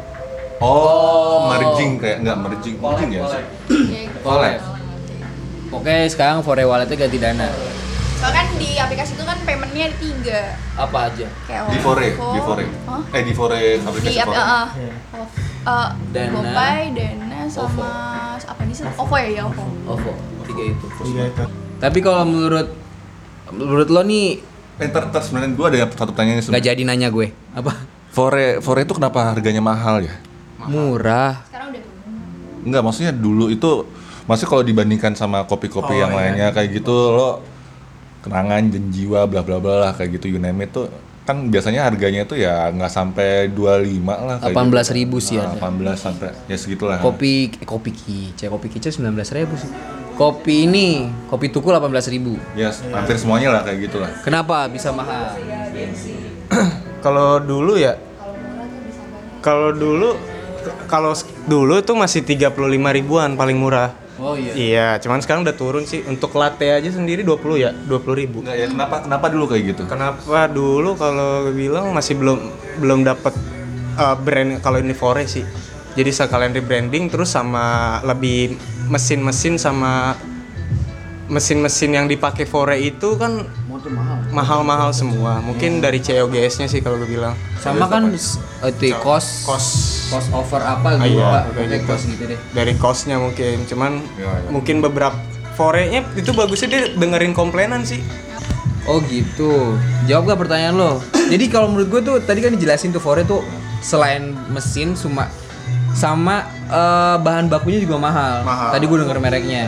Oh, 0.64 1.52
merging 1.52 2.00
kayak 2.00 2.24
enggak 2.24 2.38
merging, 2.40 2.80
merging 2.80 3.10
ya? 3.12 3.28
Ya, 3.28 3.40
gitu. 4.08 4.20
Wallet. 4.24 4.64
Oke, 5.76 6.08
sekarang 6.08 6.40
Fore 6.40 6.64
Walletnya 6.64 6.96
ganti 6.96 7.20
dana. 7.20 7.52
Soalnya 8.16 8.32
kan 8.32 8.48
di 8.56 8.80
aplikasi 8.80 9.20
itu 9.20 9.28
kan 9.28 9.36
paymentnya 9.44 9.92
ada 9.92 9.98
tiga. 10.00 10.42
Apa 10.80 11.12
aja? 11.12 11.28
Kayak 11.52 11.68
Di 11.68 11.80
Fore, 11.84 12.08
OVO. 12.16 12.32
di 12.32 12.40
Fore. 12.40 12.66
Hah? 12.88 13.02
Eh 13.12 13.22
di 13.28 13.34
Fore 13.36 13.60
Di 13.60 13.84
aplikasi 13.84 14.18
app, 14.24 14.30
Fore. 14.32 14.40
uh, 14.40 14.68
uh, 15.68 15.90
Dana. 16.16 16.32
GoPay, 16.32 16.80
Dana, 16.96 17.40
sama 17.52 17.92
apa 18.40 18.62
nih 18.64 18.72
sih? 18.72 18.88
OVO 18.88 19.16
ya, 19.20 19.28
ya 19.36 19.44
OVO. 19.52 19.66
OVO. 19.84 20.12
Tiga 20.48 20.64
itu. 20.64 20.86
Iya 21.12 21.24
itu. 21.28 21.44
Tapi 21.84 22.00
kalau 22.00 22.24
menurut 22.24 22.72
menurut 23.52 23.88
lo 23.92 24.00
nih 24.08 24.55
Eh, 24.76 24.86
ntar, 24.86 25.08
ntar 25.08 25.22
sebenarnya 25.24 25.56
gue 25.56 25.66
ada 25.66 25.78
satu 25.88 26.12
pertanyaan 26.12 26.44
nggak 26.44 26.64
jadi 26.64 26.82
nanya 26.84 27.08
gue. 27.08 27.32
Apa? 27.52 27.72
Fore, 28.12 28.60
Fore 28.60 28.84
itu 28.84 28.92
kenapa 28.92 29.32
harganya 29.32 29.60
mahal 29.60 30.04
ya? 30.04 30.16
Murah. 30.62 31.44
Sekarang 31.48 31.72
udah 31.72 31.82
turun. 31.82 32.66
Enggak, 32.66 32.82
maksudnya 32.84 33.14
dulu 33.14 33.46
itu 33.48 33.70
maksudnya 34.26 34.50
kalau 34.50 34.64
dibandingkan 34.64 35.14
sama 35.14 35.44
kopi-kopi 35.44 35.94
Oh, 35.94 36.02
yang 36.02 36.12
iya. 36.12 36.18
lainnya 36.18 36.48
kayak 36.50 36.82
gitu 36.82 36.92
lo 37.14 37.40
kenangan 38.20 38.74
dan 38.74 38.90
jiwa 38.90 39.30
bla 39.30 39.46
bla 39.46 39.62
bla 39.62 39.76
lah 39.80 39.92
kayak 39.94 40.18
gitu 40.18 40.34
you 40.34 40.42
name 40.42 40.58
it 40.60 40.74
tuh 40.74 40.90
kan 41.22 41.46
biasanya 41.46 41.86
harganya 41.86 42.22
itu 42.22 42.34
ya 42.36 42.70
nggak 42.70 42.90
sampai 42.90 43.54
25 43.54 44.02
lah 44.02 44.38
kayak 44.40 44.54
18.000 44.54 45.14
sih 45.20 45.36
Nah, 45.38 45.54
ada. 45.54 45.62
18 45.62 45.94
sampai 45.98 46.30
ya 46.46 46.58
segitulah 46.58 46.98
Kopi 46.98 47.54
eh, 47.54 47.66
kopi 47.66 47.90
kice, 47.90 48.50
kopi 48.50 48.68
kice 48.68 48.90
19.000 48.94 49.46
sih. 49.56 49.70
Kopi 50.16 50.64
ini, 50.64 51.12
kopi 51.28 51.52
tuku 51.52 51.68
18.000. 51.68 52.56
ya 52.56 52.72
hampir 52.96 53.20
semuanya 53.20 53.52
lah 53.52 53.62
kayak 53.68 53.92
gitulah 53.92 54.12
Kenapa 54.24 54.72
bisa 54.72 54.96
mahal? 54.96 55.36
Kalau 57.06 57.38
dulu 57.44 57.76
ya 57.76 58.00
kalau 59.46 59.70
dulu 59.70 60.18
kalau 60.90 61.14
dulu 61.46 61.78
itu 61.78 61.94
masih 61.94 62.26
35 62.26 62.50
ribuan 62.98 63.38
paling 63.38 63.62
murah. 63.62 63.94
Oh 64.16 64.34
iya. 64.34 64.54
Iya, 64.56 64.88
cuman 65.06 65.22
sekarang 65.22 65.46
udah 65.46 65.54
turun 65.54 65.86
sih. 65.86 66.02
Untuk 66.10 66.34
latte 66.34 66.72
aja 66.72 66.90
sendiri 66.90 67.22
20 67.22 67.62
ya, 67.62 67.70
20 67.70 68.16
ribu. 68.18 68.42
Enggak 68.42 68.58
ya 68.58 68.68
kenapa 68.74 68.96
kenapa 69.06 69.26
dulu 69.30 69.46
kayak 69.52 69.64
gitu 69.76 69.84
Kenapa 69.86 70.50
dulu 70.50 70.98
kalau 70.98 71.52
bilang 71.54 71.94
masih 71.94 72.18
belum 72.18 72.40
belum 72.82 73.06
dapat 73.06 73.38
uh, 74.02 74.18
brand 74.18 74.64
kalau 74.66 74.82
ini 74.82 74.98
Fore 74.98 75.30
sih. 75.30 75.46
Jadi 75.94 76.10
sekalian 76.10 76.58
rebranding 76.58 77.08
terus 77.08 77.30
sama 77.32 78.00
lebih 78.02 78.58
mesin-mesin 78.86 79.56
sama 79.56 80.14
mesin-mesin 81.26 81.90
yang 81.92 82.06
dipakai 82.06 82.46
Fore 82.46 82.78
itu 82.78 83.18
kan 83.18 83.50
mahal-mahal 84.30 84.94
semua. 84.94 85.42
Mungkin 85.42 85.82
dari 85.82 85.98
COGS-nya 85.98 86.68
sih 86.68 86.80
kalau 86.80 87.02
gue 87.02 87.10
bilang. 87.10 87.34
Sama 87.58 87.90
kan 87.90 88.14
itu 88.14 88.94
kos 88.96 89.42
Kos 89.42 89.68
cost 90.06 90.30
over 90.32 90.62
apa 90.62 90.96
Ah, 90.96 91.02
gitu 91.02 91.18
iya, 91.18 91.26
Pak. 91.50 91.66
gitu. 91.66 91.86
cost 91.86 92.04
gitu 92.06 92.24
deh. 92.26 92.40
dari 92.52 92.74
costnya 92.76 93.18
mungkin 93.18 93.66
cuman 93.66 94.06
Iya, 94.16 94.30
iya. 94.38 94.50
mungkin 94.50 94.80
beberapa 94.80 95.18
forenya 95.54 96.06
itu 96.14 96.30
bagusnya 96.30 96.68
dia 96.68 96.82
dengerin 96.94 97.34
komplainan 97.34 97.82
sih 97.82 98.06
Oh 98.86 99.02
gitu. 99.02 99.74
Jawab 100.06 100.30
gak 100.30 100.46
pertanyaan 100.46 100.78
lo? 100.78 101.02
Jadi 101.26 101.50
kalau 101.50 101.74
menurut 101.74 101.90
gue 101.90 102.02
tuh 102.06 102.16
tadi 102.22 102.38
kan 102.38 102.54
dijelasin 102.54 102.94
tuh 102.94 103.02
Fore 103.02 103.26
tuh 103.26 103.42
selain 103.82 104.30
mesin 104.48 104.94
cuma 104.94 105.26
sama 105.96 106.44
eh, 106.68 107.16
bahan 107.24 107.48
bakunya 107.48 107.80
juga 107.80 107.96
mahal. 107.98 108.44
Mahal. 108.44 108.70
Tadi 108.76 108.84
gue 108.86 108.98
denger 109.02 109.18
mereknya. 109.24 109.64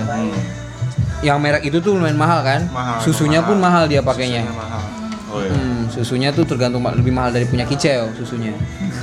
Yang 1.26 1.38
merek 1.42 1.64
itu 1.66 1.82
tuh 1.82 1.98
lumayan 1.98 2.20
mahal 2.20 2.46
kan? 2.46 2.70
Mahal, 2.70 3.02
Susunya 3.02 3.42
mahal. 3.42 3.50
pun 3.50 3.58
mahal 3.58 3.84
dia 3.90 4.06
pakainya. 4.06 4.46
mahal 4.54 4.98
Oh 5.28 5.44
iya. 5.44 5.52
Hmm, 5.52 5.92
susunya 5.92 6.30
tuh 6.32 6.48
tergantung 6.48 6.80
lebih 6.80 7.12
mahal 7.12 7.36
dari 7.36 7.44
punya 7.44 7.68
kicau 7.68 8.16
susunya. 8.16 8.56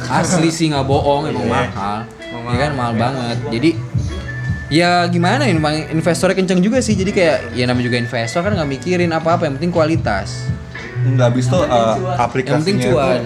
Asli 0.08 0.48
sih 0.48 0.72
nggak 0.72 0.84
bohong 0.88 1.28
emang 1.28 1.48
mahal. 1.48 2.08
Ya 2.48 2.56
kan 2.56 2.70
mahal 2.72 2.92
banget. 2.96 3.37
Jadi 3.52 3.70
ya 4.72 5.04
gimana 5.06 5.44
ya 5.44 5.52
emang 5.52 5.76
investornya 5.92 6.32
kenceng 6.32 6.64
juga 6.64 6.80
sih. 6.80 6.96
Jadi 6.96 7.12
kayak 7.12 7.52
ya 7.52 7.68
namanya 7.68 7.92
juga 7.92 7.98
investor 8.00 8.40
kan 8.40 8.56
nggak 8.56 8.70
mikirin 8.72 9.12
apa-apa 9.12 9.44
yang 9.44 9.60
penting 9.60 9.72
kualitas. 9.72 10.48
Nggak 11.04 11.26
habis 11.28 11.44
tuh 11.44 11.60
uh, 11.60 11.68
Yang 11.68 11.84
penting 12.00 12.16
aplikasinya 12.16 12.84
cuan. 12.88 13.20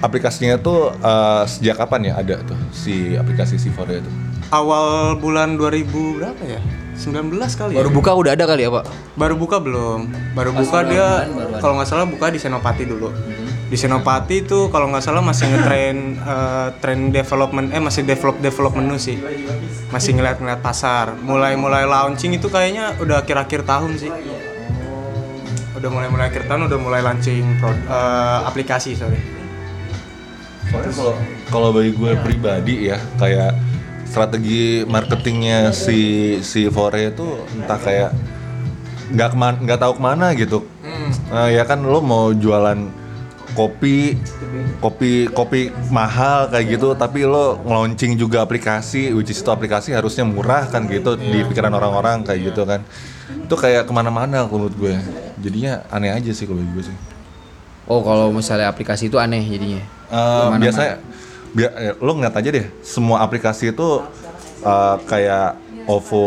Aplikasinya 0.00 0.60
tuh 0.60 0.92
uh, 1.00 1.44
sejak 1.48 1.80
kapan 1.80 2.12
ya 2.12 2.20
ada 2.20 2.36
tuh 2.44 2.58
si 2.68 3.16
aplikasi 3.16 3.56
Sivore 3.56 4.04
itu? 4.04 4.10
awal 4.54 5.18
bulan 5.18 5.58
2000 5.58 5.90
berapa 5.90 6.42
ya? 6.46 6.62
19 6.96 7.28
kali 7.34 7.76
ya. 7.76 7.78
Baru 7.82 7.90
buka 7.92 8.16
udah 8.16 8.32
ada 8.32 8.48
kali 8.48 8.64
ya, 8.64 8.70
Pak? 8.72 8.88
baru 9.20 9.34
buka 9.36 9.60
belum. 9.60 10.08
Baru 10.32 10.56
buka 10.56 10.80
dia 10.86 11.28
kalau 11.60 11.76
nggak 11.76 11.88
salah 11.92 12.08
buka 12.08 12.32
di 12.32 12.40
Senopati 12.40 12.88
dulu. 12.88 13.12
Di 13.68 13.76
Senopati 13.76 14.46
itu 14.46 14.72
kalau 14.72 14.88
nggak 14.88 15.04
salah 15.04 15.20
masih 15.20 15.44
ngetrain 15.50 16.16
eh, 16.16 16.68
train 16.80 17.12
development 17.12 17.68
eh 17.74 17.82
masih 17.84 18.00
develop 18.00 18.40
develop 18.40 18.72
menu 18.80 18.96
sih. 18.96 19.20
Masih 19.92 20.16
ngeliat-ngeliat 20.16 20.64
pasar. 20.64 21.12
Mulai 21.20 21.52
mulai 21.60 21.84
launching 21.84 22.32
itu 22.32 22.48
kayaknya 22.48 22.96
udah 22.96 23.20
akhir-akhir 23.26 23.68
tahun 23.68 24.00
sih. 24.00 24.08
Udah 25.76 25.90
mulai 25.92 26.08
mulai 26.08 26.32
akhir 26.32 26.48
tahun 26.48 26.64
udah 26.72 26.78
mulai 26.80 27.04
launching 27.04 27.44
prod- 27.60 27.84
eh, 27.84 28.38
aplikasi 28.48 28.96
sorry 28.96 29.35
Soalnya 30.70 30.92
kalau 30.92 31.14
kalau 31.50 31.68
bagi 31.70 31.92
gue 31.94 32.12
pribadi 32.22 32.74
ya 32.90 32.98
kayak 33.16 33.54
strategi 34.06 34.86
marketingnya 34.86 35.70
si 35.74 36.38
si 36.40 36.66
Fore 36.70 37.12
itu 37.12 37.42
entah 37.58 37.78
kayak 37.78 38.10
nggak 39.12 39.28
keman 39.34 39.54
nggak 39.62 39.80
tahu 39.82 39.92
ke 39.98 40.02
mana 40.02 40.26
gitu. 40.34 40.66
Eh, 41.30 41.58
ya 41.58 41.62
kan 41.66 41.82
lo 41.82 42.02
mau 42.02 42.34
jualan 42.34 43.06
kopi 43.56 44.18
kopi 44.84 45.32
kopi 45.32 45.72
mahal 45.88 46.52
kayak 46.52 46.76
gitu 46.76 46.92
tapi 46.92 47.24
lo 47.24 47.56
nge-launching 47.64 48.20
juga 48.20 48.44
aplikasi 48.44 49.16
which 49.16 49.32
is 49.32 49.40
itu 49.40 49.48
aplikasi 49.48 49.96
harusnya 49.96 50.28
murah 50.28 50.68
kan 50.68 50.84
gitu 50.90 51.16
di 51.16 51.40
pikiran 51.46 51.72
orang-orang 51.72 52.26
kayak 52.26 52.52
gitu 52.52 52.62
kan. 52.66 52.82
Itu 53.26 53.54
kayak 53.54 53.86
ke 53.86 53.92
mana-mana 53.94 54.46
kalau 54.46 54.66
menurut 54.66 54.76
gue. 54.76 54.94
Jadinya 55.40 55.86
aneh 55.90 56.10
aja 56.10 56.30
sih 56.34 56.44
kalau 56.44 56.62
bagi 56.62 56.72
gue 56.74 56.84
sih. 56.90 56.96
Oh, 57.86 58.02
kalau 58.02 58.34
misalnya 58.34 58.66
aplikasi 58.66 59.06
itu 59.06 59.18
aneh 59.22 59.46
jadinya. 59.46 59.95
Eh, 60.06 60.48
biasanya 60.58 60.92
bia- 61.50 61.74
eh, 61.74 61.94
lo 61.98 62.12
ngeliat 62.12 62.34
aja 62.34 62.48
deh 62.48 62.66
semua 62.80 63.20
aplikasi 63.20 63.70
itu 63.70 63.88
eh, 64.60 64.96
kayak 65.04 65.58
OVO 65.86 66.26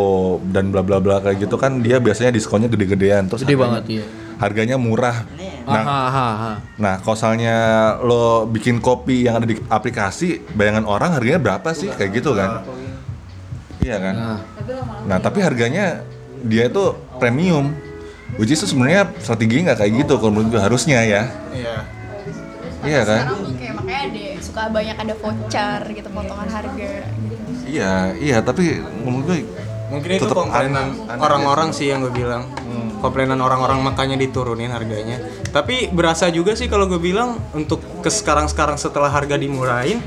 dan 0.49 0.71
bla 0.71 0.79
bla 0.79 0.97
bla 0.97 1.19
kayak 1.19 1.43
gitu 1.43 1.55
kan 1.55 1.79
dia 1.79 1.99
biasanya 1.99 2.31
diskonnya 2.31 2.67
gede-gedean. 2.67 3.27
Terus 3.27 3.43
Gede 3.43 3.53
harganya- 3.53 3.63
banget, 3.65 3.83
iya. 3.89 4.05
harganya 4.37 4.75
murah. 4.75 5.17
Nah 5.63 5.83
Aha, 5.83 5.99
aha, 6.07 6.27
aha. 6.31 6.53
nah 6.75 6.93
kalau 6.97 7.13
misalnya 7.13 7.55
lo 8.01 8.23
bikin 8.47 8.79
kopi 8.79 9.27
yang 9.27 9.37
ada 9.37 9.45
di 9.45 9.59
aplikasi 9.61 10.41
bayangan 10.49 10.83
orang 10.83 11.11
harganya 11.13 11.37
berapa 11.37 11.69
sih? 11.71 11.91
Kayak 11.91 12.23
gitu 12.23 12.33
kan? 12.33 12.63
Iya 13.79 13.95
kan? 13.95 14.15
Nah, 14.15 14.39
nah 15.05 15.17
tapi 15.19 15.39
harganya 15.39 16.03
dia 16.41 16.67
itu 16.67 16.83
premium 17.15 17.75
which 18.35 18.49
is 18.49 18.59
itu 18.59 18.71
sebenarnya 18.71 19.11
strategi 19.19 19.59
nggak 19.61 19.77
kayak 19.77 19.93
gitu 19.99 20.13
kalau 20.17 20.31
menurut 20.31 20.55
gue 20.55 20.61
harusnya 20.61 21.03
ya. 21.03 21.23
Iya. 21.51 21.75
Iya 22.79 23.01
kan 23.03 23.23
makanya 23.89 24.05
ada 24.05 24.41
suka 24.45 24.61
banyak 24.69 24.97
ada 25.01 25.13
voucher 25.17 25.79
gitu 25.97 26.09
potongan 26.13 26.49
harga 26.53 26.91
gitu. 27.09 27.35
iya 27.65 27.93
iya 28.21 28.37
tapi 28.45 28.77
menurut 29.01 29.25
gue 29.25 29.39
Mungkin 29.89 30.21
itu 30.21 30.29
komplainan 30.29 30.93
orang-orang 31.17 31.73
sih 31.73 31.89
yang 31.89 32.05
gue 32.05 32.13
bilang. 32.13 32.45
Komplainan 33.01 33.41
orang-orang 33.41 33.81
makanya 33.81 34.21
diturunin 34.21 34.69
harganya. 34.69 35.17
Tapi 35.49 35.89
berasa 35.89 36.29
juga 36.29 36.53
sih 36.53 36.69
kalau 36.69 36.85
gue 36.85 37.01
bilang 37.01 37.41
untuk 37.57 37.81
ke 38.05 38.13
sekarang-sekarang 38.13 38.77
setelah 38.77 39.09
harga 39.09 39.33
dimurahin 39.33 39.97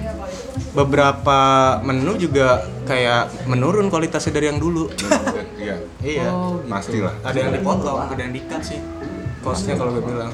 beberapa 0.71 1.81
menu 1.83 2.14
juga 2.14 2.62
kayak 2.87 3.51
menurun 3.51 3.90
kualitasnya 3.90 4.38
dari 4.38 4.55
yang 4.55 4.62
dulu. 4.62 4.87
iya 5.59 5.83
iya. 5.99 6.31
pasti 6.71 7.03
lah 7.03 7.18
Ada 7.27 7.38
yang 7.42 7.53
dipotong, 7.59 8.07
ada 8.07 8.21
yang 8.23 8.35
di-cut 8.38 8.62
sih. 8.62 8.79
Costnya 9.42 9.75
kalau 9.75 9.99
gue 9.99 10.07
bilang 10.07 10.31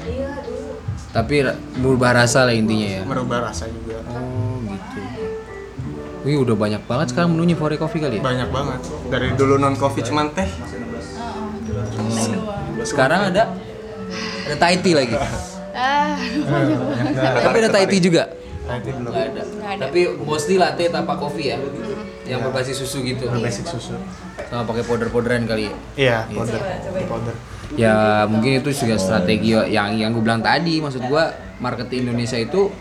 tapi 1.09 1.41
berubah 1.81 2.13
rasa 2.13 2.45
lah 2.45 2.53
intinya 2.53 3.01
ya. 3.01 3.01
merubah 3.01 3.49
rasa 3.49 3.65
juga. 3.65 3.97
Oh, 4.13 4.61
gitu. 4.61 5.01
Wih, 6.27 6.37
udah 6.43 6.53
banyak 6.53 6.83
banget 6.85 7.15
sekarang 7.15 7.33
menunya 7.33 7.55
Fore 7.57 7.79
Coffee 7.79 8.03
kali 8.03 8.19
ya? 8.19 8.23
Banyak 8.23 8.49
banget. 8.53 8.79
Dari 9.09 9.27
dulu 9.33 9.57
non 9.57 9.73
coffee 9.73 10.05
cuman 10.05 10.29
teh. 10.35 10.45
Sekarang 12.85 13.33
ada 13.33 13.55
ada 14.45 14.55
Thai 14.59 14.77
tea 14.81 14.93
lagi. 14.97 15.15
Ah, 15.73 16.13
Tapi 17.45 17.57
ada 17.63 17.69
Thai 17.71 17.85
tea 17.87 18.01
juga. 18.03 18.23
Belum. 18.69 19.09
Ada. 19.09 19.41
Tapi 19.89 19.99
mostly 20.21 20.61
latte 20.61 20.93
tanpa 20.93 21.17
kopi 21.17 21.49
ya. 21.49 21.57
Yang 22.29 22.39
berbasis 22.49 22.77
susu 22.85 23.01
gitu. 23.01 23.25
Basic 23.41 23.65
susu. 23.65 23.97
Sama 24.49 24.61
pakai 24.65 24.85
powder-powderan 24.85 25.49
kali 25.49 25.69
ya. 25.69 25.73
Iya, 25.97 26.17
powder. 26.29 26.61
Powder. 27.09 27.35
Ya 27.77 28.25
mungkin 28.25 28.57
itu 28.61 28.73
juga 28.73 28.97
strategi 28.97 29.53
yang 29.53 29.93
yang 29.93 30.09
gue 30.09 30.23
bilang 30.25 30.41
tadi. 30.41 30.81
Maksud 30.81 31.05
gua 31.05 31.29
marketing 31.61 32.09
Indonesia 32.09 32.39
itu 32.39 32.71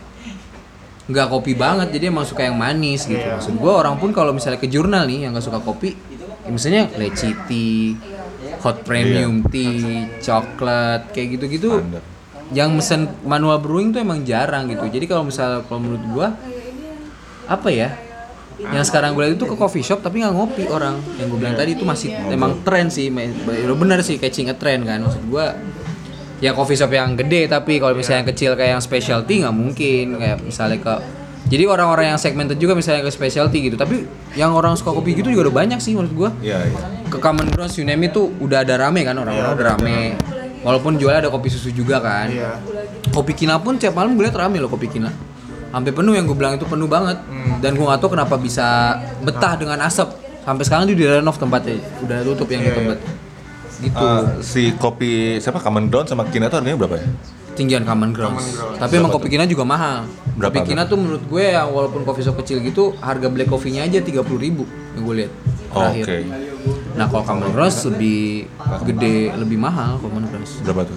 nggak 1.08 1.28
kopi 1.32 1.56
banget 1.56 1.88
jadi 1.88 2.12
emang 2.12 2.28
suka 2.28 2.44
yang 2.44 2.56
manis 2.56 3.04
gitu. 3.08 3.20
Maksud 3.20 3.56
gua 3.60 3.84
orang 3.84 3.96
pun 4.00 4.12
kalau 4.12 4.32
misalnya 4.32 4.60
ke 4.60 4.68
jurnal 4.68 5.04
nih 5.08 5.28
yang 5.28 5.36
nggak 5.36 5.44
suka 5.44 5.60
kopi 5.60 5.96
ya 6.44 6.50
misalnya 6.52 6.88
leci 6.96 7.36
tea 7.44 7.92
hot 8.64 8.80
premium 8.84 9.44
tea 9.44 10.08
coklat 10.24 11.12
kayak 11.12 11.36
gitu-gitu 11.36 11.84
yang 12.56 12.72
mesen 12.72 13.12
manual 13.28 13.60
brewing 13.60 13.92
tuh 13.92 14.00
emang 14.00 14.24
jarang 14.24 14.72
gitu. 14.72 14.88
Jadi 14.88 15.04
kalau 15.04 15.28
misalnya 15.28 15.64
kalau 15.68 15.80
menurut 15.84 16.04
gua 16.08 16.26
apa 17.48 17.68
ya 17.68 17.92
yang 18.58 18.82
sekarang 18.82 19.14
gue 19.14 19.22
lihat 19.22 19.34
itu 19.38 19.46
ke 19.46 19.54
coffee 19.54 19.86
shop 19.86 20.02
tapi 20.02 20.18
nggak 20.18 20.34
ngopi 20.34 20.66
orang. 20.66 20.98
Yang 21.14 21.26
gue 21.30 21.38
bilang 21.38 21.54
tadi 21.54 21.70
itu 21.78 21.84
masih 21.86 22.10
emang 22.26 22.58
tren 22.66 22.90
sih 22.90 23.06
bener 23.78 24.02
sih 24.02 24.18
catching 24.18 24.50
a 24.50 24.56
trend 24.58 24.82
kan. 24.82 24.98
Maksud 24.98 25.22
gua 25.30 25.54
ya 26.42 26.54
coffee 26.54 26.74
shop 26.74 26.90
yang 26.90 27.14
gede 27.14 27.46
tapi 27.46 27.78
kalau 27.78 27.94
misalnya 27.94 28.26
yang 28.26 28.30
kecil 28.34 28.50
kayak 28.58 28.78
yang 28.78 28.82
specialty 28.82 29.46
nggak 29.46 29.54
mungkin. 29.54 30.18
Kayak 30.18 30.36
misalnya 30.42 30.78
ke 30.82 30.94
jadi 31.48 31.64
orang-orang 31.70 32.12
yang 32.12 32.20
segmented 32.20 32.58
juga 32.58 32.74
misalnya 32.74 33.06
ke 33.06 33.14
specialty 33.14 33.70
gitu. 33.70 33.76
Tapi 33.78 34.04
yang 34.34 34.50
orang 34.50 34.74
suka 34.74 34.90
kopi 34.90 35.14
gitu 35.14 35.30
juga 35.30 35.48
udah 35.48 35.54
banyak 35.54 35.78
sih 35.78 35.94
menurut 35.94 36.12
gua. 36.18 36.30
Iya 36.42 36.58
iya. 36.66 36.78
Ke 37.06 37.22
Common 37.22 37.46
Grounds 37.54 37.78
you 37.78 37.86
name 37.86 38.04
it 38.04 38.12
tuh 38.12 38.26
udah 38.42 38.66
ada 38.66 38.74
rame 38.74 39.06
kan 39.06 39.14
orang-orang 39.14 39.54
udah 39.54 39.66
rame. 39.78 40.00
walaupun 40.58 40.98
jualnya 40.98 41.30
ada 41.30 41.30
kopi 41.30 41.46
susu 41.54 41.70
juga 41.70 42.02
kan. 42.02 42.26
Iya. 42.34 42.58
kopi 43.14 43.32
kina 43.34 43.58
pun 43.58 43.78
tiap 43.78 43.94
malam 43.94 44.14
gue 44.18 44.26
liat 44.26 44.36
rame 44.36 44.58
loh 44.62 44.70
kopi 44.70 44.90
kina 44.90 45.10
sampai 45.68 45.92
penuh 45.92 46.12
yang 46.12 46.24
gue 46.24 46.34
bilang 46.34 46.54
itu 46.54 46.64
penuh 46.64 46.86
banget 46.86 47.18
dan 47.58 47.72
gue 47.72 47.84
gak 47.84 48.00
tahu 48.00 48.10
kenapa 48.12 48.34
bisa 48.36 48.96
betah 49.20 49.54
dengan 49.54 49.78
asap 49.82 50.08
sampai 50.42 50.64
sekarang 50.64 50.84
dia 50.86 50.96
di 50.96 51.04
renov 51.04 51.36
tempatnya 51.36 51.76
udah 52.00 52.18
tutup 52.24 52.48
yang 52.48 52.62
di 52.62 52.72
tempat 52.72 52.98
gitu 53.78 53.94
Eh, 53.94 54.22
si 54.40 54.74
kopi 54.74 55.38
siapa 55.38 55.60
Common 55.60 55.86
Ground 55.86 56.08
sama 56.08 56.26
Kina 56.26 56.48
tuh 56.48 56.58
harganya 56.58 56.78
berapa 56.78 56.98
ya? 56.98 57.06
tinggian 57.54 57.82
Common 57.82 58.14
Grounds. 58.14 58.54
Tapi 58.78 59.02
emang 59.02 59.10
kopi 59.10 59.26
Kina 59.28 59.42
juga 59.42 59.66
mahal. 59.66 60.06
Berapa, 60.38 60.62
kopi 60.62 60.70
Kina 60.70 60.86
tuh 60.86 60.94
menurut 60.94 61.26
gue 61.26 61.42
yang 61.42 61.66
walaupun 61.68 62.06
coffee 62.06 62.22
shop 62.22 62.38
kecil 62.38 62.62
gitu 62.62 62.94
harga 63.02 63.26
black 63.26 63.50
coffee-nya 63.50 63.82
aja 63.82 63.98
30.000 63.98 64.14
ribu 64.38 64.62
yang 64.94 65.02
gue 65.02 65.14
lihat 65.18 65.32
terakhir. 65.68 66.04
Oke. 66.06 66.18
Nah 66.94 67.06
kalau 67.10 67.24
Common 67.26 67.50
Grounds 67.50 67.82
lebih 67.90 68.46
gede, 68.86 69.34
lebih 69.34 69.58
mahal 69.58 69.98
Common 69.98 70.30
Grounds. 70.30 70.62
Berapa 70.62 70.86
tuh? 70.86 70.94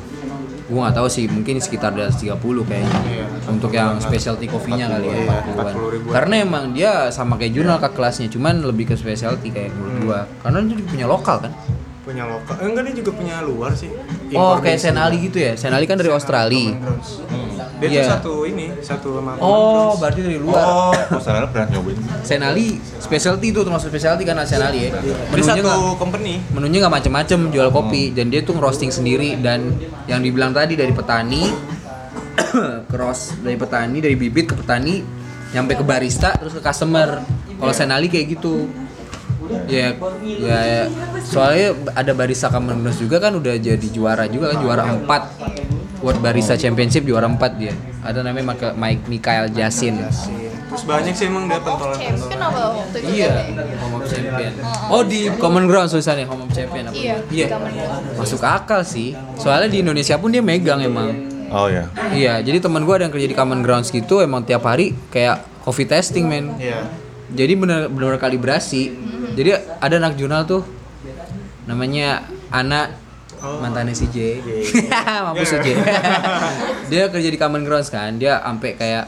Gue 0.71 0.79
nggak 0.79 0.95
tahu 0.95 1.07
sih, 1.11 1.27
mungkin 1.27 1.59
sekitar 1.59 1.91
atas 1.91 2.15
30 2.23 2.39
kayaknya. 2.63 3.27
Untuk 3.51 3.75
yang 3.75 3.99
specialty 3.99 4.47
coffee-nya 4.47 4.87
kali 4.87 5.11
ya, 5.11 5.43
40-an. 5.51 5.75
Karena 6.07 6.35
emang 6.47 6.63
dia 6.71 7.11
sama 7.11 7.35
kayak 7.35 7.51
jurnal 7.51 7.75
kak 7.83 7.91
kelasnya, 7.91 8.31
cuman 8.31 8.63
lebih 8.63 8.87
ke 8.87 8.95
specialty 8.95 9.51
kayak 9.51 9.75
menurut 9.75 9.95
gua. 10.07 10.19
Karena 10.39 10.63
dia 10.63 10.79
punya 10.79 11.05
lokal 11.11 11.43
kan. 11.43 11.51
Punya 12.07 12.23
lokal. 12.23 12.55
Eh, 12.63 12.67
enggak 12.71 12.83
dia 12.87 12.95
juga 13.03 13.11
punya 13.11 13.35
luar 13.43 13.75
sih. 13.75 13.91
Oh, 14.31 14.55
kayak. 14.63 14.79
Senali 14.79 15.27
gitu 15.27 15.43
ya. 15.43 15.59
Senali 15.59 15.83
kan 15.83 15.99
dari 15.99 16.07
Australia. 16.07 16.79
Dia 17.81 17.89
Iya. 17.89 17.97
tuh 17.97 18.11
satu 18.13 18.33
ini, 18.45 18.65
satu 18.77 19.07
sama 19.17 19.31
Oh, 19.37 19.97
berarti 19.97 20.21
dari 20.21 20.37
luar. 20.37 20.61
Oh, 20.61 20.93
pesanan 21.11 21.49
pernah 21.49 21.65
nyobain. 21.67 21.97
Senali 22.21 22.67
specialty 22.95 23.49
itu 23.49 23.59
termasuk 23.59 23.89
specialty 23.89 24.21
kan 24.21 24.37
Senali 24.43 24.85
ya. 24.85 24.89
Dia 24.95 25.17
Menunya 25.27 25.49
satu 25.49 25.65
nggak 25.65 25.97
company. 25.97 26.33
menunya 26.51 26.77
nggak 26.79 26.93
macem-macem 26.95 27.39
jual 27.49 27.69
kopi 27.69 28.13
dan 28.13 28.29
dia 28.29 28.39
tuh 28.39 28.53
roasting 28.55 28.89
sendiri 28.89 29.33
dan 29.35 29.73
yang 30.05 30.21
dibilang 30.21 30.51
tadi 30.51 30.73
dari 30.73 30.93
petani 30.93 31.49
cross 32.91 33.33
dari 33.37 33.55
petani 33.55 33.97
dari 33.97 34.13
bibit 34.13 34.45
ke 34.45 34.55
petani 34.55 35.01
nyampe 35.51 35.73
ke 35.73 35.83
barista 35.83 36.31
terus 36.33 36.53
ke 36.53 36.61
customer 36.61 37.19
kalau 37.57 37.73
Senali 37.73 38.07
kayak 38.07 38.27
gitu 38.31 38.69
ya 39.67 39.91
ya 40.21 40.59
ya. 40.63 40.83
soalnya 41.19 41.67
ada 41.91 42.13
barista 42.13 42.47
common 42.47 42.79
grounds 42.79 42.97
juga 42.97 43.19
kan 43.19 43.33
udah 43.33 43.57
jadi 43.57 43.87
juara 43.87 44.23
juga 44.25 44.53
kan 44.53 44.57
juara 44.59 44.83
4 44.87 45.70
World 46.01 46.21
Barista 46.21 46.57
Championship 46.57 47.05
juara 47.05 47.29
4 47.29 47.37
dia 47.61 47.73
ada 48.01 48.25
namanya 48.25 48.53
Mike, 48.53 48.73
Mike 48.77 49.03
Mikael 49.07 49.45
Jasin 49.53 50.01
Terus 50.71 50.87
banyak 50.87 51.11
sih 51.11 51.27
emang 51.27 51.51
dia 51.51 51.59
pentolan 51.59 51.99
Champion 51.99 52.39
apa 52.39 52.59
waktu 52.71 52.97
itu? 53.03 53.11
Iya, 53.19 53.43
Home 53.83 53.99
of 53.99 54.07
Champion. 54.07 54.51
Oh 54.87 55.03
di 55.03 55.27
Common 55.35 55.67
Ground 55.67 55.91
tulisannya 55.91 56.23
Home 56.31 56.47
of 56.47 56.51
Champion 56.55 56.87
apa? 56.87 56.95
Iya, 56.95 57.47
Ground. 57.51 58.15
Masuk 58.15 58.39
akal 58.39 58.87
sih. 58.87 59.11
Soalnya 59.35 59.67
di 59.67 59.83
Indonesia 59.83 60.15
pun 60.15 60.31
dia 60.31 60.39
megang 60.39 60.79
emang. 60.79 61.11
Oh 61.51 61.67
ya. 61.67 61.91
Iya, 62.15 62.39
jadi 62.39 62.63
teman 62.63 62.87
gua 62.87 63.03
ada 63.03 63.03
yang 63.03 63.11
kerja 63.11 63.27
di 63.27 63.35
Common 63.35 63.59
Grounds 63.59 63.91
gitu 63.91 64.23
emang 64.23 64.47
tiap 64.47 64.63
hari 64.63 64.95
kayak 65.11 65.43
coffee 65.67 65.83
testing 65.83 66.31
men. 66.31 66.55
Iya. 66.55 66.87
Jadi 67.35 67.53
bener 67.59 67.91
bener 67.91 68.15
kalibrasi. 68.15 68.95
Jadi 69.35 69.59
ada 69.75 69.95
anak 69.99 70.15
jurnal 70.15 70.47
tuh 70.47 70.63
namanya 71.67 72.23
Ana 72.47 72.95
mantannya 73.41 73.91
si 73.91 74.05
J. 74.07 74.39
Mampus 75.25 75.49
si 75.49 75.57
J. 75.59 75.67
dia 76.89 77.07
kerja 77.07 77.27
di 77.27 77.37
Common 77.37 77.61
Grounds 77.61 77.87
kan. 77.87 78.13
Dia 78.15 78.37
sampai 78.39 78.73
kayak 78.73 79.05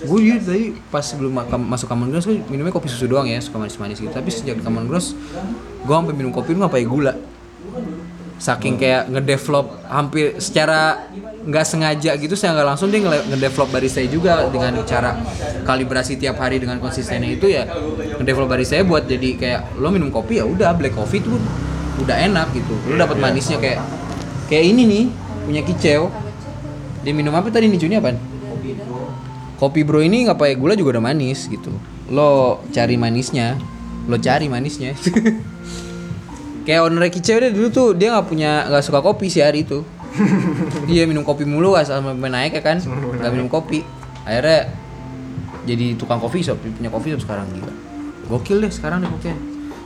gue 0.00 0.18
dia 0.18 0.36
tadi 0.36 0.64
pas 0.88 1.02
sebelum 1.02 1.28
ma- 1.30 1.44
masuk 1.44 1.84
Common 1.86 2.08
Grounds 2.08 2.24
gue 2.24 2.40
minumnya 2.46 2.70
kopi 2.70 2.86
susu 2.86 3.04
doang 3.04 3.24
ya 3.24 3.38
suka 3.38 3.56
manis-manis 3.56 3.98
gitu. 3.98 4.08
Tapi 4.08 4.28
sejak 4.28 4.56
di 4.56 4.62
Common 4.62 4.84
Grounds 4.84 5.16
gue 5.80 5.94
sampai 5.94 6.12
minum 6.12 6.30
kopi 6.30 6.52
lu 6.52 6.60
ngapain 6.60 6.84
gula? 6.84 7.16
Saking 8.36 8.80
kayak 8.80 9.12
ngedevelop 9.12 9.84
hampir 9.84 10.40
secara 10.40 10.96
nggak 11.40 11.60
sengaja 11.60 12.16
gitu 12.16 12.32
saya 12.32 12.52
nggak 12.52 12.68
langsung 12.68 12.88
dia 12.88 13.00
nge- 13.00 13.28
ngedevelop 13.28 13.68
barista 13.68 14.00
juga 14.02 14.44
dengan 14.48 14.80
cara 14.84 15.12
kalibrasi 15.64 16.16
tiap 16.16 16.36
hari 16.36 16.56
dengan 16.56 16.76
konsistennya 16.76 17.28
itu 17.28 17.48
ya 17.48 17.64
ngedevelop 18.16 18.48
barista 18.48 18.80
buat 18.80 19.04
jadi 19.04 19.28
kayak 19.36 19.60
lo 19.76 19.88
minum 19.88 20.08
kopi 20.08 20.36
ya 20.36 20.44
udah 20.44 20.72
black 20.72 20.92
coffee 20.92 21.20
tuh 21.20 21.36
udah 22.02 22.16
enak 22.16 22.48
gitu 22.56 22.74
lo 22.88 22.94
dapat 22.96 23.16
manisnya 23.20 23.60
kayak 23.60 23.78
kayak 24.48 24.64
ini 24.72 24.82
nih 24.88 25.04
punya 25.46 25.62
kicau 25.64 26.10
dia 27.00 27.12
minum 27.16 27.32
apa 27.32 27.48
tadi 27.48 27.64
nih 27.64 27.80
Juni 27.80 27.96
apaan? 27.96 28.20
Kopi 29.56 29.84
bro 29.84 30.04
ini 30.04 30.28
nggak 30.28 30.36
pakai 30.36 30.56
gula 30.56 30.76
juga 30.76 30.96
udah 30.96 31.04
manis 31.12 31.48
gitu. 31.48 31.72
Lo 32.12 32.60
cari 32.72 33.00
manisnya, 33.00 33.56
lo 34.08 34.16
cari 34.20 34.48
manisnya. 34.52 34.92
Kayak 36.68 36.80
owner 36.86 37.08
Kicau 37.08 37.40
deh 37.40 37.50
dulu 37.56 37.68
tuh 37.72 37.88
dia 37.96 38.12
nggak 38.12 38.26
punya 38.28 38.68
nggak 38.68 38.84
suka 38.84 39.00
kopi 39.00 39.32
sih 39.32 39.40
hari 39.40 39.64
itu. 39.64 39.80
dia 40.90 41.06
minum 41.10 41.24
kopi 41.24 41.48
mulu 41.48 41.72
asal 41.78 42.04
sampai 42.04 42.28
naik 42.28 42.52
ya 42.60 42.62
kan, 42.64 42.76
nggak 42.84 43.32
minum 43.32 43.48
kopi. 43.48 43.80
Akhirnya 44.28 44.68
jadi 45.64 45.96
tukang 45.96 46.20
kopi 46.20 46.44
shop, 46.44 46.60
punya 46.60 46.92
kopi 46.92 47.16
shop 47.16 47.24
sekarang 47.24 47.48
gila. 47.56 47.72
Gokil 48.28 48.60
deh 48.60 48.72
sekarang 48.72 49.00
deh 49.00 49.08
pokoknya. 49.08 49.36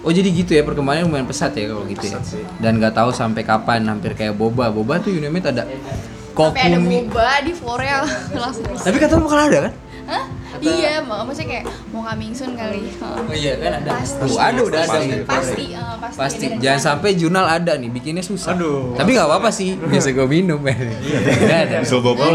Oh 0.04 0.12
jadi 0.12 0.28
gitu 0.28 0.52
ya 0.52 0.62
perkembangannya 0.62 1.04
lumayan 1.04 1.24
pesat 1.24 1.52
ya 1.52 1.64
kalau 1.66 1.84
gitu 1.84 2.04
ya. 2.06 2.20
Dan 2.58 2.76
nggak 2.76 2.92
tahu 2.92 3.08
sampai 3.08 3.40
kapan 3.40 3.82
hampir 3.84 4.12
kayak 4.12 4.32
boba. 4.32 4.68
Boba 4.68 5.00
tuh 5.00 5.10
Unimate 5.10 5.48
ada 5.48 5.64
Sampai 5.64 6.60
ada 6.62 6.76
kokumi. 6.76 7.08
boba 7.08 7.40
di 7.40 7.52
Korea 7.52 8.04
langsung. 8.36 8.68
Tapi 8.68 8.96
kata 8.96 9.12
lu 9.14 9.24
bakal 9.24 9.40
ada 9.42 9.58
kan? 9.62 9.72
Hah? 10.04 10.24
Iya, 10.54 11.02
mak- 11.02 11.24
maksudnya 11.24 11.48
kayak 11.50 11.64
mau 11.88 12.04
coming 12.04 12.30
soon 12.30 12.54
kali. 12.54 12.86
Oh 13.00 13.32
iya 13.32 13.56
kan 13.56 13.80
ada. 13.80 13.90
Pasti. 13.96 14.20
Tuh, 14.22 14.36
ada 14.36 14.60
udah 14.62 14.80
ada. 14.80 14.92
Pasti, 14.92 15.08
pasti, 15.24 15.64
eh, 15.72 15.94
pasti. 15.98 16.18
Pasti. 16.20 16.44
ada 16.46 16.56
Jangan 16.60 16.80
sampai 16.84 17.10
jurnal 17.16 17.46
ada 17.48 17.72
nih, 17.74 17.88
bikinnya 17.90 18.20
susah. 18.20 18.52
Aduh. 18.52 18.92
Tapi 18.94 19.10
nggak 19.10 19.26
apa-apa 19.26 19.48
sih. 19.50 19.74
Biasa 19.74 20.12
gue 20.12 20.26
minum 20.26 20.60
men. 20.60 20.76
Nggak 20.76 21.60
ada. 21.64 21.76
Bisa. 21.80 21.96
Boba, 21.98 22.26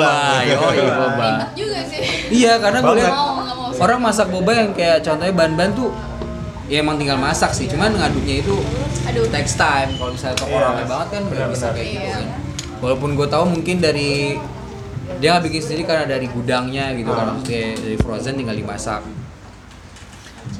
yoi, 0.44 0.58
boba. 0.90 1.30
Ribet 1.32 1.52
juga 1.56 1.80
sih. 1.86 2.02
Iya, 2.36 2.58
karena 2.58 2.80
gue 2.82 2.96
lihat 2.98 3.14
orang 3.78 4.00
masak 4.02 4.28
boba 4.28 4.52
yang 4.54 4.70
kayak 4.74 5.00
contohnya 5.00 5.32
bahan-bahan 5.32 5.72
tuh 5.72 5.90
ya 6.70 6.86
emang 6.86 7.02
tinggal 7.02 7.18
masak 7.18 7.52
sih, 7.52 7.66
cuman 7.66 7.98
ngaduknya 7.98 8.46
itu 8.46 8.56
Aduh. 9.10 9.26
takes 9.34 9.58
time. 9.58 9.90
Kalau 9.98 10.14
misalnya 10.14 10.38
toko 10.38 10.56
rame 10.56 10.84
banget 10.86 11.08
kan 11.12 11.22
nggak 11.26 11.50
bisa 11.50 11.68
kayak 11.74 11.88
gitu 11.90 12.06
Iya. 12.06 12.14
kan. 12.16 12.26
Walaupun 12.80 13.10
gue 13.18 13.28
tahu 13.28 13.44
mungkin 13.50 13.76
dari 13.82 14.38
dia 15.18 15.28
nggak 15.36 15.46
bikin 15.50 15.62
sendiri 15.66 15.84
karena 15.90 16.06
dari 16.06 16.30
gudangnya 16.30 16.94
gitu 16.94 17.10
kan 17.12 17.36
maksudnya 17.36 17.76
dari 17.76 17.98
frozen 17.98 18.38
tinggal 18.38 18.56
dimasak. 18.56 19.02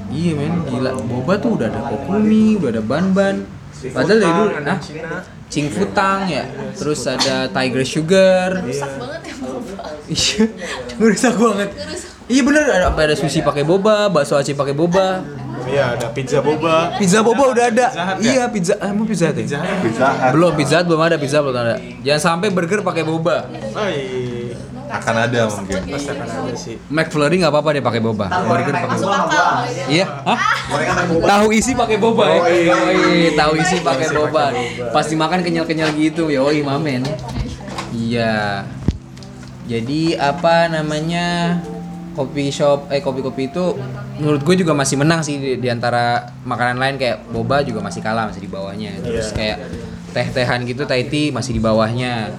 Iya 0.10 0.32
men, 0.34 0.66
gila. 0.66 0.98
Boba 1.06 1.38
tuh 1.38 1.54
udah 1.56 1.70
ada 1.70 1.82
kokumi, 1.86 2.58
udah 2.58 2.70
ada 2.74 2.84
ban-ban. 2.84 3.46
Padahal 3.94 4.20
dari 4.20 4.34
dulu, 4.34 4.50
ada 4.60 4.74
ah, 4.76 4.80
Cina. 4.82 5.12
Cing 5.50 5.68
Futang 5.72 6.28
ya, 6.28 6.44
terus 6.76 7.06
ada 7.08 7.48
Tiger 7.48 7.82
Sugar. 7.86 8.50
Rusak 8.60 8.92
banget 9.00 9.22
ya 9.24 9.34
boba. 9.40 9.76
Iya, 10.10 10.44
ngerusak 11.00 11.36
banget. 11.38 11.70
Iya 12.30 12.42
bener, 12.46 12.62
ada 12.70 12.94
apa 12.94 13.10
ada 13.10 13.18
sushi 13.18 13.42
pakai 13.42 13.66
boba, 13.66 14.06
bakso 14.06 14.38
aci 14.38 14.54
pakai 14.54 14.78
boba. 14.78 15.26
Iya, 15.66 15.98
ada 15.98 16.08
pizza 16.14 16.46
boba. 16.46 16.94
Pizza 17.02 17.26
boba 17.26 17.50
udah 17.50 17.66
ada. 17.74 17.88
Pizza 17.90 18.06
Hut 18.06 18.18
ya? 18.22 18.30
Iya, 18.30 18.44
pizza. 18.54 18.74
Ah, 18.78 18.94
emang 18.94 19.10
pizza 19.10 19.26
Hut 19.34 19.38
ya? 19.42 19.60
Pizza 19.82 20.08
Hut. 20.14 20.32
Belum, 20.38 20.52
pizza 20.54 20.76
Hut 20.78 20.86
belum 20.94 21.02
ada, 21.02 21.16
pizza 21.18 21.38
belum 21.42 21.58
ada. 21.58 21.76
Jangan 22.06 22.22
sampai 22.22 22.54
burger 22.54 22.86
pakai 22.86 23.02
boba. 23.02 23.50
Oh 23.50 23.90
iya. 23.90 24.54
Akan 24.90 25.16
ada 25.18 25.42
mungkin. 25.50 25.82
Pasti 25.90 26.10
akan 26.14 26.28
ada 26.30 26.54
sih. 26.54 26.76
McFlurry 26.90 27.42
nggak 27.42 27.54
apa-apa 27.54 27.70
deh 27.78 27.84
pakai 27.86 28.02
boba. 28.02 28.26
Burger 28.30 28.74
pakai 28.78 28.90
Masuk 28.94 29.10
boba. 29.10 29.44
Iya, 29.90 30.06
hah? 30.26 30.40
Tahu 31.34 31.48
isi 31.50 31.72
pakai 31.74 31.98
boba 31.98 32.26
ya. 32.30 32.42
Yoi, 32.46 33.34
tahu 33.34 33.54
isi 33.58 33.78
pakai 33.82 34.08
boba. 34.14 34.54
Pasti 34.94 35.14
makan 35.18 35.42
kenyal-kenyal 35.42 35.98
gitu. 35.98 36.30
Yoi, 36.30 36.62
mamen. 36.62 37.10
Iya. 37.90 38.70
Jadi 39.66 40.14
apa 40.18 40.70
namanya? 40.70 41.58
Kopi 42.18 42.52
shop 42.52 42.92
eh 42.92 43.00
kopi-kopi 43.00 43.48
itu 43.48 43.78
menurut 44.20 44.42
gue 44.44 44.56
juga 44.60 44.76
masih 44.76 45.00
menang 45.00 45.24
sih 45.24 45.40
di, 45.40 45.52
di 45.56 45.70
antara 45.72 46.34
makanan 46.44 46.76
lain 46.76 46.96
kayak 47.00 47.32
boba 47.32 47.64
juga 47.64 47.80
masih 47.80 48.02
kalah 48.04 48.28
masih 48.28 48.44
di 48.44 48.50
bawahnya. 48.52 49.00
Terus 49.00 49.32
kayak 49.32 49.58
teh-tehan 50.12 50.66
gitu 50.66 50.84
Thai 50.84 51.08
tea 51.08 51.32
masih 51.32 51.56
di 51.56 51.62
bawahnya. 51.62 52.34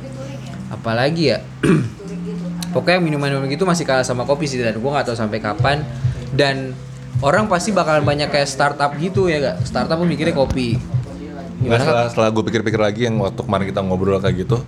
Apalagi 0.69 1.35
ya? 1.35 1.39
Pokoknya 2.75 3.03
minuman-minuman 3.03 3.51
gitu 3.51 3.67
masih 3.67 3.83
kalah 3.83 4.07
sama 4.07 4.23
kopi 4.23 4.47
sih 4.47 4.61
dan 4.61 4.79
gue 4.79 4.91
nggak 4.91 5.07
tahu 5.11 5.17
sampai 5.19 5.43
kapan 5.43 5.83
dan 6.31 6.75
orang 7.21 7.51
pasti 7.51 7.75
bakalan 7.75 8.07
banyak 8.07 8.31
kayak 8.31 8.47
startup 8.47 8.95
gitu 8.97 9.27
ya 9.27 9.43
gak? 9.43 9.57
Startup 9.67 9.99
pun 9.99 10.07
mikirnya 10.07 10.33
kopi. 10.33 10.79
Nah, 10.79 11.77
Gimana 11.77 11.83
setelah, 11.83 12.05
Kak? 12.07 12.11
setelah 12.15 12.29
gue 12.33 12.43
pikir-pikir 12.47 12.81
lagi 12.81 13.01
yang 13.11 13.17
waktu 13.21 13.41
kemarin 13.43 13.67
kita 13.69 13.81
ngobrol 13.85 14.19
kayak 14.23 14.47
gitu. 14.47 14.63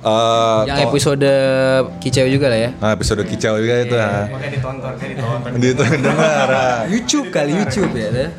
Eh 0.00 0.60
Yang 0.64 0.78
episode 0.88 1.32
kicau 2.00 2.24
juga 2.24 2.46
lah 2.48 2.58
ya. 2.58 2.70
Nah, 2.76 2.90
episode 2.96 3.22
kicau 3.24 3.54
juga 3.56 3.74
itu. 3.80 3.96
ah. 3.96 4.24
Makanya 4.26 4.52
ditonton, 4.56 4.92
kayak 4.96 5.10
ditonton. 5.16 5.50
Itu 5.60 5.82
dengar. 5.84 6.48
ah. 6.48 6.78
YouTube 6.88 7.28
kali 7.28 7.52
YouTube 7.52 7.92
ya. 7.92 8.08
deh. 8.08 8.30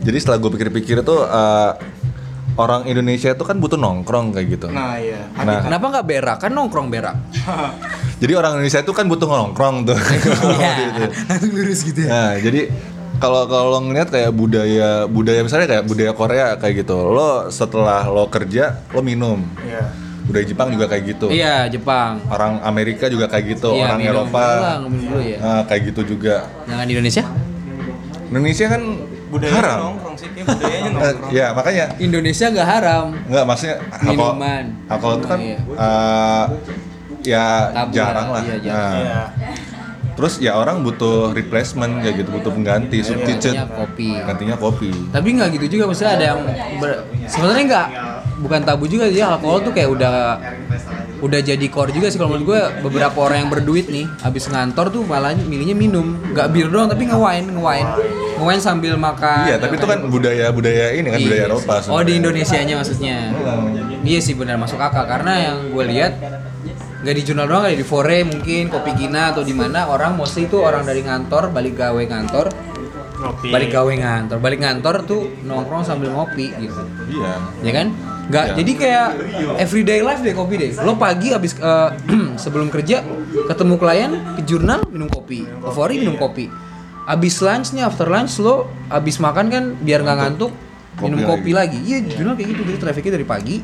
Jadi 0.00 0.16
setelah 0.16 0.40
gue 0.40 0.50
pikir-pikir 0.56 1.04
itu 1.04 1.16
eh, 1.20 1.70
orang 2.56 2.88
Indonesia 2.88 3.30
itu 3.30 3.44
kan 3.44 3.56
butuh 3.56 3.76
nongkrong 3.76 4.32
kayak 4.32 4.46
gitu. 4.56 4.66
Nah, 4.72 4.96
iya. 4.96 5.28
Nah, 5.36 5.64
Kenapa 5.68 5.84
nggak 5.92 6.06
berak? 6.08 6.38
Kan 6.40 6.52
nongkrong 6.52 6.88
berak. 6.88 7.16
jadi 8.24 8.32
orang 8.36 8.56
Indonesia 8.56 8.80
itu 8.80 8.92
kan 8.96 9.04
butuh 9.04 9.28
nongkrong 9.28 9.84
tuh. 9.84 9.98
Gitu. 10.80 11.02
Langsung 11.28 11.52
lurus 11.52 11.80
gitu 11.84 12.00
ya. 12.04 12.10
Nah, 12.10 12.32
jadi 12.40 12.72
kalau 13.20 13.44
kalau 13.44 13.76
lo 13.76 13.84
ngeliat 13.84 14.08
kayak 14.08 14.32
budaya 14.32 15.04
budaya 15.04 15.44
misalnya 15.44 15.68
kayak 15.68 15.84
budaya 15.84 16.12
Korea 16.16 16.46
kayak 16.56 16.84
gitu, 16.84 16.96
lo 17.12 17.52
setelah 17.52 18.08
lo 18.08 18.24
kerja 18.32 18.80
lo 18.96 19.04
minum. 19.04 19.44
Iya. 19.60 20.08
Budaya 20.30 20.46
Jepang 20.46 20.68
juga 20.70 20.86
kayak 20.86 21.04
gitu. 21.08 21.26
Iya, 21.28 21.66
Jepang. 21.66 22.22
Orang 22.26 22.62
Amerika 22.62 23.04
juga 23.06 23.26
kayak 23.26 23.44
gitu, 23.50 23.74
Iya, 23.74 23.84
orang 23.84 23.98
minum 23.98 24.14
Eropa. 24.24 24.46
dulu 24.80 25.18
ya. 25.20 25.38
Nah, 25.38 25.62
kayak 25.66 25.82
gitu 25.90 26.00
juga. 26.08 26.46
Jangan 26.64 26.86
di 26.86 26.92
Indonesia? 26.94 27.24
Indonesia 28.30 28.66
kan 28.68 28.82
Budaya 29.26 29.52
haram. 29.56 29.78
nongkrong 29.88 30.16
sih, 30.16 30.28
budayanya 30.36 30.78
Eh, 30.80 30.90
nongkrong. 30.92 31.30
ya 31.30 31.46
makanya 31.50 31.84
Indonesia 31.98 32.46
nggak 32.48 32.68
haram. 32.68 33.04
nggak 33.26 33.44
maksudnya 33.44 33.76
Minuman. 34.00 34.64
alkohol 34.86 35.14
itu 35.16 35.26
kan 35.26 35.38
Iya. 35.40 35.58
eh, 35.60 36.44
ya 37.22 37.46
Tabu 37.70 37.90
jarang 37.92 38.26
lah, 38.26 38.32
lah. 38.32 38.42
iya, 38.42 38.56
jarang. 38.60 38.90
Nah, 38.90 38.98
Iya. 38.98 39.20
Terus 40.20 40.36
ya 40.36 40.52
orang 40.54 40.84
butuh 40.84 41.32
replacement 41.32 42.04
kayak 42.04 42.20
gitu, 42.20 42.28
butuh 42.30 42.52
pengganti, 42.52 43.00
substitute. 43.00 43.56
Gantinya 43.56 43.72
kopi. 43.72 44.10
Gantinya 44.20 44.56
kopi. 44.58 44.90
Tapi 45.08 45.28
nggak 45.32 45.48
gitu 45.56 45.66
juga, 45.72 45.84
maksudnya 45.88 46.12
ada 46.12 46.24
yang 46.26 46.40
ber- 46.76 47.00
sebenarnya 47.24 47.64
nggak 47.66 47.86
bukan 48.38 48.60
tabu 48.62 48.84
juga 48.84 49.08
dia 49.08 49.28
alkohol 49.28 49.60
tuh 49.62 49.72
kayak 49.72 49.88
udah 49.90 50.12
udah 51.20 51.40
jadi 51.42 51.66
core 51.66 51.88
juga 51.90 52.08
sih 52.08 52.16
kalau 52.16 52.32
menurut 52.32 52.46
gue 52.46 52.60
beberapa 52.82 53.12
orang 53.18 53.44
yang 53.44 53.50
berduit 53.50 53.86
nih 53.86 54.08
habis 54.18 54.44
ngantor 54.46 54.88
tuh 54.90 55.04
malah 55.04 55.36
milihnya 55.36 55.72
minum 55.74 56.16
nggak 56.26 56.48
bir 56.48 56.64
doang 56.66 56.88
tapi 56.88 57.04
nge-wine 57.04 57.44
nge-wine 57.50 57.88
nge-wine 58.34 58.56
sambil 58.58 58.96
makan 58.96 59.44
Iya, 59.44 59.56
tapi 59.58 59.76
itu 59.76 59.84
kan 59.84 60.00
budaya 60.06 60.48
budaya 60.48 60.86
ini 60.90 61.04
kan 61.06 61.20
budaya 61.20 61.36
Iya. 61.38 61.48
Eropa. 61.50 61.68
oh 61.68 61.76
di 61.76 61.84
sebenarnya. 61.84 62.16
Indonesianya 62.16 62.74
maksudnya 62.74 63.16
iya 64.00 64.18
sih 64.18 64.32
benar 64.32 64.56
masuk 64.56 64.80
akal 64.80 65.04
karena 65.04 65.32
yang 65.42 65.56
gue 65.68 65.84
lihat 65.86 66.12
nggak 67.00 67.14
di 67.16 67.22
jurnal 67.24 67.46
doang 67.48 67.64
kayak 67.64 67.78
di 67.80 67.86
Fore 67.86 68.18
mungkin 68.28 68.68
Kopi 68.68 68.90
Gina 68.96 69.32
atau 69.32 69.40
di 69.40 69.56
mana. 69.56 69.88
Orang 69.88 70.20
mostly 70.20 70.44
itu 70.44 70.60
orang 70.60 70.84
dari 70.84 71.00
ngantor 71.00 71.48
balik 71.48 71.74
gawe 71.80 72.02
ngantor. 72.04 72.48
Ngopi. 73.20 73.52
balik 73.52 73.68
gawe 73.76 73.92
ngantor. 73.92 74.36
Balik 74.40 74.60
ngantor 74.64 74.94
tuh 75.04 75.28
nongkrong 75.44 75.84
sambil 75.84 76.08
ngopi 76.12 76.56
gitu. 76.56 76.80
Iya. 77.12 77.32
ya 77.60 77.72
kan? 77.76 77.86
Nggak 78.32 78.44
Iya. 78.46 78.54
jadi 78.56 78.72
kayak 78.80 79.08
everyday 79.60 80.00
life 80.00 80.24
deh 80.24 80.32
kopi 80.32 80.54
deh. 80.56 80.70
Lo 80.80 80.96
pagi 80.96 81.28
habis 81.36 81.52
eh, 81.52 81.90
sebelum 82.42 82.72
kerja 82.72 83.04
ketemu 83.44 83.74
klien 83.76 84.12
ke 84.40 84.42
jurnal 84.48 84.88
minum 84.88 85.12
kopi. 85.12 85.44
Ke 85.44 85.70
Fori 85.72 86.00
minum 86.00 86.16
kopi. 86.16 86.48
Abis 87.04 87.44
lunch 87.44 87.76
nih 87.76 87.84
after 87.84 88.08
lunch 88.08 88.40
lo 88.40 88.72
abis 88.88 89.20
makan 89.20 89.46
kan 89.52 89.64
biar 89.76 90.00
nggak 90.00 90.18
ngantuk. 90.20 90.52
minum 91.00 91.24
Kopi 91.24 91.48
kopi 91.48 91.50
lagi. 91.56 91.78
Iya 91.80 92.08
jurnal 92.08 92.36
kayak 92.40 92.56
gitu. 92.56 92.60
Jadi 92.72 92.78
trafficnya 92.80 93.12
dari 93.20 93.26
pagi 93.28 93.56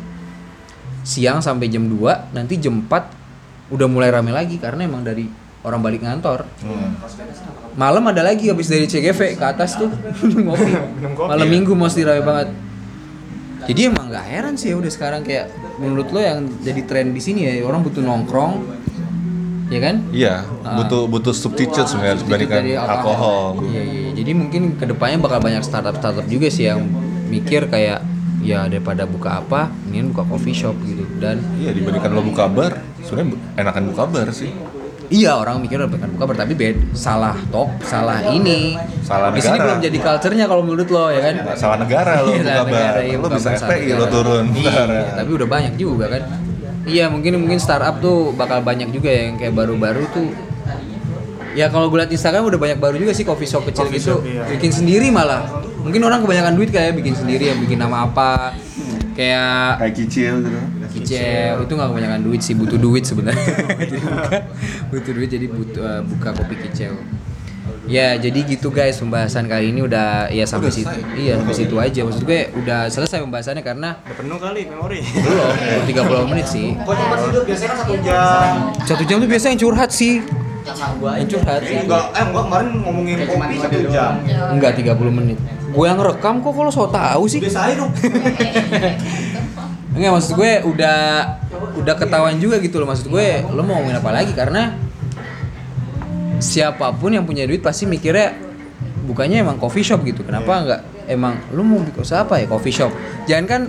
siang 1.06 1.38
sampai 1.38 1.70
jam 1.70 1.86
2 1.86 2.34
nanti 2.34 2.58
jam 2.58 2.82
4 2.82 3.15
udah 3.70 3.86
mulai 3.90 4.10
rame 4.14 4.30
lagi 4.30 4.56
karena 4.62 4.86
emang 4.86 5.02
dari 5.02 5.26
orang 5.66 5.80
balik 5.82 6.06
ngantor. 6.06 6.46
Malam 7.74 8.06
ada 8.08 8.22
lagi 8.22 8.46
habis 8.48 8.70
dari 8.70 8.86
CGV 8.86 9.36
ke 9.36 9.44
atas 9.44 9.74
tuh. 9.76 9.90
Ngopi 10.46 10.72
malam 11.18 11.48
minggu 11.50 11.72
mesti 11.74 12.06
rame 12.06 12.22
banget. 12.22 12.48
Jadi 13.66 13.80
emang 13.90 14.06
nggak 14.06 14.26
heran 14.30 14.54
sih 14.54 14.70
ya 14.70 14.76
udah 14.78 14.92
sekarang 14.92 15.26
kayak 15.26 15.50
menurut 15.82 16.06
lo 16.14 16.22
yang 16.22 16.46
jadi 16.62 16.80
tren 16.86 17.10
di 17.10 17.18
sini 17.18 17.50
ya 17.50 17.66
orang 17.66 17.82
butuh 17.82 17.98
nongkrong 17.98 18.62
ya 19.66 19.80
kan? 19.82 19.96
Iya, 20.14 20.46
butuh 20.62 21.10
butuh 21.10 21.34
substitute 21.34 21.86
sebenarnya 21.90 22.22
dibandingkan 22.22 22.62
alkohol. 22.78 23.66
Iya, 23.66 23.82
iya. 23.82 24.08
Jadi 24.14 24.30
mungkin 24.38 24.62
ke 24.78 24.86
depannya 24.86 25.18
bakal 25.18 25.42
banyak 25.42 25.62
startup-startup 25.66 26.26
juga 26.30 26.46
sih 26.46 26.70
yang 26.70 26.86
mikir 27.26 27.66
kayak 27.66 28.02
ya 28.46 28.70
daripada 28.70 29.02
buka 29.10 29.42
apa, 29.42 29.66
mendingan 29.90 30.14
buka 30.14 30.22
coffee 30.30 30.54
shop 30.54 30.78
gitu. 30.86 31.02
Dan 31.18 31.42
Iya, 31.58 31.74
dibandingkan 31.74 32.10
lo 32.14 32.22
buka 32.22 32.46
bar, 32.46 32.78
sebenarnya 33.06 33.30
enakan 33.56 33.82
buka 33.88 34.02
bar 34.04 34.28
sih. 34.30 34.50
iya 35.06 35.32
orang 35.32 35.62
mikir 35.62 35.78
bukan 35.80 36.10
buka 36.12 36.24
bar 36.26 36.36
tapi 36.36 36.52
bed 36.52 36.74
salah 36.90 37.38
top, 37.48 37.70
salah 37.80 38.18
ini. 38.28 38.74
Salah 39.00 39.30
Di 39.30 39.38
sini 39.38 39.54
negara. 39.54 39.64
belum 39.64 39.78
jadi 39.80 39.98
culture-nya 40.02 40.44
kalau 40.44 40.62
menurut 40.62 40.88
lo 40.88 41.06
ya 41.08 41.20
kan. 41.22 41.34
Salah 41.54 41.78
negara 41.78 42.12
lo 42.20 42.30
Iya, 42.34 42.36
buka 42.36 42.42
salah 42.44 42.58
bar. 42.58 42.66
negara, 42.68 43.00
iya, 43.00 43.16
Lo 43.16 43.28
bisa 43.30 43.48
FPI 43.54 43.70
lo 43.86 43.94
negara. 43.96 44.10
turun. 44.10 44.44
Iya, 44.52 44.74
ya. 44.82 45.02
tapi 45.14 45.30
udah 45.32 45.48
banyak 45.48 45.74
juga 45.76 46.04
kan. 46.10 46.22
Iya, 46.84 47.04
mungkin 47.06 47.32
mungkin 47.38 47.58
startup 47.58 47.98
tuh 47.98 48.30
bakal 48.32 48.58
banyak 48.60 48.90
juga 48.90 49.06
yang 49.08 49.34
kayak 49.36 49.54
baru-baru 49.54 50.02
tuh. 50.10 50.28
Ya 51.54 51.66
kalau 51.66 51.86
gue 51.86 51.96
liat 51.96 52.12
Instagram 52.12 52.44
udah 52.44 52.60
banyak 52.60 52.76
baru 52.76 52.96
juga 52.96 53.10
sih 53.10 53.22
coffee 53.22 53.46
shop 53.46 53.64
kecil 53.64 53.88
gitu. 53.88 54.20
Bikin 54.50 54.70
sendiri 54.70 55.08
malah. 55.08 55.46
Mungkin 55.80 56.02
orang 56.02 56.20
kebanyakan 56.20 56.52
duit 56.52 56.68
kayak 56.68 56.92
bikin 56.92 57.14
sendiri 57.14 57.48
yang 57.48 57.58
bikin 57.58 57.78
nama 57.78 58.04
apa. 58.04 58.52
Kayak 59.14 59.80
Kayak 59.80 59.94
kicil 59.96 60.34
gitu. 60.42 60.60
Kicel 60.96 61.54
itu 61.60 61.72
nggak 61.72 61.88
kebanyakan 61.88 62.20
duit 62.22 62.40
sih 62.40 62.54
butuh 62.54 62.76
duit 62.76 63.04
sebenarnya. 63.04 63.44
Jadi 63.80 63.96
buka, 63.98 64.38
butuh 64.88 65.12
duit 65.12 65.28
jadi 65.28 65.46
butuh 65.46 65.84
eh, 65.84 66.02
buka 66.02 66.28
kopi 66.32 66.54
kicel 66.58 66.94
ya 67.86 68.18
jadi 68.18 68.42
gitu 68.42 68.74
guys 68.74 68.98
pembahasan 68.98 69.46
kali 69.46 69.70
ini 69.70 69.78
udah 69.78 70.26
ya 70.26 70.42
sampai 70.42 70.74
situ. 70.74 70.90
iya 71.14 71.38
sampai 71.38 71.54
situ 71.54 71.74
aja. 71.78 72.00
Maksud 72.02 72.22
gue 72.26 72.50
udah 72.58 72.90
selesai 72.90 73.22
pembahasannya 73.22 73.62
karena 73.62 74.02
Udah 74.02 74.16
penuh 74.18 74.38
kali 74.42 74.60
memori. 74.66 75.00
belum 75.06 75.46
baru 75.54 75.84
30 76.26 76.30
menit 76.34 76.46
sih. 76.50 76.74
Kok 76.74 76.94
cepat 76.94 77.18
sih 77.18 77.30
biasanya 77.46 77.70
kan 77.70 77.78
satu 77.78 77.94
jam. 78.02 78.50
satu 78.82 79.02
jam 79.06 79.16
tuh 79.22 79.28
biasanya 79.30 79.52
yang 79.54 79.62
curhat 79.62 79.90
sih. 79.94 80.14
Yang 80.66 81.28
curhat 81.38 81.60
Eh, 81.62 81.86
enggak, 81.86 82.04
eh 82.10 82.24
enggak 82.26 82.42
kemarin 82.42 82.68
ngomongin 82.82 83.16
kopi 83.22 83.54
satu 83.62 83.78
jam. 83.86 84.12
enggak 84.50 84.72
30 84.82 85.18
menit. 85.22 85.38
Gue 85.70 85.86
yang 85.86 86.00
rekam 86.02 86.34
kok 86.42 86.52
kalau 86.58 86.70
so 86.74 86.90
tahu 86.90 87.24
sih. 87.30 87.38
Biasa 87.38 87.70
aja 87.70 87.74
dong. 87.86 87.90
Enggak 89.96 90.12
maksud 90.12 90.32
gue 90.36 90.52
udah 90.68 90.98
udah 91.80 91.94
ketahuan 91.96 92.36
juga 92.36 92.60
gitu 92.60 92.76
loh. 92.76 92.86
Maksud 92.86 93.08
gue 93.08 93.40
lo 93.48 93.60
mau 93.64 93.80
ngomongin 93.80 93.96
apa 93.96 94.10
lagi? 94.12 94.36
Karena 94.36 94.76
siapa 96.36 96.92
pun 96.92 97.16
yang 97.16 97.24
punya 97.24 97.48
duit 97.48 97.64
pasti 97.64 97.88
mikirnya 97.88 98.36
bukannya 99.08 99.40
emang 99.40 99.56
coffee 99.56 99.80
shop 99.82 100.04
gitu. 100.04 100.20
Kenapa 100.20 100.52
enggak? 100.60 100.80
Emang 101.06 101.38
lu 101.54 101.62
mau 101.62 101.78
bikin 101.80 102.02
usaha 102.02 102.26
apa 102.26 102.42
ya 102.42 102.46
coffee 102.50 102.74
shop? 102.74 102.92
Jangan 103.24 103.44
kan 103.48 103.60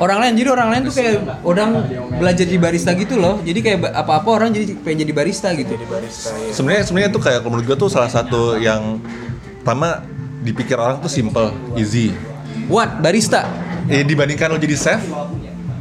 orang 0.00 0.18
lain 0.26 0.32
jadi 0.42 0.48
orang 0.56 0.68
lain 0.74 0.82
tuh 0.88 0.94
kayak 0.96 1.14
orang 1.46 1.70
belajar 2.18 2.46
di 2.48 2.58
barista 2.58 2.90
gitu 2.96 3.20
loh. 3.20 3.38
Jadi 3.44 3.60
kayak 3.62 3.78
ba- 3.84 3.94
apa-apa 3.94 4.28
orang 4.42 4.48
jadi 4.50 4.74
pengen 4.80 5.06
jadi 5.06 5.12
barista 5.14 5.54
gitu. 5.54 5.76
Sebenarnya 6.50 6.82
sebenarnya 6.88 7.10
tuh 7.14 7.22
kayak 7.22 7.38
kalau 7.44 7.52
menurut 7.54 7.66
gue 7.68 7.78
tuh 7.78 7.90
salah 7.92 8.10
satu 8.10 8.58
yang 8.58 8.98
pertama 9.62 10.02
dipikir 10.40 10.80
orang 10.80 10.98
tuh 10.98 11.12
simple, 11.12 11.52
easy. 11.76 12.16
what? 12.66 12.88
Barista? 13.04 13.44
Eh, 13.90 14.00
dibandingkan 14.06 14.48
lo 14.48 14.56
jadi 14.56 14.72
chef, 14.78 15.02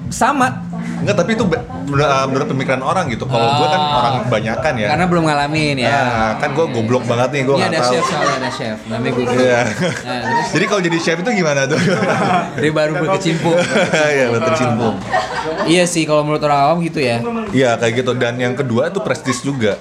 sama 0.09 0.65
enggak 0.99 1.15
tapi 1.15 1.31
itu 1.33 1.43
be- 1.43 1.63
menurut, 1.89 2.45
pemikiran 2.45 2.81
orang 2.81 3.09
gitu. 3.09 3.25
Kalau 3.25 3.49
gue 3.55 3.67
kan 3.67 3.81
Oh. 3.81 3.97
orang 3.97 4.13
kebanyakan 4.21 4.73
ya. 4.75 4.87
karena 4.89 5.05
belum 5.05 5.23
ngalamin 5.23 5.75
ya 5.79 5.89
Nah, 5.89 6.29
kan 6.37 6.49
gue 6.51 6.65
goblok 6.67 7.03
banget 7.03 7.29
nih, 7.31 7.41
gue 7.41 7.49
ini 7.49 7.59
nggak 7.59 7.71
ada 7.71 7.79
tahu. 7.79 7.91
chef 7.91 8.03
soalnya 8.05 8.35
ada 8.35 8.49
chef 8.51 8.77
namanya 8.85 9.11
gue 9.11 9.23
Iya. 9.25 9.59
nah, 9.63 10.19
terus 10.21 10.47
Jadi 10.49 10.65
kalau 10.65 10.81
jadi 10.83 10.97
chef 10.99 11.17
itu 11.17 11.29
gimana 11.33 11.61
tuh? 11.65 11.79
dia 12.61 12.71
baru 12.71 12.93
berkecimpung 12.95 13.57
Iya, 14.11 14.25
betul 14.29 14.53
cimpung. 14.55 14.95
Iya 15.65 15.83
sih 15.85 16.03
kalau 16.03 16.21
menurut 16.21 16.41
orang 16.41 16.59
awam 16.61 16.77
gitu 16.81 16.99
ya. 16.99 17.17
Iya 17.49 17.69
kayak 17.75 17.93
gitu. 17.97 18.11
Dan 18.13 18.37
yang 18.37 18.53
kedua 18.53 18.89
itu 18.89 18.99
prestis 18.99 19.39
juga. 19.39 19.79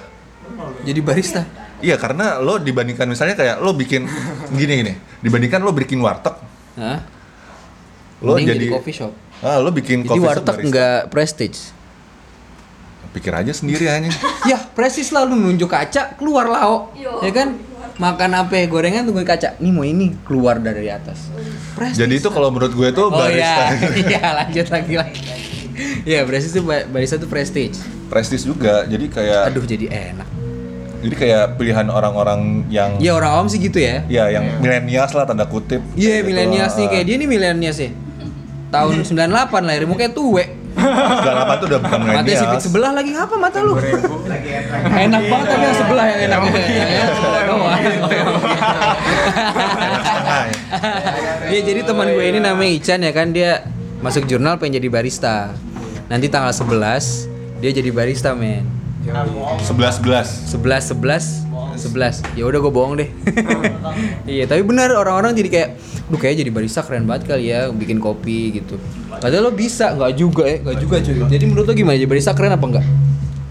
Jadi 0.81 1.01
barista. 1.01 1.43
Iya 1.79 1.95
karena 1.95 2.39
lo 2.39 2.57
dibandingkan 2.57 3.05
misalnya 3.05 3.35
kayak 3.35 3.59
lo 3.59 3.71
bikin 3.73 4.09
gini 4.51 4.73
gini, 4.79 4.93
dibandingkan 5.21 5.61
lo 5.61 5.71
bikin 5.71 5.99
warteg, 5.99 6.35
Hah? 6.75 6.99
lo 8.19 8.35
Mending 8.35 8.51
jadi, 8.51 8.67
coffee 8.73 8.97
shop. 8.97 9.13
Ah, 9.39 9.57
lo 9.57 9.71
bikin 9.71 10.03
Jadi 10.03 10.19
warteg 10.19 10.57
nggak 10.65 11.01
prestige. 11.09 11.71
Pikir 13.09 13.33
aja 13.33 13.51
sendiri 13.51 13.87
aja. 13.87 14.11
Ya 14.51 14.59
prestige 14.69 15.11
lah 15.11 15.23
lu 15.23 15.35
nunjuk 15.35 15.67
kaca 15.67 16.15
keluar 16.15 16.47
lao, 16.47 16.91
ya 17.21 17.31
kan? 17.31 17.55
Makan 17.97 18.31
apa 18.33 18.63
gorengan 18.65 19.03
tunggu 19.03 19.23
kaca. 19.23 19.59
Nih 19.59 19.71
mau 19.71 19.83
ini 19.83 20.15
keluar 20.23 20.57
dari 20.57 20.87
atas. 20.89 21.31
Prestige. 21.73 21.99
Jadi 22.01 22.15
itu 22.17 22.29
kalau 22.29 22.49
menurut 22.49 22.71
gue 22.71 22.89
tuh 22.91 23.07
Oh 23.07 23.15
barista 23.15 23.75
iya, 23.75 23.91
iya 24.07 24.23
lanjut 24.35 24.67
lagi 24.69 24.95
lagi. 24.95 25.21
Iya 26.05 26.23
prestige 26.23 26.55
itu 26.55 26.63
ba- 26.63 26.87
barista 26.87 27.17
tuh 27.17 27.27
prestige. 27.27 27.79
prestis 28.07 28.43
juga. 28.43 28.83
Jadi 28.85 29.07
kayak 29.07 29.51
Aduh 29.51 29.63
jadi 29.63 29.87
enak. 30.11 30.29
jadi 30.99 31.15
kayak 31.15 31.45
pilihan 31.55 31.87
orang-orang 31.87 32.67
yang 32.67 32.99
Iya 32.99 33.15
orang 33.15 33.31
awam 33.33 33.47
sih 33.47 33.59
gitu 33.59 33.79
ya. 33.79 34.03
ya 34.07 34.27
yang 34.29 34.59
milenials 34.59 35.13
lah 35.13 35.23
tanda 35.25 35.45
kutip. 35.45 35.79
Iya 35.93 36.19
Gitu. 36.19 36.27
milenials 36.27 36.75
nih 36.75 36.87
kayak 36.89 37.05
dia 37.05 37.17
nih 37.17 37.29
milenials 37.29 37.79
ya. 37.79 37.91
Tahun 38.69 38.95
98 39.01 39.65
lahir 39.65 39.89
mukanya 39.89 40.13
tuwe. 40.13 40.45
98 40.79 41.59
tuh 41.59 41.67
udah 41.75 41.81
bukan 41.83 41.99
Matanya 42.07 42.23
sipit 42.23 42.39
milenials. 42.39 42.63
sebelah 42.63 42.93
lagi 42.95 43.11
apa 43.11 43.35
mata 43.35 43.59
lu? 43.65 43.75
enak 43.75 45.23
banget 45.27 45.47
tapi 45.51 45.65
yang 45.67 45.75
sebelah 45.75 46.05
yang 46.07 46.21
enak. 46.31 46.39
Yang 46.55 47.11
sebelah 47.19 47.43
doang. 47.43 47.79
Setengah 47.83 48.11
ya. 48.15 48.25
Iya 51.49 51.61
jadi 51.65 51.81
teman 51.83 52.07
gue 52.13 52.25
ini 52.29 52.39
namanya 52.39 52.71
Ican 52.71 53.01
ya 53.03 53.11
kan 53.11 53.33
dia 53.33 53.65
masuk 53.99 54.29
jurnal 54.29 54.61
pengen 54.61 54.79
jadi 54.79 54.89
barista. 54.93 55.51
Nanti 56.07 56.29
tanggal 56.31 56.53
11 56.55 57.27
dia 57.59 57.71
jadi 57.75 57.91
barista 57.91 58.37
men. 58.37 58.63
11 59.03 60.05
11. 60.05 60.53
11 60.53 61.48
11 61.79 62.35
11 62.35 62.37
ya 62.37 62.45
udah 62.45 62.59
gue 62.59 62.73
bohong 62.73 62.95
deh. 62.97 63.09
Iya 64.29 64.45
tapi 64.45 64.63
benar 64.63 64.93
orang-orang 64.93 65.33
jadi 65.33 65.49
kayak 65.49 65.69
Duh 66.09 66.17
kayak 66.17 66.41
jadi 66.41 66.51
barista 66.51 66.81
keren 66.81 67.05
banget 67.05 67.29
kali 67.29 67.49
ya 67.49 67.69
bikin 67.69 67.99
kopi 67.99 68.55
gitu. 68.55 68.81
Padahal 69.11 69.49
lo 69.49 69.53
bisa 69.53 69.93
nggak 69.93 70.13
juga 70.15 70.45
ya 70.45 70.57
nggak 70.61 70.77
juga 70.79 70.97
cuy. 70.99 71.15
Jadi 71.27 71.45
menurut 71.45 71.67
lo 71.67 71.75
gimana? 71.75 71.97
Jadi 71.97 72.09
barista 72.09 72.33
keren 72.33 72.53
apa 72.53 72.65
enggak 72.65 72.87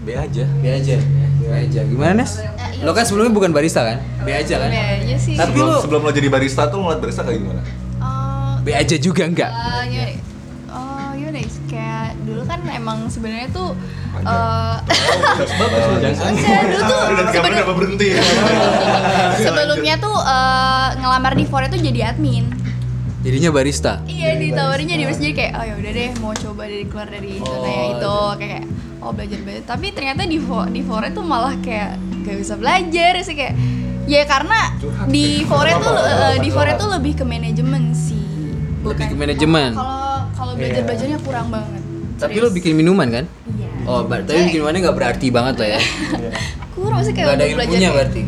B 0.00 0.08
aja. 0.12 0.44
B 0.58 0.64
aja. 0.66 0.96
B 1.38 1.42
aja. 1.46 1.80
Gimana 1.84 2.12
Nes? 2.18 2.40
Lo 2.80 2.90
kan 2.92 3.04
sebelumnya 3.04 3.30
bukan 3.30 3.50
barista 3.52 3.84
kan? 3.84 3.98
B 4.22 4.32
aja 4.32 4.54
kan? 4.58 4.70
Sih. 5.18 5.34
Tapi 5.34 5.52
Sebelum, 5.52 5.66
lo- 5.68 5.82
sebelum 5.82 6.00
lo 6.02 6.10
jadi 6.10 6.28
barista 6.28 6.66
tuh 6.66 6.78
ngeliat 6.80 6.98
barista 6.98 7.22
kayak 7.22 7.38
gimana? 7.38 7.62
Oh, 7.98 8.52
B 8.62 8.72
aja 8.72 8.96
juga 8.96 9.22
enggak 9.22 9.50
eh, 9.50 9.84
gimana? 9.86 10.12
Oh, 11.28 11.30
gimana 11.30 11.44
ya? 11.44 11.50
Kayak 11.68 12.06
dulu 12.24 12.42
kan 12.42 12.60
emang 12.66 12.98
sebenarnya 13.06 13.48
tuh 13.52 13.76
eh 14.16 14.76
Saya 16.16 16.64
dulu 16.64 16.80
tuh 16.80 17.00
sebelum- 17.28 17.52
apa 17.60 17.72
berhenti? 17.74 18.08
sebelumnya 19.44 19.94
tuh 19.98 20.16
eh, 20.16 20.88
ngelamar 20.96 21.32
di 21.34 21.44
Fore 21.44 21.68
tuh 21.68 21.76
jadi 21.78 22.00
admin. 22.08 22.48
jadinya 23.18 23.50
barista? 23.50 24.00
Iya 24.06 24.40
ditawarinnya 24.40 24.96
di 24.96 25.04
jadi 25.04 25.34
kayak 25.34 25.52
oh 25.52 25.64
ya 25.66 25.74
udah 25.76 25.92
deh 25.92 26.10
mau 26.16 26.32
coba 26.32 26.62
dari 26.64 26.86
keluar 26.86 27.08
dari 27.10 27.32
zona 27.36 27.68
yang 27.68 27.86
itu 27.92 28.16
kayak 28.38 28.62
oh 28.98 29.10
belajar 29.12 29.38
belajar. 29.38 29.64
Tapi 29.68 29.86
ternyata 29.92 30.22
di 30.24 30.38
Fo- 30.38 30.64
di 30.66 30.80
Fore 30.80 31.12
tuh 31.12 31.20
malah 31.22 31.52
kayak 31.60 31.92
gak 32.24 32.36
bisa 32.38 32.56
belajar. 32.56 33.20
Sih 33.20 33.36
kayak 33.36 33.52
ya 34.06 34.24
karena 34.24 34.72
di 35.04 35.44
Fore 35.44 35.76
tuh 35.76 35.92
eh, 35.92 36.36
di 36.40 36.48
Fore 36.48 36.72
tuh 36.72 36.88
lebih 36.90 37.12
ke 37.14 37.24
manajemen 37.26 37.92
sih. 37.92 38.16
Lebih 38.80 38.96
ke 39.04 39.12
Bukan- 39.12 39.20
manajemen? 39.20 39.70
kalau 39.76 39.97
belajar 40.58 40.82
belajarnya 40.84 41.18
kurang 41.22 41.46
banget. 41.54 41.82
Tapi 42.18 42.36
lo 42.42 42.48
bikin 42.50 42.74
minuman 42.74 43.08
kan? 43.08 43.24
Iya. 43.46 43.68
Oh 43.86 44.02
tapi 44.04 44.26
bikin 44.26 44.58
minumannya 44.60 44.80
nggak 44.84 44.96
berarti 44.98 45.26
banget 45.30 45.54
lah 45.62 45.68
ya? 45.78 45.80
Kurang 46.78 47.00
sih 47.02 47.12
kayak 47.14 47.26
nggak 47.26 47.36
ada 47.38 47.46
ilmunya 47.46 47.90
berarti? 47.90 48.22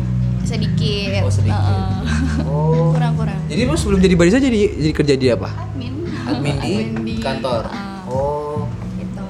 sedikit. 0.51 1.23
Oh, 1.23 1.31
sedikit. 1.31 1.55
Heeh. 1.55 2.43
oh. 2.43 2.91
Kurang 2.95 3.13
kurang. 3.15 3.39
Jadi 3.47 3.61
lo 3.63 3.75
sebelum 3.79 3.99
jadi 4.03 4.15
barista 4.19 4.39
jadi 4.43 4.59
jadi 4.75 4.93
kerja 4.95 5.13
di 5.15 5.27
apa? 5.31 5.49
Admin. 5.55 5.93
Admin 6.27 6.57
di, 7.07 7.13
kantor? 7.23 7.71
heeh, 7.71 7.99
oh. 8.11 8.67
gitu. 8.99 9.25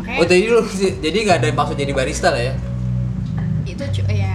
Makanya 0.00 0.18
Oh 0.20 0.24
jadi 0.24 0.44
lu 0.48 0.60
jadi 1.00 1.16
nggak 1.28 1.36
ada 1.44 1.48
maksud 1.52 1.76
jadi 1.76 1.92
barista 1.92 2.32
lah 2.32 2.40
ya? 2.40 2.54
itu 3.72 3.84
ya 4.12 4.34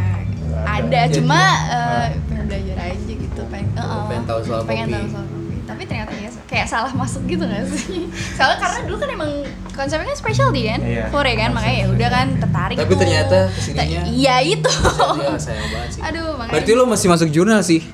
ada. 0.66 1.00
Jadi- 1.08 1.16
cuma 1.22 1.42
eh, 1.70 2.06
pengen 2.28 2.46
belajar 2.50 2.78
aja 2.92 3.14
gitu 3.14 3.42
pengen 3.48 3.68
eh, 3.78 4.02
pengen 4.10 4.24
tahu 4.26 4.40
soal 4.44 4.62
pengen 4.66 4.88
kopi. 4.90 4.96
tahu 4.98 5.08
soal 5.14 5.26
kopi 5.26 5.37
tapi 5.78 5.86
ternyata 5.86 6.10
ya 6.12 6.34
kayak 6.44 6.66
salah 6.66 6.90
masuk 6.92 7.22
gitu 7.24 7.46
gak 7.46 7.70
sih 7.70 8.10
soalnya 8.34 8.58
karena 8.58 8.80
dulu 8.84 8.98
kan 8.98 9.10
emang 9.14 9.32
konsepnya 9.70 10.10
kan 10.10 10.18
specialty 10.18 10.66
kan 10.66 10.82
Iya. 10.82 11.06
Fore 11.08 11.30
kan 11.32 11.54
makanya 11.54 11.78
ya 11.78 11.88
udah 11.88 12.10
kan 12.10 12.28
tertarik 12.36 12.76
Tapi 12.76 12.90
tuh. 12.90 12.98
ternyata 12.98 13.38
kesininya- 13.54 14.10
iya 14.10 14.36
itu 14.42 14.74
Iya, 15.14 15.38
sayang 15.38 15.70
banget 15.70 15.90
sih. 15.92 16.02
aduh 16.02 16.34
makanya 16.34 16.54
Berarti 16.58 16.72
lo 16.74 16.84
masih 16.88 17.08
masuk 17.08 17.30
jurnal 17.30 17.62
sih? 17.62 17.86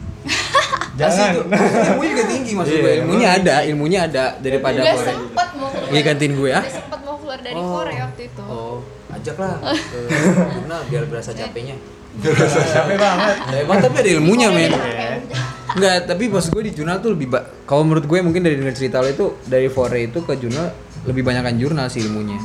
Jangan. 0.94 1.44
ilmunya 1.44 2.10
juga 2.10 2.24
tinggi 2.26 2.52
maksud 2.54 2.72
Iya, 2.72 2.80
gue. 2.80 2.94
Ilmunya 3.02 3.30
ada, 3.34 3.56
ilmunya 3.66 4.00
ada 4.06 4.24
daripada 4.38 4.80
udah 4.80 4.96
Fore. 4.96 5.08
sempet 5.10 5.48
mau 5.54 5.68
keluar 5.68 5.92
Iya, 5.92 6.02
gantiin 6.06 6.34
gue, 6.34 6.50
ah? 6.50 6.64
udah 6.64 6.74
sempet 6.74 7.00
mau 7.04 7.16
keluar 7.18 7.40
dari 7.42 7.56
Oh. 7.58 7.68
Fore 7.70 7.94
waktu 8.00 8.22
itu 8.24 8.44
Oh, 8.46 8.78
ajaklah 9.12 9.54
ke 9.92 10.00
jurnal 10.54 10.82
biar 10.88 11.04
berasa 11.06 11.32
capeknya. 11.32 11.76
Capek 12.16 12.96
banget. 12.96 13.36
Ya, 13.44 13.58
emang 13.60 13.78
tapi 13.82 13.96
ada 13.98 14.10
ilmunya 14.14 14.48
men. 14.48 14.72
Iya. 15.74 15.76
Enggak, 15.76 15.98
tapi 16.06 16.24
pas 16.28 16.46
gue 16.46 16.62
di 16.64 16.72
jurnal 16.72 16.98
tuh 16.98 17.12
lebih 17.12 17.28
ba- 17.28 17.46
kalau 17.64 17.82
menurut 17.82 18.04
gue 18.04 18.18
mungkin 18.20 18.42
dari 18.42 18.56
denger 18.56 18.74
cerita 18.74 18.98
lo 18.98 19.08
itu 19.08 19.26
dari 19.44 19.68
Fore 19.68 20.00
itu 20.04 20.22
ke 20.22 20.34
jurnal 20.36 20.70
lebih 21.04 21.22
banyakkan 21.22 21.56
jurnal 21.56 21.88
sih 21.88 22.00
ilmunya. 22.00 22.38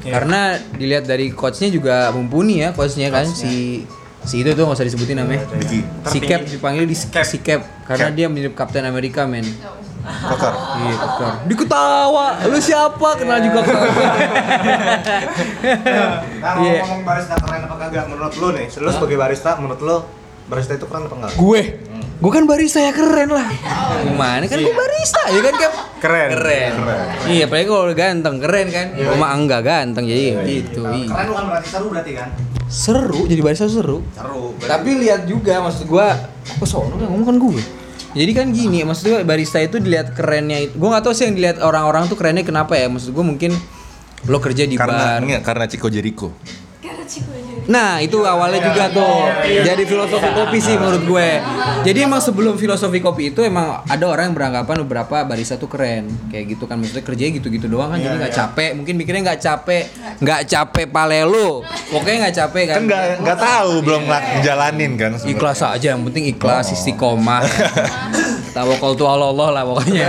Karena 0.00 0.40
dilihat 0.72 1.04
dari 1.04 1.28
coachnya 1.28 1.68
juga 1.68 2.08
mumpuni 2.08 2.60
ya 2.60 2.70
coachnya 2.70 3.10
kan 3.10 3.26
si 3.26 3.82
si 4.20 4.34
itu 4.38 4.50
tuh 4.50 4.64
nggak 4.64 4.76
usah 4.76 4.86
disebutin 4.86 5.18
namanya. 5.18 5.42
Diki. 5.52 5.80
Si 6.06 6.18
Cap 6.20 6.40
dipanggil 6.44 6.84
di 6.84 6.96
si 6.96 7.38
Cap 7.38 7.60
karena 7.84 8.08
dia 8.08 8.26
mirip 8.26 8.54
Kapten 8.54 8.82
Amerika 8.82 9.24
men. 9.24 9.44
Kokar. 10.00 10.54
Iya, 10.78 10.94
Kokar. 10.96 11.32
Diketawa. 11.44 12.26
Lu 12.46 12.56
siapa? 12.58 13.08
Kenal 13.18 13.42
juga 13.42 13.60
kagak. 13.60 13.92
Nah, 16.38 16.54
Iya. 16.56 16.80
ngomong 16.80 17.02
barista 17.02 17.34
keren 17.36 17.62
apa 17.62 17.76
kagak 17.78 18.04
menurut 18.06 18.34
lo 18.34 18.48
nih? 18.52 18.66
Lu 18.74 18.88
sebagai 18.88 19.16
barista, 19.16 19.50
menurut 19.56 19.80
lo 19.80 19.96
barista 20.46 20.72
itu 20.72 20.86
keren 20.86 21.04
apa 21.04 21.16
enggak? 21.18 21.32
gue 21.34 21.60
gue 22.18 22.30
kan 22.30 22.44
barista 22.44 22.82
ya 22.82 22.90
keren 22.90 23.30
lah 23.30 23.46
gimana 24.02 24.44
kan 24.44 24.58
gue 24.58 24.74
barista 24.74 25.22
ya 25.30 25.40
kan 25.40 25.54
Cap? 25.54 25.72
Keren. 25.98 26.28
keren 26.34 26.72
iya 27.30 27.46
apalagi 27.46 27.66
kalau 27.66 27.82
udah 27.86 27.96
ganteng 27.96 28.36
keren 28.38 28.66
kan 28.68 28.86
gue 28.90 29.14
mah 29.14 29.30
enggak 29.32 29.62
ganteng 29.62 30.02
jadi 30.02 30.34
gitu 30.42 30.82
iya. 30.82 31.06
Keren 31.06 31.26
bukan 31.30 31.44
berarti 31.46 31.68
seru 31.70 31.86
berarti 31.88 32.12
kan? 32.14 32.28
seru 32.66 33.20
jadi 33.24 33.40
barista 33.40 33.66
seru 33.66 34.02
Seru. 34.12 34.58
tapi 34.60 34.98
lihat 34.98 35.24
juga 35.24 35.62
maksud 35.62 35.86
gua 35.86 36.18
kok 36.44 36.66
sono 36.66 36.98
yang 36.98 37.08
ngomong 37.08 37.26
kan 37.28 37.36
gue 37.38 37.62
jadi 38.12 38.32
kan 38.34 38.46
gini 38.50 38.82
maksud 38.82 39.04
gua 39.08 39.20
barista 39.22 39.56
itu 39.56 39.78
dilihat 39.78 40.12
kerennya 40.12 40.58
itu 40.60 40.74
gue 40.74 40.88
nggak 40.90 41.00
tahu 41.00 41.14
sih 41.14 41.30
yang 41.30 41.34
dilihat 41.34 41.62
orang-orang 41.62 42.10
tuh 42.10 42.18
kerennya 42.18 42.42
kenapa 42.42 42.74
ya 42.74 42.90
maksud 42.90 43.14
gue 43.14 43.22
mungkin 43.22 43.54
lo 44.26 44.42
kerja 44.42 44.66
di 44.66 44.74
Karena 44.74 45.16
bar 45.16 45.22
enggak, 45.22 45.42
karena 45.46 45.64
Chico 45.64 45.86
Jericho. 45.86 46.34
karena 46.82 47.06
Ciko 47.06 47.30
Nah 47.68 48.00
itu 48.00 48.24
awalnya 48.24 48.64
juga 48.64 48.88
tuh. 48.88 49.28
Jadi 49.44 49.82
filosofi 49.84 50.28
kopi 50.32 50.58
sih 50.58 50.74
menurut 50.80 51.02
gue. 51.04 51.28
Jadi 51.84 51.98
emang 52.00 52.24
sebelum 52.24 52.56
filosofi 52.56 52.98
kopi 52.98 53.30
itu 53.30 53.44
Emang 53.44 53.84
ada 53.84 54.04
orang 54.08 54.32
yang 54.32 54.36
beranggapan 54.36 54.76
beberapa 54.88 55.16
barista 55.28 55.60
tuh 55.60 55.68
keren. 55.68 56.08
Kayak 56.32 56.56
gitu 56.56 56.64
kan 56.64 56.80
Maksudnya 56.80 57.04
kerjanya 57.04 57.32
gitu-gitu 57.36 57.68
doang 57.68 57.92
kan. 57.92 58.00
Jadi 58.00 58.14
nggak 58.24 58.34
capek 58.34 58.70
Mungkin 58.72 58.94
mikirnya 58.96 59.22
nggak 59.32 59.40
capek 59.44 59.84
nggak 60.18 60.40
capek 60.48 60.86
pale 60.88 61.20
lu 61.28 61.60
Pokoknya 61.92 62.16
nggak 62.28 62.36
capek 62.40 62.64
kan. 62.72 62.76
Kan 62.80 62.84
nggak 62.88 63.04
nggak 63.20 63.38
tahu 63.38 63.72
belum 63.84 64.02
ngejalanin 64.08 64.92
kan. 64.96 65.10
sebenarnya. 65.20 65.36
Ikhlas 65.36 65.60
aja 65.60 65.86
yang 65.92 66.02
penting 66.08 66.24
ikhlas 66.32 66.66
istiqomah. 66.72 67.44
Tawakal 68.56 68.96
tuh 68.96 69.06
Allah 69.06 69.28
Allah 69.30 69.48
lah 69.60 69.62
pokoknya. 69.68 70.08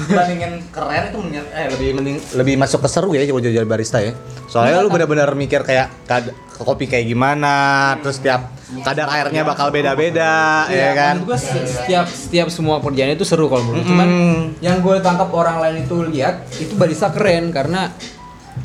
Dibandingin 0.00 0.52
keren 0.72 1.02
itu 1.12 1.18
eh 1.52 1.66
lebih 1.70 1.88
mending 2.00 2.16
lebih 2.34 2.54
masuk 2.58 2.80
ke 2.82 2.88
seru 2.90 3.12
ya 3.14 3.22
kalau 3.28 3.40
jadi 3.44 3.68
barista 3.68 4.00
ya. 4.02 4.16
Soalnya 4.54 4.78
lu 4.78 4.88
benar-benar 4.88 5.34
mikir 5.34 5.60
kayak 5.60 5.90
kad- 6.06 6.30
kopi 6.54 6.86
kayak 6.86 7.10
gimana, 7.10 7.54
terus 7.98 8.22
tiap 8.22 8.54
kadar 8.80 9.10
airnya 9.10 9.42
bakal 9.42 9.68
beda-beda, 9.68 10.62
ya 10.70 10.94
kan? 10.94 11.18
Menurut 11.18 11.34
gue 11.34 11.38
setiap 11.66 12.06
setiap 12.06 12.46
semua 12.46 12.78
pekerjaan 12.78 13.10
itu 13.10 13.26
seru 13.26 13.50
kalau 13.50 13.66
menurut 13.66 13.82
gue. 13.82 13.90
Cuman 13.90 14.06
Mm. 14.06 14.40
yang 14.60 14.78
gue 14.78 14.96
tangkap 15.00 15.26
orang 15.28 15.58
lain 15.58 15.82
itu 15.82 16.06
lihat 16.06 16.46
itu 16.54 16.70
barista 16.74 17.10
keren 17.10 17.50
karena 17.50 17.90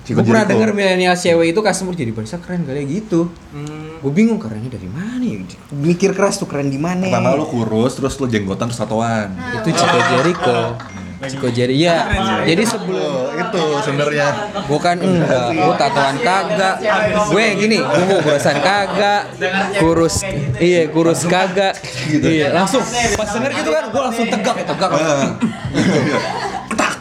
gue 0.06 0.22
pernah 0.22 0.46
denger 0.46 0.70
milenial 0.72 1.14
cewek 1.14 1.50
itu 1.50 1.60
customer 1.60 1.94
jadi 1.94 2.14
barista 2.14 2.38
keren 2.38 2.62
kali 2.62 2.86
gitu. 2.86 3.34
Mm. 3.50 3.98
Gue 4.00 4.12
bingung 4.14 4.38
kerennya 4.38 4.70
dari 4.70 4.86
mana 4.86 5.26
ya? 5.26 5.42
Mikir 5.72 6.14
keras 6.14 6.38
tuh 6.38 6.46
keren 6.46 6.70
di 6.70 6.78
mana? 6.78 7.04
Pertama 7.04 7.34
lu 7.34 7.50
kurus, 7.50 7.98
terus 7.98 8.14
lu 8.16 8.30
jenggotan 8.30 8.70
terus 8.70 8.78
tatoan. 8.78 9.34
Itu 9.58 9.74
Chico 9.74 9.98
Jericho. 10.08 10.78
Chico 11.28 11.51
Jericho. 11.51 11.84
Ya, 11.84 12.07
jadi 12.47 12.63
sebelum 12.63 12.99
Oh, 12.99 13.34
itu 13.34 13.63
sebenarnya. 13.82 14.28
Bukan 14.70 14.95
enggak, 15.01 15.45
gue 15.57 15.76
tatoan 15.76 16.17
kagak. 16.22 16.76
Gue 17.34 17.45
gini, 17.57 17.78
gue 17.82 18.03
mau 18.05 18.20
kurusan 18.22 18.57
kagak. 18.61 19.22
Kurus, 19.82 20.22
iya 20.61 20.88
kurus 20.91 21.26
kagak. 21.26 21.74
Iya, 22.07 22.53
langsung. 22.53 22.84
Pas 23.17 23.30
denger 23.32 23.51
gitu 23.57 23.70
kan, 23.74 23.84
gue 23.89 24.01
langsung 24.01 24.26
tegak 24.30 24.55
ya, 24.61 24.65
tegak. 24.67 24.91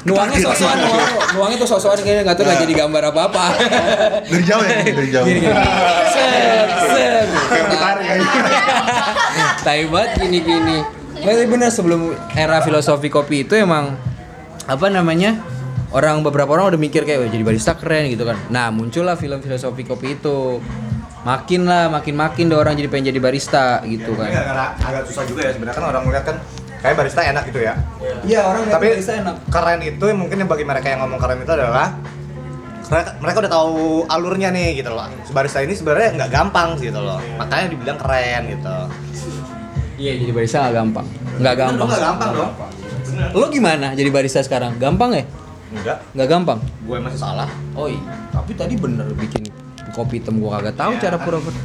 Nuangnya 0.09 0.41
sosokan, 0.41 0.79
nuang, 0.89 1.11
nuangnya 1.37 1.57
tuh 1.61 1.69
sosokan 1.69 2.01
kayaknya 2.01 2.23
nggak 2.25 2.37
tahu 2.41 2.49
nggak 2.49 2.61
jadi 2.65 2.75
gambar 2.81 3.03
apa-apa. 3.13 3.45
Dari 4.25 4.45
jauh 4.47 4.65
ya, 4.65 4.77
dari 4.89 5.11
jauh. 5.13 5.27
Gini, 5.29 5.41
gini. 5.45 5.53
Set, 6.09 6.69
set 6.89 7.29
ya. 7.69 7.93
Tai 9.61 9.81
banget 9.93 10.11
gini-gini. 10.25 10.81
Tapi 11.19 11.45
bener 11.51 11.69
sebelum 11.69 12.17
era 12.33 12.63
filosofi 12.65 13.13
kopi 13.13 13.45
itu 13.45 13.53
emang 13.59 14.01
Apa 14.69 14.93
namanya 14.93 15.41
Orang 15.89 16.21
beberapa 16.21 16.53
orang 16.53 16.77
udah 16.77 16.81
mikir 16.81 17.09
kayak 17.09 17.25
"Wah, 17.25 17.31
jadi 17.33 17.45
barista 17.49 17.73
keren 17.73 18.13
gitu 18.13 18.29
kan 18.29 18.37
Nah 18.53 18.69
muncullah 18.69 19.17
film 19.17 19.41
filosofi 19.41 19.89
kopi 19.89 20.21
itu 20.21 20.61
Makin 21.25 21.67
lah, 21.67 21.91
makin-makin 21.91 22.47
deh 22.47 22.57
orang 22.57 22.79
jadi 22.79 22.87
pengen 22.93 23.11
jadi 23.11 23.21
barista 23.21 23.83
gitu 23.89 24.13
Ini 24.15 24.31
kan 24.31 24.45
agak, 24.55 24.71
agak 24.85 25.03
susah 25.09 25.25
juga 25.27 25.49
ya 25.49 25.53
sebenarnya 25.57 25.77
kan 25.81 25.87
orang 25.91 26.03
melihat 26.07 26.25
kan 26.31 26.37
kayak 26.79 26.95
barista 26.95 27.21
enak 27.27 27.43
gitu 27.51 27.61
ya. 27.63 27.75
Iya 28.23 28.41
orang 28.47 28.71
Tapi 28.71 28.87
barista 28.95 29.13
enak 29.19 29.37
keren 29.51 29.81
itu 29.83 30.07
mungkin 30.15 30.37
yang 30.39 30.51
bagi 30.51 30.65
mereka 30.65 30.87
yang 30.87 31.01
ngomong 31.05 31.19
keren 31.19 31.39
itu 31.43 31.53
adalah 31.53 31.89
mereka, 32.89 33.11
mereka 33.21 33.37
udah 33.45 33.53
tahu 33.53 33.75
alurnya 34.09 34.49
nih 34.49 34.81
gitu 34.81 34.91
loh. 34.95 35.11
Barista 35.35 35.61
ini 35.61 35.77
sebenarnya 35.77 36.09
nggak 36.17 36.31
gampang 36.33 36.79
sih 36.81 36.89
gitu 36.89 37.01
loh. 37.03 37.21
Makanya 37.37 37.67
dibilang 37.75 37.99
keren 38.01 38.43
gitu. 38.49 38.77
Iya 39.99 40.13
jadi 40.23 40.31
barista 40.31 40.71
gak 40.71 40.79
gampang 40.79 41.07
Gak 41.43 41.55
gampang 41.59 41.87
nggak 41.91 42.03
gampang 42.07 42.31
dong. 42.31 42.51
Lo 43.33 43.49
gimana 43.49 43.93
jadi 43.93 44.09
barista 44.09 44.41
sekarang? 44.41 44.77
Gampang 44.77 45.13
ya? 45.13 45.25
Enggak, 45.69 45.99
Gak 46.17 46.29
gampang? 46.33 46.59
gue 46.61 46.97
masih 46.97 47.21
salah. 47.21 47.49
Oh 47.77 47.85
iya, 47.87 48.01
tapi 48.33 48.57
tadi 48.57 48.81
bener 48.81 49.05
bikin 49.13 49.45
kopi 49.93 50.21
hitam 50.21 50.41
gua 50.41 50.61
kagak 50.61 50.81
tahu 50.81 50.93
cara 50.97 51.17
pura-pura. 51.21 51.57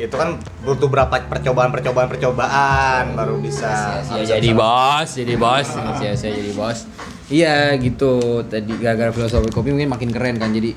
Itu 0.00 0.16
kan 0.16 0.40
butuh 0.64 0.88
berapa 0.88 1.12
percobaan 1.28 1.68
percobaan 1.68 2.08
percobaan 2.08 3.12
baru 3.12 3.36
bisa. 3.36 4.00
Ya 4.16 4.40
jadi 4.40 4.56
bos, 4.56 5.08
jadi 5.12 5.36
bos, 5.36 5.68
saya 6.00 6.16
saya 6.16 6.32
jadi 6.32 6.52
bos. 6.56 6.88
Iya 7.28 7.76
gitu. 7.76 8.40
Tadi 8.48 8.72
gara-gara 8.80 9.12
filosofi 9.12 9.52
kopi 9.52 9.76
mungkin 9.76 9.92
makin 9.92 10.08
keren 10.08 10.40
kan. 10.40 10.48
Jadi 10.56 10.72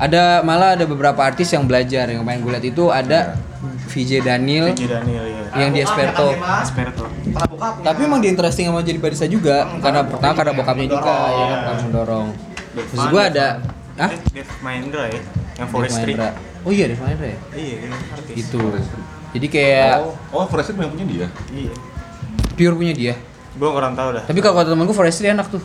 ada 0.00 0.40
malah 0.40 0.80
ada 0.80 0.88
beberapa 0.88 1.20
artis 1.20 1.52
yang 1.52 1.68
belajar 1.68 2.08
yang 2.08 2.24
main 2.24 2.40
gue 2.40 2.50
lihat 2.50 2.64
itu 2.64 2.88
ada 2.88 3.36
VJ 3.94 4.26
Daniel 4.26 4.66
Vicky 4.74 4.90
Daniel 4.90 5.22
ya. 5.22 5.42
yang 5.54 5.70
di 5.70 5.80
Esperto. 5.86 6.34
Esperto. 6.34 7.04
Pernah 7.06 7.46
buka 7.46 7.66
Tapi 7.78 8.00
emang 8.02 8.18
dia 8.18 8.30
interesting 8.34 8.66
sama 8.66 8.82
jadi 8.82 8.98
barista 8.98 9.26
juga 9.30 9.70
karena 9.78 10.02
pertama 10.02 10.32
karena 10.34 10.52
bokapnya 10.58 10.86
juga 10.90 11.14
ya 11.30 11.44
kan 11.46 11.58
karena 11.62 11.80
mendorong. 11.86 12.26
Terus 12.74 13.04
gua 13.06 13.22
ada 13.30 13.46
ah 13.94 14.10
Eh, 14.10 14.18
Dev 14.34 14.50
Mahendra 14.58 15.06
ya, 15.06 15.22
yang 15.54 15.68
forestry. 15.70 16.18
Oh 16.66 16.74
iya 16.74 16.90
Dev 16.90 16.98
Mahendra 16.98 17.30
ya. 17.30 17.38
Iya. 17.54 17.76
Itu. 18.34 18.58
Jadi 19.34 19.46
kayak 19.50 19.94
Oh, 20.02 20.14
oh 20.30 20.46
Forest 20.50 20.74
yang 20.74 20.90
punya 20.90 21.06
dia. 21.06 21.26
Iya. 21.54 21.74
pure 22.54 22.74
punya 22.74 22.94
dia. 22.94 23.14
Gua 23.54 23.70
kurang 23.70 23.94
tahu 23.94 24.18
dah. 24.18 24.22
Tapi 24.26 24.38
kalau 24.42 24.54
kata 24.58 24.74
temanku 24.74 24.94
forestry 24.94 25.30
enak 25.30 25.46
tuh. 25.46 25.62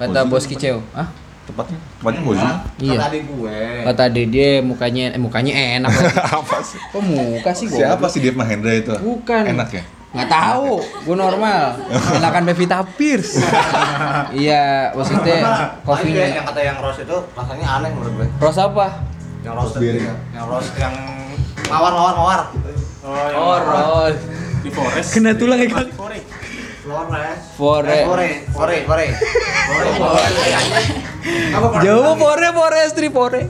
Kata 0.00 0.24
Bozi 0.24 0.30
bos 0.32 0.44
tempat. 0.44 0.52
kicau. 0.56 0.78
Ah? 0.96 1.08
Tepatnya, 1.48 1.80
tepatnya 1.80 2.22
Bozi. 2.28 2.48
Iya. 2.84 2.98
adik 3.08 3.22
gue. 3.24 3.58
Kata 3.88 4.04
dia 4.12 4.26
dia 4.28 4.50
mukanya 4.60 5.16
eh, 5.16 5.20
mukanya 5.20 5.52
enak. 5.80 5.88
Apa 6.44 6.60
sih? 6.60 6.76
Kok 6.76 7.00
muka 7.00 7.50
sih 7.56 7.72
gua? 7.72 7.78
Siapa 7.80 8.06
sih 8.12 8.20
Dev 8.20 8.36
Mahendra 8.36 8.76
itu? 8.76 8.92
Bukan. 9.00 9.56
Enak 9.56 9.68
ya? 9.72 9.80
Nggak 10.12 10.28
tahu, 10.28 10.76
gue 11.08 11.16
normal. 11.16 11.80
Enakan 12.20 12.42
Pevita 12.52 12.84
Pierce. 12.84 13.40
iya, 14.44 14.92
maksudnya 14.92 15.40
Kopinya 15.88 16.24
yang 16.36 16.44
kata 16.44 16.60
yang 16.60 16.76
rose 16.84 17.00
itu 17.00 17.16
rasanya 17.32 17.66
aneh 17.80 17.90
menurut 17.96 18.12
gue. 18.20 18.28
Rose 18.44 18.60
apa? 18.60 18.86
Yang 19.40 19.54
rose 19.56 19.74
Rose 19.80 19.88
itu, 19.88 20.12
yang 20.36 20.46
rose 20.52 20.70
yang 20.76 20.94
mawar 21.72 21.92
mawar 21.96 22.14
mawar. 22.16 22.40
Oh, 23.08 23.56
rose. 23.56 24.20
Di 24.60 24.68
forest. 24.68 25.16
Kena 25.16 25.32
tulang 25.32 25.64
ya 25.64 25.68
kali. 25.72 25.92
Flores. 26.88 27.40
Fore. 27.52 27.98
Fore, 28.08 28.28
fore, 28.48 28.76
fore. 28.88 29.06
Apa 31.52 31.66
Jauh 31.84 32.16
fore 32.16 32.48
forestry 32.56 33.08
fore. 33.12 33.42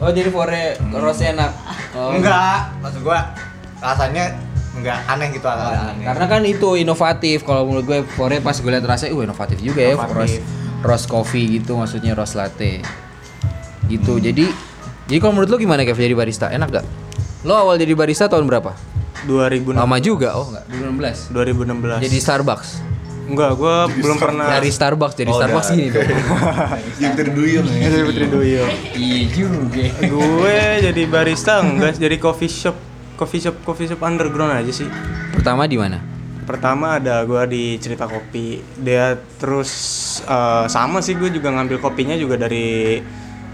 Oh, 0.00 0.08
jadi 0.08 0.32
fore 0.32 0.80
rose 0.96 1.28
enak. 1.28 1.52
Oh. 1.92 2.16
Enggak, 2.16 2.72
maksud 2.80 3.04
gua 3.04 3.36
rasanya 3.84 4.40
enggak 4.72 5.04
aneh 5.04 5.28
gitu 5.36 5.44
agak 5.44 5.92
aneh. 5.92 6.04
Karena 6.06 6.26
kan 6.32 6.40
itu 6.48 6.68
inovatif 6.80 7.44
kalau 7.44 7.68
menurut 7.68 7.84
gue 7.84 7.98
Fore 8.16 8.40
pas 8.40 8.56
gue 8.56 8.70
liat 8.70 8.86
rasanya, 8.86 9.12
uh 9.12 9.22
inovatif 9.26 9.58
juga 9.60 9.82
ya 9.84 9.92
Inovatif. 9.92 10.14
rose 10.16 10.36
rose 10.80 11.06
coffee 11.10 11.60
gitu 11.60 11.76
maksudnya 11.76 12.16
rose 12.16 12.38
latte. 12.38 12.80
Gitu. 13.90 14.16
Jadi 14.16 14.48
jadi 15.10 15.18
kalau 15.20 15.36
menurut 15.36 15.50
lo 15.52 15.58
gimana 15.60 15.84
Kev 15.84 15.98
jadi 15.98 16.16
barista? 16.16 16.48
Enak 16.48 16.68
gak? 16.72 16.86
Lo 17.42 17.54
awal 17.54 17.76
jadi 17.76 17.94
barista 17.94 18.26
tahun 18.26 18.44
berapa? 18.44 18.74
2016. 19.24 19.74
Lama 19.74 19.96
juga. 19.98 20.34
Oh 20.34 20.46
enggak, 20.46 20.64
2016. 20.68 21.30
2016. 21.30 22.04
Jadi 22.04 22.18
Starbucks. 22.18 22.70
Enggak, 23.24 23.50
gue 23.54 23.74
belum 24.00 24.16
pernah. 24.16 24.46
Dari 24.48 24.70
Starbucks 24.70 25.14
jadi 25.14 25.28
Oh, 25.28 25.36
Starbucks 25.36 25.68
dari. 25.68 25.76
gini 25.76 25.88
dong. 25.92 26.08
Yang 27.02 27.12
terduyung 27.14 27.66
ya. 27.68 27.86
Dari 27.86 28.04
Putri 28.04 28.26
Duyung. 28.26 28.72
Iya 28.90 29.20
juga. 29.28 29.84
gue 30.00 30.56
jadi 30.82 31.02
barista 31.04 31.60
enggak 31.60 31.94
jadi 31.94 32.16
coffee 32.16 32.48
shop 32.48 32.76
coffee 33.14 33.40
shop 33.40 33.56
coffee 33.62 33.86
shop 33.86 34.00
underground 34.00 34.54
aja 34.54 34.72
sih 34.72 34.88
Pertama 35.30 35.64
di 35.64 35.76
mana? 35.76 35.98
pertama 36.40 36.96
ada 36.96 37.20
gue 37.22 37.42
di 37.46 37.76
cerita 37.76 38.08
kopi 38.08 38.56
dia 38.74 39.12
terus 39.36 39.68
eh, 40.22 40.64
sama 40.64 41.04
sih 41.04 41.12
gue 41.12 41.28
juga 41.28 41.52
ngambil 41.52 41.76
kopinya 41.76 42.16
juga 42.16 42.40
dari 42.40 42.96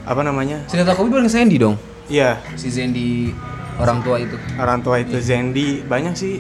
apa 0.01 0.23
namanya 0.23 0.63
Cerita 0.65 0.95
kopi 0.95 1.11
bareng 1.11 1.27
Sandy 1.27 1.59
dong. 1.59 1.75
iya 2.07 2.39
Si 2.55 2.71
Sandy 2.71 3.35
orang 3.77 3.99
tua 4.01 4.17
itu. 4.19 4.37
orang 4.55 4.79
tua 4.81 4.97
itu 4.99 5.17
Zendi 5.19 5.83
banyak 5.83 6.15
sih 6.15 6.39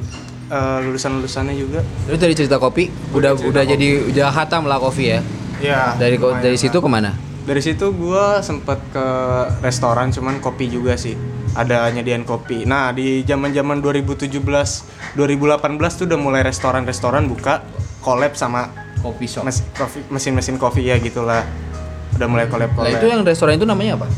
lulusan 0.80 1.18
lulusannya 1.18 1.54
juga 1.54 1.80
Lu 2.04 2.14
dari 2.14 2.32
cerita 2.32 2.56
kopi 2.56 2.86
udah 3.10 3.34
udah 3.34 3.64
jadi 3.64 4.06
udah 4.06 4.28
hatam 4.30 4.64
lah 4.64 4.78
kopi 4.78 5.04
ya. 5.08 5.20
ya 5.58 5.96
Dari 5.96 6.14
ko- 6.14 6.36
dari 6.36 6.54
situ 6.54 6.76
ke 6.76 6.86
mana? 6.86 7.16
dari 7.42 7.60
situ 7.60 7.90
gue 7.90 8.24
sempet 8.40 8.80
ke 8.88 9.06
restoran 9.60 10.08
cuman 10.08 10.38
kopi 10.38 10.64
juga 10.66 10.94
sih 10.94 11.12
ada 11.52 11.84
nyediain 11.86 12.22
kopi 12.22 12.64
nah 12.64 12.88
di 12.88 13.20
zaman 13.20 13.52
zaman 13.52 13.78
2017 13.78 14.40
2018 15.12 15.20
tuh 15.92 16.04
udah 16.06 16.18
mulai 16.18 16.40
restoran-restoran 16.40 17.24
buka 17.24 17.60
collab 18.00 18.32
sama 18.32 18.72
Kopi 18.96 19.28
shop. 19.28 19.44
mes- 19.44 19.60
kopi- 19.70 20.08
mesin-mesin 20.08 20.56
kopi 20.56 20.88
ya 20.88 20.96
gitulah 20.96 21.44
udah 22.14 22.26
mulai 22.26 22.48
collab 22.48 22.70
Nah 22.70 22.76
collab 22.80 22.96
itu 22.96 23.06
yang 23.06 23.20
restoran 23.20 23.54
itu 23.54 23.66
namanya 23.66 24.00
apa? 24.00 24.08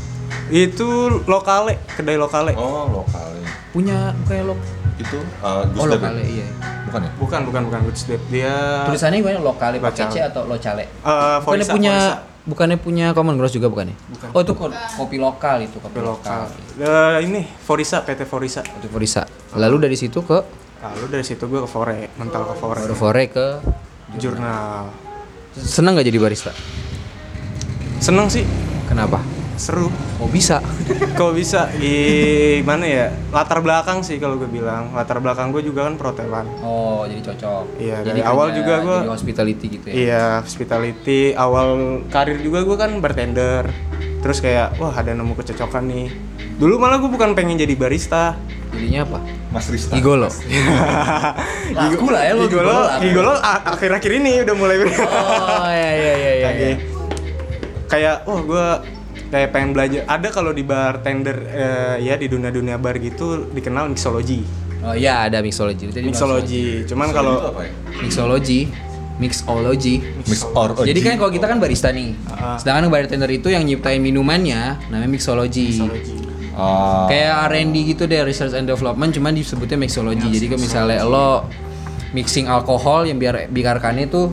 Itu 0.48 0.88
lokale 1.24 1.74
kedai 1.90 2.14
lokale 2.14 2.54
Oh, 2.54 3.02
lokal. 3.02 3.34
Punya 3.70 4.14
kayak 4.24 4.46
lo. 4.46 4.54
Itu 4.96 5.18
uh, 5.38 5.66
Gus 5.68 5.78
Oh 5.78 5.86
Dep 5.86 5.98
lokale 5.98 6.20
ya? 6.20 6.28
iya. 6.32 6.46
Bukan 6.86 7.00
ya? 7.02 7.10
bukan 7.14 7.40
bukan 7.44 7.62
bukan 7.66 7.80
Good 7.82 7.98
Step 7.98 8.22
dia 8.26 8.86
Tulisannya 8.86 9.18
gimana? 9.18 9.40
Lokale 9.40 9.76
pakai 9.76 10.06
C 10.06 10.16
atau 10.20 10.44
locale? 10.44 10.86
eh, 10.86 10.88
Bukannya 10.96 11.42
Forisa, 11.42 11.72
punya 11.72 11.92
Forisa. 11.92 12.16
bukannya 12.46 12.76
punya 12.78 13.06
Common 13.10 13.34
Gross 13.34 13.50
juga 13.50 13.66
bukannya? 13.66 13.96
Oh 14.30 14.40
itu 14.40 14.54
ko- 14.54 14.70
kopi 14.70 15.18
lokal 15.18 15.60
itu 15.60 15.76
kopi 15.76 15.92
kopi 15.92 16.00
lokal. 16.00 16.46
lokal 16.46 16.78
Eh, 16.78 17.26
ini 17.26 17.42
Forisa 17.58 18.00
PT 18.00 18.22
Forisa 18.22 18.62
Itu 18.62 18.86
Forisa. 18.86 19.26
Lalu 19.52 19.76
dari 19.82 19.96
situ 19.96 20.22
ke 20.22 20.38
lalu 20.78 21.06
dari 21.10 21.24
situ 21.24 21.42
gue 21.44 21.58
ke 21.58 21.66
Fore 21.66 22.14
mental 22.14 22.46
ke 22.46 22.54
Fore 22.54 22.78
baru 22.78 22.94
Fore 22.94 23.24
ke 23.26 23.46
jurnal 24.14 24.86
seneng 25.52 25.96
nggak 25.96 26.06
jadi 26.06 26.18
barista? 26.20 26.52
seneng 27.98 28.28
sih 28.28 28.44
Kenapa? 28.86 29.18
Seru 29.56 29.88
Oh 30.16 30.26
bisa. 30.26 30.60
Kok 31.12 31.32
bisa 31.32 31.68
gimana 32.56 32.84
ya 32.84 33.06
latar 33.28 33.58
belakang 33.58 34.00
sih 34.00 34.16
kalau 34.16 34.36
gue 34.36 34.46
bilang 34.46 34.92
latar 34.92 35.18
belakang 35.18 35.48
gue 35.48 35.60
juga 35.60 35.84
kan 35.84 35.94
perhotelan 35.94 36.46
Oh 36.60 37.04
jadi 37.04 37.20
cocok. 37.24 37.64
Iya, 37.76 37.96
Jadi 38.00 38.08
dari 38.10 38.20
awal 38.22 38.52
juga 38.52 38.74
gua- 38.78 39.02
jadi 39.02 39.12
hospitality 39.12 39.66
gitu 39.70 39.86
ya. 39.86 39.94
iya 39.94 40.24
hospitality 40.40 41.20
awal 41.32 41.68
karir 42.06 42.38
juga 42.38 42.62
gue 42.62 42.76
kan 42.76 42.90
bartender 42.96 43.68
terus 44.18 44.38
kayak 44.38 44.74
wah 44.76 44.90
ada 44.90 45.10
nemu 45.10 45.32
kecocokan 45.34 45.84
nih 45.84 46.08
dulu 46.56 46.76
malah 46.76 46.96
gue 46.96 47.08
bukan 47.08 47.32
pengen 47.32 47.56
jadi 47.56 47.72
barista 47.72 48.36
Jadinya 48.68 49.08
apa? 49.08 49.18
Mas 49.48 49.66
Rista. 49.66 49.96
Gigolo. 49.96 50.28
Laku 51.72 52.06
lah 52.08 52.22
ya 52.22 52.32
lo 52.34 52.44
Gigolo 52.44 52.76
Gigolo 52.98 53.32
a- 53.32 53.62
akhir-akhir 53.68 54.10
ini 54.14 54.42
udah 54.42 54.54
mulai 54.54 54.76
Oh 54.84 54.88
iya 55.66 55.90
iya 55.94 56.12
iya 56.12 56.32
iya. 56.34 56.46
kayak 56.46 56.76
kayak 57.86 58.16
wah 58.24 58.40
gue 58.42 58.66
kayak 59.30 59.50
pengen 59.50 59.70
belajar 59.74 60.02
ada 60.06 60.28
kalau 60.30 60.54
di 60.54 60.62
bartender 60.62 61.36
eh, 61.50 61.96
ya 62.06 62.14
di 62.14 62.30
dunia-dunia 62.30 62.78
bar 62.78 62.96
gitu 63.02 63.50
dikenal 63.50 63.90
mixology 63.90 64.42
Oh 64.86 64.94
iya 64.94 65.26
ada 65.26 65.42
mixology. 65.42 65.90
Tadi 65.90 66.06
mixology 66.06 66.86
cuman 66.86 67.10
kalau 67.10 67.58
ya? 67.58 67.74
mixology, 68.06 68.70
mixology. 69.18 69.94
Mix 70.22 70.46
or 70.54 70.70
OG. 70.78 70.86
Jadi 70.86 71.00
kan 71.02 71.14
kalau 71.18 71.30
kita 71.34 71.46
kan 71.50 71.58
barista 71.58 71.90
nih. 71.90 72.14
Ah. 72.30 72.54
Sedangkan 72.54 72.86
bartender 72.86 73.30
itu 73.34 73.50
yang 73.50 73.66
nyiptain 73.66 73.98
minumannya 73.98 74.78
namanya 74.86 75.10
mixology. 75.10 75.82
Ah, 76.54 77.10
Kayak 77.10 77.50
R&D 77.52 77.76
gitu 77.96 78.06
deh 78.06 78.22
research 78.22 78.54
and 78.54 78.70
development 78.70 79.10
cuman 79.10 79.34
disebutnya 79.34 79.74
mixology. 79.74 80.28
Jadi 80.30 80.46
kan 80.54 80.58
misalnya 80.62 81.02
lo 81.02 81.50
mixing 82.14 82.46
alkohol 82.46 83.04
yang 83.10 83.18
biar 83.18 83.50
biarkannya 83.50 84.06
tuh 84.06 84.30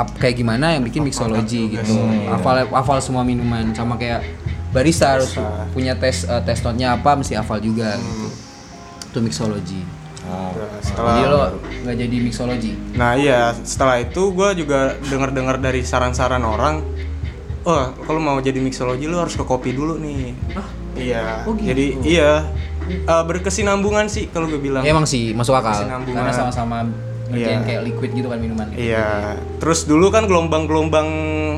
ap- 0.00 0.16
kayak 0.16 0.34
gimana 0.34 0.72
yang 0.72 0.82
bikin 0.82 1.04
mixology 1.04 1.68
gitu. 1.70 1.94
Hafal 2.28 2.64
hafal 2.66 2.98
semua 2.98 3.20
minuman 3.20 3.70
sama 3.70 3.94
kayak 3.94 4.24
barista 4.70 5.12
harus 5.12 5.34
punya 5.70 5.92
tes 5.94 6.24
eh, 6.24 6.40
tes 6.40 6.58
note-nya 6.58 6.94
apa 6.94 7.14
mesti 7.14 7.34
hafal 7.34 7.58
juga 7.58 7.94
gitu. 7.94 8.26
Itu 9.06 9.18
mixology. 9.20 9.80
ah. 10.22 10.54
Jadi 11.10 11.22
lo 11.26 11.40
nggak 11.82 11.96
jadi 11.98 12.16
mixology. 12.18 12.72
Nah 12.92 13.12
iya, 13.14 13.40
setelah 13.58 13.98
itu 13.98 14.30
gue 14.30 14.48
juga 14.56 14.78
dengar-dengar 15.02 15.58
dari 15.58 15.82
saran-saran 15.82 16.40
orang, 16.40 16.86
oh 17.62 17.84
kalau 18.00 18.18
mau 18.18 18.38
jadi 18.38 18.58
mixology 18.58 19.04
lu 19.04 19.18
harus 19.18 19.34
ke 19.34 19.42
kopi 19.42 19.70
dulu 19.70 19.98
nih. 19.98 20.32
Iya. 20.94 21.44
Oh, 21.44 21.52
gitu. 21.52 21.66
Jadi 21.66 21.84
iya 22.04 22.46
Eh, 22.90 23.22
berkesinambungan 23.22 24.10
sih 24.10 24.26
kalau 24.28 24.50
gue 24.50 24.58
bilang. 24.58 24.82
Emang 24.82 25.06
sih 25.06 25.30
masuk 25.30 25.54
akal. 25.54 25.86
Karena 26.10 26.32
sama-sama 26.34 26.82
Iya. 27.32 27.60
kayak 27.60 27.82
liquid 27.84 28.10
gitu 28.12 28.26
kan 28.26 28.38
minuman. 28.38 28.66
gitu. 28.68 28.80
Iya. 28.82 29.36
Terus 29.58 29.84
dulu 29.84 30.08
kan 30.08 30.24
gelombang-gelombang 30.24 31.08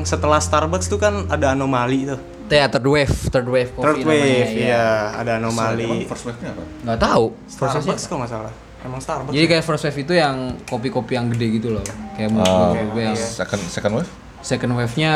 setelah 0.03 0.37
Starbucks 0.37 0.85
tuh 0.85 0.97
kan 0.97 1.25
ada 1.27 1.51
anomali 1.51 2.05
tuh. 2.05 2.19
Teh 2.43 2.59
third 2.67 2.83
wave, 2.83 3.15
third 3.29 3.47
wave 3.47 3.71
Third 3.71 3.97
coffee 3.97 4.03
namanya, 4.03 4.19
wave, 4.19 4.51
iya. 4.51 4.67
iya, 4.67 4.85
ada 5.15 5.31
Emang 5.33 5.49
anomali. 5.49 6.03
first 6.05 6.27
wave-nya 6.27 6.51
apa? 6.51 6.63
Nggak 6.83 6.99
tahu. 6.99 7.25
Starbucks 7.47 8.03
kok 8.03 8.15
nggak 8.15 8.31
salah. 8.31 8.53
Emang 8.83 8.99
Starbucks. 8.99 9.31
Jadi 9.31 9.45
kayak 9.47 9.63
first 9.63 9.83
wave 9.83 9.97
itu 9.97 10.13
yang 10.13 10.35
kopi-kopi 10.63 11.15
yang 11.15 11.31
gede 11.31 11.47
gitu 11.55 11.71
loh. 11.71 11.83
Kayak 12.13 12.35
Ah, 12.37 12.69
kopi-kopi 12.69 12.99
yang 13.01 13.15
second 13.15 13.61
second 13.65 13.93
wave? 13.95 14.09
second 14.41 14.71
wave-nya 14.73 15.11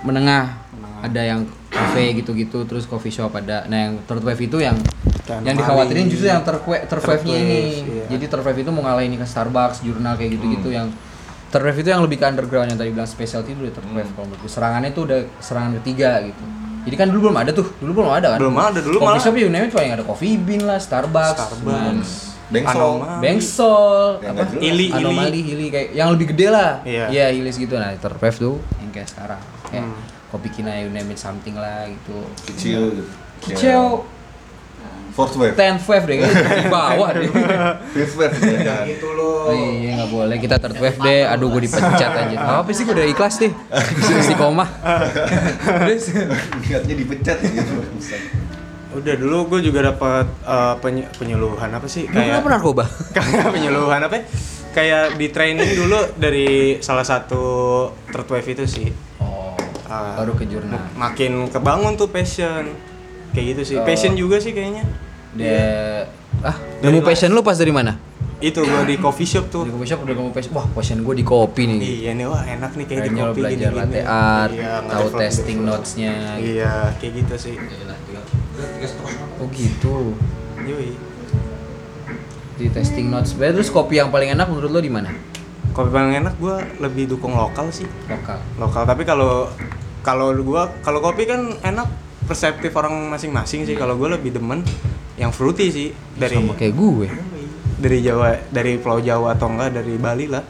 menengah. 0.00 0.58
Ada 0.98 1.22
yang 1.24 1.40
cafe 1.70 2.10
gitu-gitu, 2.12 2.66
terus 2.66 2.82
coffee 2.82 3.14
shop 3.14 3.30
ada. 3.32 3.62
Nah, 3.64 3.78
yang 3.78 3.94
third 4.02 4.18
wave 4.20 4.42
itu 4.42 4.58
yang 4.58 4.74
Kayak 5.28 5.38
yang 5.38 5.44
anomali. 5.44 5.60
dikhawatirin 5.60 6.04
justru 6.08 6.26
yang 6.26 6.40
Third 6.40 7.04
wave-nya 7.04 7.36
ini. 7.36 7.60
iya. 7.84 8.04
Jadi 8.08 8.24
wave 8.40 8.58
itu 8.58 8.70
mau 8.72 8.82
ngalahin 8.82 9.12
ke 9.14 9.26
Starbucks, 9.26 9.78
jurnal 9.82 10.14
kayak 10.14 10.30
gitu-gitu 10.34 10.68
yang 10.72 10.88
third 11.48 11.64
wave 11.64 11.78
itu 11.78 11.88
yang 11.88 12.00
lebih 12.00 12.16
ke 12.16 12.24
underground 12.24 12.68
yang 12.68 12.76
tadi 12.76 12.90
bilang 12.90 13.06
specialty 13.06 13.52
itu 13.52 13.60
udah 13.62 13.74
third 13.76 13.88
wave 13.92 14.10
kalau 14.12 14.26
menurutku. 14.26 14.48
Serangannya 14.48 14.90
tuh 14.90 15.02
udah 15.04 15.20
serangan 15.38 15.72
ketiga 15.78 16.24
gitu. 16.24 16.44
Jadi 16.78 16.96
kan 16.96 17.06
dulu 17.06 17.28
belum 17.28 17.36
ada 17.36 17.50
tuh, 17.52 17.68
dulu 17.76 17.90
belum 17.94 18.08
ada 18.10 18.26
kan? 18.32 18.38
Belum 18.40 18.56
ada, 18.56 18.78
dulu 18.80 18.96
Coffee 18.96 19.12
malah- 19.12 19.20
shop 19.22 19.34
ya 19.34 19.40
you 19.44 19.50
name 19.50 19.68
it, 19.68 19.74
yang 19.76 19.94
ada 19.94 20.06
coffee 20.08 20.40
bean 20.40 20.64
lah, 20.64 20.80
Starbucks, 20.80 21.36
Starbucks. 21.36 22.10
Bengsol. 22.48 22.80
Anomali. 22.96 23.20
Bengsol, 23.20 24.00
Yang 24.16 24.24
apa? 24.24 24.32
nggak 24.32 24.46
jelas. 24.48 24.62
Ili, 24.64 24.72
ili. 24.72 24.84
Anomali, 24.90 25.38
kayak 25.68 25.88
yang 25.92 26.08
lebih 26.08 26.26
gede 26.32 26.46
lah. 26.48 26.80
Iya. 26.80 27.04
Iya, 27.12 27.26
Hilis 27.30 27.56
gitu. 27.56 27.76
Nah, 27.76 27.92
terpef 27.94 28.40
tuh 28.40 28.56
yang 28.80 28.88
kayak 28.88 29.04
sekarang. 29.06 29.40
Kayak 29.68 29.84
Hmm. 29.84 30.00
kopi 30.28 30.48
kina 30.48 30.72
you 30.76 30.88
name 30.88 31.12
it 31.12 31.20
something 31.20 31.52
lah 31.52 31.84
gitu. 31.84 32.24
Kecil 32.46 32.80
gitu. 32.94 33.04
Kicau 33.44 34.08
Fourth 35.18 35.34
wave. 35.34 35.58
ten 35.58 35.74
wave 35.76 36.06
deh 36.06 36.16
di 36.22 36.70
bawah 36.70 37.10
deh. 37.10 37.26
Fifth 37.90 38.14
wave. 38.14 38.38
ya. 38.38 38.86
Oh 39.18 39.50
iya 39.50 39.98
nggak 39.98 40.10
boleh 40.14 40.36
kita 40.38 40.56
third 40.56 40.78
wave 40.78 40.94
deh. 40.96 41.26
Aduh 41.26 41.50
gue 41.50 41.66
dipecat 41.66 42.10
aja. 42.14 42.62
Apa 42.62 42.70
sih 42.70 42.86
gue 42.86 42.94
udah 42.94 43.02
ikhlas 43.02 43.36
deh. 43.36 43.50
Di 44.22 44.34
koma. 44.34 44.70
Terus 45.82 46.14
Niatnya 46.62 46.94
dipecat 46.94 47.42
gitu. 47.42 47.82
Udah 48.88 49.14
dulu 49.14 49.36
gue 49.50 49.60
juga 49.64 49.84
dapat 49.84 50.26
eh, 50.40 50.74
penye- 50.78 51.10
penyuluhan 51.12 51.68
apa 51.68 51.86
sih 51.86 52.06
kayak 52.06 52.38
narkoba? 52.40 52.86
kayak 53.16 53.50
penyuluhan 53.50 53.98
apa? 54.00 54.14
ya? 54.16 54.24
Kayak 54.70 55.18
di 55.18 55.26
training 55.28 55.70
dulu 55.74 55.98
dari 56.14 56.48
salah 56.78 57.02
satu 57.02 57.42
third 58.06 58.28
wave 58.28 58.48
itu 58.48 58.64
sih. 58.64 58.88
Oh, 59.18 59.58
Ah. 59.88 60.14
baru 60.14 60.36
ke 60.36 60.44
jurnal. 60.44 60.78
Makin 60.94 61.48
kebangun 61.48 61.96
tuh 61.96 62.06
passion. 62.06 62.70
Kayak 63.28 63.44
gitu 63.56 63.62
sih. 63.64 63.76
Oh. 63.76 63.84
Passion 63.84 64.14
juga 64.14 64.36
sih 64.38 64.52
kayaknya. 64.52 64.84
Dia 65.34 66.06
ah, 66.40 66.56
Dari 66.78 66.88
nemu 66.88 67.00
passion 67.00 67.30
lu 67.30 67.42
pas 67.42 67.54
dari 67.54 67.68
mana? 67.68 67.98
Itu 68.38 68.62
gue 68.62 68.82
di 68.86 68.96
coffee 68.96 69.26
shop 69.26 69.50
tuh. 69.50 69.66
Di 69.66 69.70
coffee 69.70 69.90
shop 69.90 70.06
udah 70.06 70.14
nemu 70.14 70.30
passion. 70.30 70.52
Wah, 70.54 70.66
passion 70.70 71.02
gue 71.02 71.14
di 71.14 71.24
kopi 71.26 71.66
nih. 71.66 71.78
Iya 72.06 72.10
nih 72.14 72.26
wah 72.26 72.42
enak 72.42 72.70
nih 72.72 72.86
kayak 72.86 73.00
di 73.00 73.10
Kayaknya 73.10 73.20
lo 73.20 73.26
kopi 73.28 73.40
belajar 73.40 73.56
gini-gini. 73.68 73.78
latte 73.82 74.00
art, 74.06 74.52
Iya, 74.54 74.72
tahu 74.78 74.86
ngedevelop- 74.86 75.20
testing 75.20 75.58
notes-nya. 75.60 76.12
gitu. 76.38 76.46
Iya, 76.54 76.72
kayak 76.96 77.12
gitu 77.18 77.34
sih. 77.36 77.54
Oh 79.36 79.46
gitu. 79.50 79.94
Yoi. 80.64 80.90
Di 82.54 82.66
testing 82.68 83.06
notes. 83.06 83.34
Berarti 83.34 83.54
terus 83.56 83.70
kopi 83.70 83.98
yang 83.98 84.08
paling 84.08 84.30
enak 84.32 84.46
menurut 84.46 84.70
lo 84.70 84.78
di 84.78 84.90
mana? 84.90 85.10
Kopi 85.70 85.90
paling 85.90 86.14
enak 86.16 86.34
gue 86.36 86.56
lebih 86.78 87.06
dukung 87.08 87.34
lokal 87.34 87.70
sih. 87.70 87.86
Lokal. 88.06 88.38
lokal 88.56 88.82
tapi 88.82 89.02
kalau 89.02 89.46
kalau 90.00 90.30
gua 90.38 90.72
kalau 90.80 90.98
kopi 90.98 91.22
kan 91.22 91.52
enak 91.60 91.86
perseptif 92.24 92.72
orang 92.72 93.10
masing-masing 93.10 93.62
sih 93.62 93.74
kalau 93.74 93.94
gua 93.94 94.14
lebih 94.14 94.32
demen 94.32 94.62
yang 95.18 95.34
fruity 95.34 95.66
sih 95.68 95.88
dari 96.14 96.38
Sama 96.38 96.54
kayak 96.54 96.74
gue. 96.74 97.08
dari 97.78 97.98
Jawa 98.00 98.38
dari 98.48 98.78
Pulau 98.78 98.98
Jawa 98.98 99.34
atau 99.34 99.50
enggak 99.50 99.70
dari 99.74 99.94
Bali 99.98 100.26
lah. 100.26 100.42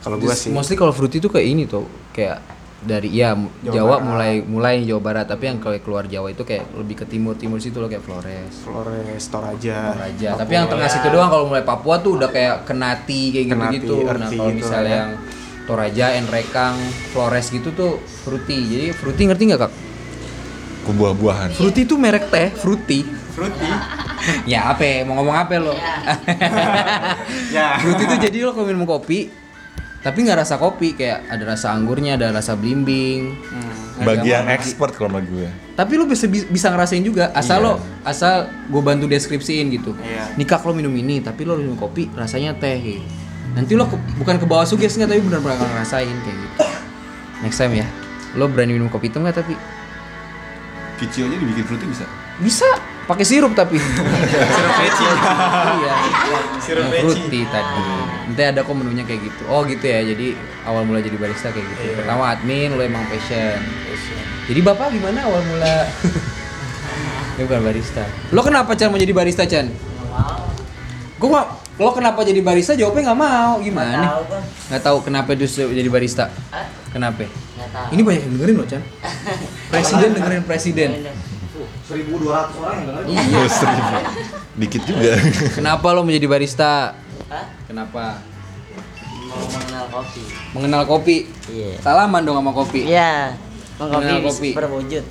Kalau 0.00 0.16
gua 0.16 0.32
Just- 0.32 0.48
sih. 0.48 0.52
Mostly 0.52 0.74
kalau 0.74 0.92
fruity 0.92 1.18
itu 1.18 1.28
kayak 1.28 1.46
ini 1.46 1.64
tuh, 1.64 1.84
kayak 2.10 2.40
dari 2.78 3.10
ya 3.10 3.34
Jawa, 3.60 3.98
mulai 3.98 4.38
mulai 4.38 4.86
Jawa 4.86 5.02
Barat 5.02 5.26
tapi 5.26 5.50
yang 5.50 5.58
kalau 5.58 5.74
keluar 5.82 6.06
Jawa 6.06 6.30
itu 6.30 6.46
kayak 6.46 6.70
lebih 6.78 7.02
ke 7.02 7.06
timur 7.10 7.34
timur 7.34 7.58
situ 7.58 7.76
loh 7.76 7.90
kayak 7.90 8.06
Flores. 8.06 8.54
Flores 8.62 9.24
Toraja. 9.26 9.98
Raja 9.98 10.38
tapi 10.38 10.52
yang 10.54 10.70
tengah 10.70 10.86
situ 10.86 11.10
doang 11.10 11.26
kalau 11.26 11.50
mulai 11.50 11.66
Papua 11.66 11.98
tuh 11.98 12.14
udah 12.14 12.30
kayak 12.30 12.62
Kenati 12.62 13.34
kayak 13.34 13.46
gitu 13.50 13.58
Kenati, 13.58 13.74
gitu 13.82 13.94
nah 13.98 14.14
Erti 14.14 14.36
kalau 14.38 14.50
gitu 14.54 14.58
misalnya 14.62 14.86
ya. 14.88 14.98
yang 15.02 15.10
Toraja 15.66 16.06
Enrekang 16.16 16.74
Flores 17.10 17.46
gitu 17.50 17.68
tuh 17.74 17.98
Fruity. 18.22 18.58
Jadi 18.62 18.86
Fruity 18.94 19.22
ngerti 19.26 19.42
nggak 19.50 19.60
kak? 19.60 19.72
Buah-buahan. 20.88 21.52
Fruity 21.52 21.84
itu 21.84 21.98
merek 21.98 22.30
teh 22.32 22.48
Fruity 22.54 23.04
Fruity. 23.38 23.70
Ya 24.44 24.68
apa 24.68 24.84
mau 25.06 25.16
ngomong 25.16 25.36
apa 25.38 25.56
lo. 25.56 25.72
Ya. 27.48 27.78
Fruity 27.80 28.02
itu 28.04 28.16
jadi 28.20 28.38
lo 28.42 28.52
kalau 28.52 28.66
minum 28.66 28.84
kopi 28.84 29.30
tapi 29.98 30.22
nggak 30.22 30.38
rasa 30.38 30.54
kopi 30.56 30.94
kayak 30.94 31.26
ada 31.26 31.42
rasa 31.48 31.72
anggurnya 31.72 32.14
ada 32.14 32.30
rasa 32.30 32.54
blimbing 32.54 33.34
Bagian 33.98 34.46
Ada- 34.46 34.54
expert 34.54 34.92
kalau 34.92 35.10
menurut 35.12 35.26
gue. 35.28 35.48
tapi 35.74 35.92
lu 35.94 36.04
bisa 36.04 36.26
bisa 36.28 36.68
ngerasain 36.68 37.00
juga 37.00 37.30
asal 37.32 37.58
Iya. 37.58 37.64
lo 37.64 37.72
asal 38.04 38.34
gue 38.64 38.78
bantu 38.78 39.06
deskripsiin 39.06 39.66
gitu. 39.72 39.90
Iya. 39.96 40.34
nikah 40.34 40.60
lo 40.60 40.70
minum 40.70 40.92
ini 40.92 41.18
tapi 41.18 41.42
lo 41.42 41.56
minum 41.56 41.74
kopi 41.74 42.06
rasanya 42.12 42.54
teh 42.54 42.76
gitu 42.76 43.02
nanti 43.54 43.74
lo 43.74 43.86
ke- 43.86 43.98
bukan 44.14 44.36
ke 44.36 44.44
bawah 44.44 44.62
suges 44.64 44.92
nggak 44.92 45.08
tapi 45.08 45.20
benar-benar 45.20 45.58
ngerasain 45.58 46.14
kayak 46.16 46.36
gitu. 46.36 46.56
Next 47.40 47.56
time 47.56 47.74
ya 47.76 47.86
lo 48.34 48.46
berani 48.46 48.74
minum 48.74 48.86
kopi 48.86 49.08
hitam 49.08 49.22
nggak 49.22 49.34
tapi? 49.36 49.54
Kicil 50.96 51.26
aja 51.26 51.36
dibikin 51.36 51.64
fruity 51.64 51.86
bisa. 51.86 52.04
bisa 52.38 52.68
pakai 53.08 53.24
sirup 53.24 53.56
tapi. 53.56 53.80
Sirup 53.80 54.74
leci 54.84 55.04
iya. 55.08 55.94
Sirup 56.60 56.86
fruity 56.92 57.40
tadi. 57.48 57.80
Nanti 58.28 58.42
ada 58.44 58.60
kok 58.60 58.76
menunya 58.76 59.08
kayak 59.08 59.24
gitu. 59.24 59.42
Oh 59.48 59.64
gitu 59.64 59.80
ya. 59.88 60.04
Jadi 60.04 60.36
awal 60.68 60.84
mula 60.84 61.00
jadi 61.00 61.16
barista 61.16 61.48
kayak 61.48 61.64
gitu. 61.64 61.96
Pertama 61.96 62.36
admin 62.36 62.76
lo 62.76 62.84
emang 62.84 63.08
passion. 63.08 63.56
Jadi 64.44 64.60
bapak 64.60 64.92
gimana 64.92 65.24
awal 65.24 65.40
mula? 65.48 65.76
Dia 67.40 67.42
bukan 67.48 67.60
barista. 67.64 68.04
Lo 68.36 68.44
kenapa 68.44 68.76
Chan 68.76 68.92
mau 68.92 69.00
jadi 69.00 69.14
barista 69.16 69.48
Chan? 69.48 69.72
Gue 71.18 71.30
mau. 71.32 71.64
lo 71.78 71.94
kenapa 71.94 72.26
jadi 72.26 72.42
barista? 72.42 72.74
Jawabnya 72.74 73.14
nggak 73.14 73.20
mau. 73.22 73.52
Gimana? 73.62 74.02
Tahu 74.04 74.22
kan? 74.28 74.42
nggak 74.68 74.82
tahu 74.82 74.98
kenapa 75.00 75.28
itu 75.38 75.46
jadi 75.48 75.88
barista? 75.88 76.28
Kenapa? 76.90 77.24
Nggak 77.24 77.70
tahu. 77.70 77.86
ini 77.94 78.00
banyak 78.02 78.22
yang 78.26 78.32
dengerin 78.36 78.54
loh 78.58 78.66
Chan. 78.66 78.82
Presiden 79.72 80.08
dengerin 80.18 80.42
presiden 80.44 80.90
1200 81.88 82.20
orang 82.54 82.74
yang 82.74 82.86
dengerin. 82.86 83.08
iya 83.10 83.42
seribu. 83.46 83.96
Dikit 84.54 84.82
juga. 84.84 85.12
kenapa 85.54 85.86
lo 85.90 86.02
menjadi 86.02 86.26
barista 86.26 86.92
Hah? 87.26 87.46
kenapa 87.64 88.20
Mau 89.24 89.44
mengenal 89.46 89.84
kopi. 89.88 90.22
mengenal 90.50 90.82
kopi 90.84 91.16
Iya. 91.46 91.72
salaman 91.78 92.20
dong 92.22 92.36
sama 92.36 92.52
kopi 92.52 92.80
Iya. 92.84 93.36
Mengenal 93.78 94.18
kopi. 94.22 94.50
berwujud. 94.52 95.04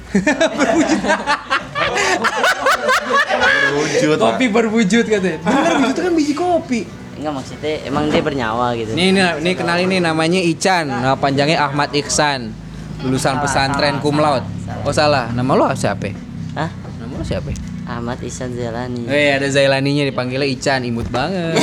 Wujud. 3.70 4.18
kopi 4.18 4.46
berwujud 4.48 5.06
katanya 5.08 5.38
bener 5.40 5.74
wujud 5.78 5.90
itu 5.90 6.02
kan 6.02 6.14
biji 6.14 6.34
kopi 6.34 6.82
Enggak 7.18 7.34
maksudnya 7.34 7.74
emang 7.84 8.04
dia 8.08 8.22
bernyawa 8.22 8.78
gitu. 8.78 8.94
nih 8.94 9.10
nih, 9.10 9.42
nih 9.42 9.54
kenalin 9.56 9.88
nih 9.88 10.02
namanya 10.04 10.38
Ican 10.40 10.86
nama 10.86 11.16
panjangnya 11.16 11.58
Ahmad 11.60 11.90
Iksan 11.92 12.54
lulusan 13.00 13.34
Salah, 13.34 13.42
pesantren 13.42 13.96
salah, 13.98 14.42
oh 14.84 14.94
salah 14.94 15.26
nama 15.32 15.52
lo 15.54 15.66
siapa 15.72 16.27
Hah? 16.58 16.70
nama 16.98 17.14
lo 17.14 17.22
siapa 17.22 17.54
Ahmad 17.88 18.20
Ihsan 18.20 18.52
Zelani. 18.52 19.06
Eh 19.08 19.32
ada 19.32 19.48
Zailaninya 19.48 20.04
dipanggilnya 20.04 20.44
Ican 20.44 20.82
imut 20.84 21.08
banget 21.08 21.56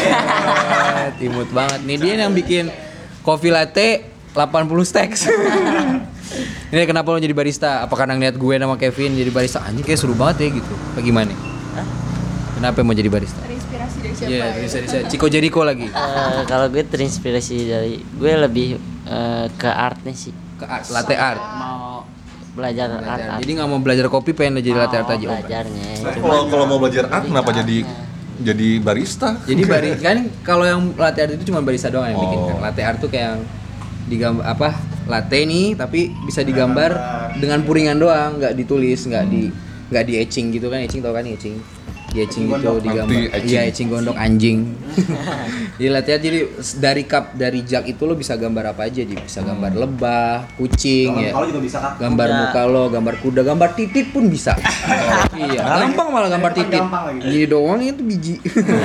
imut 1.26 1.50
banget 1.50 1.82
nih 1.82 1.96
dia 1.98 2.12
yang 2.16 2.32
bikin 2.32 2.70
kopi 3.20 3.50
latte 3.50 4.06
80 4.32 4.70
stacks 4.86 5.26
ini 6.72 6.86
kenapa 6.86 7.10
lo 7.10 7.18
jadi 7.18 7.34
barista 7.34 7.82
apa 7.82 7.92
karena 7.92 8.14
ngeliat 8.14 8.34
gue 8.34 8.54
sama 8.56 8.76
Kevin 8.76 9.14
jadi 9.14 9.30
barista 9.30 9.60
anjing 9.62 9.82
kayak 9.82 9.98
seru 9.98 10.14
banget 10.14 10.48
ya 10.48 10.62
gitu 10.62 10.74
bagaimana 10.94 11.34
Hah? 11.74 11.86
kenapa 12.56 12.80
mau 12.80 12.94
jadi 12.94 13.10
barista 13.10 13.42
terinspirasi 13.42 13.96
dari 14.00 14.14
siapa 14.14 14.30
Iya, 14.30 14.44
ya? 14.46 14.62
bisa 14.62 14.76
bisa. 14.80 14.96
Ciko 15.10 15.26
Jericho 15.26 15.60
lagi. 15.60 15.90
Eh, 15.90 16.42
kalau 16.46 16.70
gue 16.70 16.82
terinspirasi 16.82 17.56
dari 17.66 17.94
gue 18.00 18.32
lebih 18.38 18.78
eh, 19.04 19.46
ke 19.52 19.66
artnya 19.66 20.14
sih. 20.14 20.30
Ke 20.54 20.64
art, 20.64 20.86
latte 20.88 21.14
art. 21.18 21.42
Mau 21.42 21.73
belajar 22.54 22.88
art. 23.02 23.20
art. 23.20 23.40
Jadi 23.42 23.52
nggak 23.58 23.68
mau 23.68 23.80
belajar 23.82 24.06
kopi, 24.06 24.30
pengen 24.32 24.62
jadi 24.62 24.78
latte 24.78 24.96
art 25.02 25.10
aja. 25.10 25.26
Oh. 25.26 25.34
Nah, 25.34 26.14
kalau 26.14 26.40
kalau 26.48 26.64
mau 26.70 26.78
belajar 26.78 27.10
art 27.10 27.26
kenapa 27.26 27.50
jadi 27.50 27.82
jadi 28.34 28.68
barista? 28.82 29.38
Jadi 29.46 29.62
bari 29.66 29.90
kan 29.98 30.30
kalau 30.46 30.64
yang 30.64 30.80
latte 30.94 31.20
art 31.26 31.32
itu 31.34 31.50
cuma 31.50 31.60
barista 31.60 31.90
doang 31.90 32.14
yang 32.14 32.20
bikin 32.22 32.38
kan. 32.46 32.54
Oh. 32.54 32.60
Latte 32.62 32.82
art 32.86 32.98
tuh 33.02 33.10
kayak 33.10 33.26
yang 33.26 33.40
digambar 34.06 34.44
apa? 34.46 34.68
Latte 35.04 35.38
nih 35.44 35.74
tapi 35.76 36.14
bisa 36.24 36.40
digambar 36.40 36.90
dengan 37.36 37.60
puringan 37.66 37.98
doang, 37.98 38.38
nggak 38.38 38.54
ditulis, 38.56 39.02
nggak 39.04 39.24
di 39.28 39.50
nggak 39.90 40.04
di 40.06 40.12
etching 40.22 40.54
gitu 40.54 40.70
kan. 40.70 40.80
Etching 40.80 41.02
tau 41.02 41.12
kan 41.12 41.26
etching? 41.26 41.58
Di 42.14 42.22
etching 42.22 42.46
gitu 42.46 42.78
digambar. 42.78 43.10
Ngerti, 43.10 43.34
etching. 43.34 43.50
Iya, 43.50 43.60
etching 43.66 43.88
gondok 43.90 44.14
anjing. 44.14 44.58
jadi 45.82 45.88
latte 45.90 46.10
art 46.14 46.22
jadi 46.22 46.38
dari 46.78 47.02
cup 47.10 47.34
dari 47.34 47.66
jug 47.66 47.82
itu 47.90 48.02
lo 48.06 48.14
bisa 48.14 48.38
gambar 48.38 48.70
apa 48.70 48.86
aja, 48.86 49.02
jadi 49.02 49.18
bisa 49.18 49.42
gambar 49.42 49.74
lebah, 49.74 50.46
kucing 50.54 51.10
ya. 51.18 51.34
Kalau 51.34 51.50
juga 51.50 51.60
bisa 51.66 51.82
kak. 51.82 51.98
gambar 51.98 52.28
Kuda. 52.30 52.38
muka 52.38 52.62
lo, 52.70 52.84
gambar 52.86 53.14
kuda, 53.18 53.40
gambar 53.42 53.68
titit 53.74 54.06
pun 54.14 54.30
bisa. 54.30 54.54
iya, 55.42 55.66
gampang 55.82 56.08
malah 56.14 56.30
gambar 56.30 56.50
titit. 56.54 56.78
Lagi. 56.78 57.18
Gini 57.26 57.46
doang 57.50 57.82
itu 57.82 58.02
biji. 58.06 58.34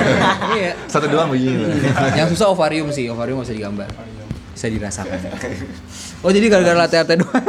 iya. 0.58 0.74
Satu 0.90 1.06
doang 1.06 1.30
begini. 1.30 1.70
Yang 2.18 2.34
susah 2.34 2.50
ovarium 2.50 2.90
sih, 2.90 3.06
ovarium 3.06 3.46
bisa 3.46 3.54
digambar. 3.54 3.86
Bisa 4.58 4.66
dirasakan. 4.66 5.18
Oh 6.20 6.28
jadi 6.28 6.52
gara-gara 6.52 6.76
latte 6.76 7.00
art 7.00 7.08
doang. 7.16 7.44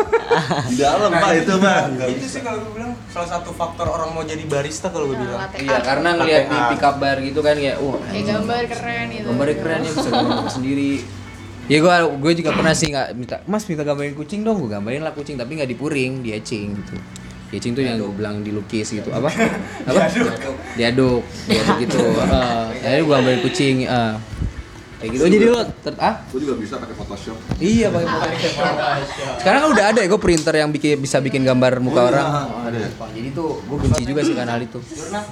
Di 0.72 0.76
dalam 0.80 1.12
pak 1.12 1.32
itu 1.44 1.54
pak. 1.60 1.82
itu 2.08 2.26
sih 2.26 2.40
kalau 2.40 2.64
gue 2.64 2.72
bilang 2.80 2.96
salah 3.12 3.28
satu 3.28 3.52
faktor 3.52 3.84
orang 3.84 4.16
mau 4.16 4.24
jadi 4.24 4.48
barista 4.48 4.88
kalau 4.88 5.12
gue 5.12 5.20
bilang 5.20 5.44
Latte 5.44 5.60
iya, 5.60 5.84
karena 5.84 6.16
ngeliat 6.16 6.44
di 6.48 6.58
pick 6.72 6.84
up 6.88 6.96
bar 6.96 7.20
gitu 7.20 7.44
kan 7.44 7.60
ya, 7.60 7.76
wah 7.84 8.00
kayak 8.00 8.24
gambar 8.32 8.62
keren 8.72 9.06
gitu 9.12 9.28
gambarnya 9.28 9.56
keren 9.60 9.80
ya 9.84 9.92
bisa 9.92 10.10
gambar 10.10 10.48
sendiri. 10.48 10.92
Ya 11.68 11.78
gue 11.84 11.96
gue 12.16 12.34
juga 12.40 12.50
pernah 12.56 12.72
sih 12.72 12.88
nggak 12.96 13.08
minta, 13.20 13.36
Mas 13.44 13.64
minta 13.68 13.84
gambarin 13.84 14.16
kucing 14.16 14.48
dong, 14.48 14.64
gue 14.64 14.72
gambarin 14.72 15.04
lah 15.04 15.12
kucing 15.12 15.36
tapi 15.36 15.60
nggak 15.60 15.68
dipuring, 15.68 16.24
di 16.24 16.32
etching 16.32 16.72
gitu. 16.80 16.96
Di 17.52 17.60
etching 17.60 17.76
tuh 17.76 17.84
yang 17.84 18.00
gue 18.00 18.12
bilang 18.16 18.40
dilukis 18.40 18.88
gitu, 18.88 19.12
apa? 19.12 19.28
Apa? 19.92 20.08
Diaduk, 20.80 21.28
diaduk 21.44 21.78
gitu. 21.84 22.00
Heeh. 22.00 22.64
Akhirnya 22.88 23.04
gue 23.04 23.12
gambarin 23.20 23.42
kucing. 23.44 23.76
eh. 23.84 24.16
Kayak 25.02 25.12
gitu. 25.18 25.24
Oh, 25.26 25.30
jadi 25.34 25.46
lo 25.50 25.62
ter 25.82 25.94
ah? 25.98 26.14
Gue 26.30 26.40
juga 26.46 26.56
bisa 26.62 26.78
pakai 26.78 26.94
Photoshop. 26.94 27.38
Iya 27.58 27.88
pakai 27.90 28.06
Photoshop. 28.06 29.36
Sekarang 29.42 29.60
kan 29.66 29.70
udah 29.74 29.86
ada 29.90 30.00
ya 30.06 30.08
gue 30.08 30.22
printer 30.22 30.54
yang 30.54 30.70
bikin 30.70 31.02
bisa 31.02 31.18
bikin 31.18 31.42
gambar 31.42 31.82
muka 31.82 32.02
orang. 32.06 32.26
Ada. 32.70 32.86
Jadi 33.18 33.30
tuh 33.34 33.66
gue 33.66 33.78
benci 33.82 34.04
juga 34.06 34.22
sih 34.22 34.38
kanal 34.38 34.62
itu. 34.62 34.78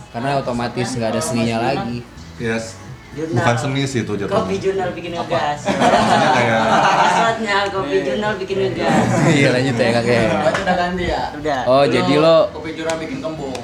Karena 0.10 0.42
otomatis 0.42 0.90
nggak 0.90 1.10
ada 1.14 1.22
seninya 1.22 1.58
lagi. 1.62 2.02
Yes. 2.42 2.82
Jurnal. 3.10 3.42
Bukan 3.42 3.56
seni 3.58 3.82
sih 3.90 4.06
itu 4.06 4.14
Kopi 4.14 4.22
jatuhnya. 4.22 4.58
jurnal 4.62 4.90
bikin 4.94 5.12
ngegas. 5.18 5.60
Maksudnya 5.70 6.30
kayak 6.30 6.62
Passwordnya 6.70 7.58
kopi 7.74 7.96
jurnal 8.06 8.32
bikin 8.38 8.58
ngegas. 8.62 8.96
iya 9.34 9.48
lanjut 9.50 9.76
ya 9.76 9.90
kakek. 9.98 10.26
udah 10.30 10.76
ganti 10.78 11.04
ya. 11.10 11.22
Udah. 11.34 11.60
Oh 11.66 11.84
jadi 11.90 12.14
lo 12.22 12.38
Kopi 12.54 12.70
jurang 12.78 12.98
bikin 13.02 13.18
kembung. 13.18 13.58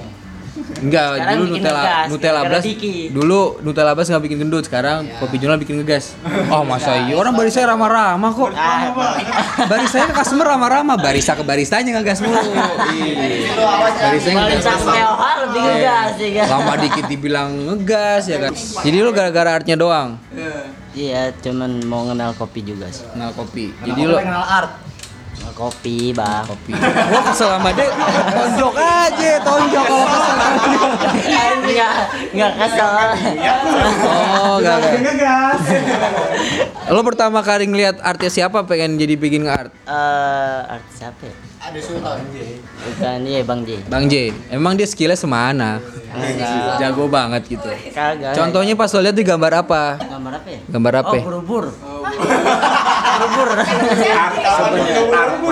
Enggak 0.76 1.05
Sekarang 1.13 1.36
dulu 1.36 1.45
bikin 1.45 1.61
Nutella 1.61 1.82
ngegas, 1.82 2.07
Nutella 2.09 2.41
Blast 2.41 2.66
dulu 3.11 3.41
Nutella 3.61 3.91
Blast 3.93 4.09
nggak 4.09 4.24
bikin 4.24 4.38
gendut 4.41 4.63
sekarang 4.66 4.99
kopi 5.18 5.36
jurnal 5.38 5.57
bikin 5.57 5.76
ngegas. 5.80 6.05
Oh 6.53 6.61
masa 6.61 6.95
iya 6.99 7.13
orang 7.13 7.34
barista 7.34 7.61
ramah-ramah 7.61 8.32
kok. 8.32 8.51
Baristanya 9.66 10.05
ke 10.11 10.16
customer 10.16 10.45
ramah-ramah, 10.47 10.95
barista 10.95 11.34
ke 11.34 11.43
baristanya 11.43 11.89
ngegas 11.95 12.20
mulu. 12.20 12.38
Iya. 12.38 13.53
Baristanya 13.97 14.36
Balik 14.41 14.59
ngegas. 14.59 14.82
lebih 15.45 15.61
ngegas 15.61 16.13
ya 16.18 16.43
lama 16.47 16.74
dikit 16.76 17.05
dibilang 17.05 17.49
ngegas 17.66 18.24
ya 18.26 18.38
kan 18.39 18.51
jadi 18.82 18.97
lu 18.99 19.11
gara-gara 19.13 19.51
artnya 19.53 19.76
doang 19.76 20.18
Iya, 20.95 21.36
cuman 21.36 21.84
mau 21.84 22.07
kenal 22.07 22.32
kopi 22.34 22.63
juga 22.63 22.88
sih. 22.88 23.03
kenal 23.11 23.36
kopi 23.36 23.76
jadi 23.84 24.01
lu 24.01 24.16
kenal 24.16 24.39
art. 24.41 24.72
Kopi, 25.56 26.12
Bang. 26.12 26.44
kopi 26.44 26.76
gua 26.76 27.22
kesel 27.26 27.48
sama 27.50 27.72
dia 27.72 27.88
tonjok 28.28 28.76
aja 28.76 29.32
tonjok 29.40 29.86
kalau 29.86 30.06
kesel 30.06 30.34
sama 30.36 30.60
dia. 30.68 30.90
Enggak, 31.56 31.92
enggak 32.36 32.52
kesel. 32.60 32.90
oh 34.44 34.56
gak 34.60 34.78
gak 35.16 35.56
lo 36.88 37.02
pertama 37.02 37.40
kali 37.40 37.66
ngeliat 37.66 37.98
artis 38.00 38.36
siapa 38.36 38.64
pengen 38.64 38.96
jadi 38.96 39.16
bikin 39.16 39.48
art 39.48 39.72
Eh, 39.86 40.60
artis 40.70 40.94
siapa 40.98 41.24
ya? 41.24 41.34
Ada 41.66 41.80
Sultan 41.82 42.22
J. 42.30 42.61
Bukan, 42.61 43.18
iya 43.26 43.41
Bang 43.41 43.61
J. 43.61 43.70
Bang 43.86 44.05
J 44.05 44.13
emang 44.49 44.74
dia 44.74 44.86
skillnya 44.86 45.18
semana 45.18 45.82
Enggak. 46.07 46.78
jago 46.80 47.09
banget 47.09 47.41
gitu 47.49 47.68
Kagak. 47.89 48.32
contohnya 48.34 48.74
pas 48.74 48.88
lo 48.88 49.01
lihat 49.01 49.11
di 49.11 49.26
gambar 49.26 49.51
apa 49.59 49.99
gambar 49.99 50.34
apa 50.36 50.47
ya? 50.47 50.59
gambar 50.66 50.93
apa 50.95 51.11
Oh, 51.11 51.24
berubur. 51.26 51.66
berubur. 53.18 53.49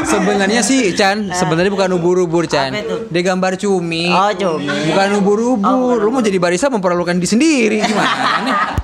sebenarnya 0.06 0.62
sih 0.62 0.94
Chan 0.94 1.34
sebenarnya 1.34 1.68
bukan 1.68 1.90
ubur-ubur 1.94 2.46
Chan 2.46 2.72
dia 3.10 3.22
gambar 3.26 3.58
cumi 3.58 4.08
Oh, 4.08 4.32
cumi. 4.32 4.70
bukan 4.88 5.10
ubur-ubur 5.18 5.98
lu 5.98 6.10
mau 6.10 6.22
jadi 6.22 6.38
barista 6.38 6.70
memperlukan 6.70 7.18
diri 7.18 7.28
sendiri 7.28 7.78
gimana 7.82 8.78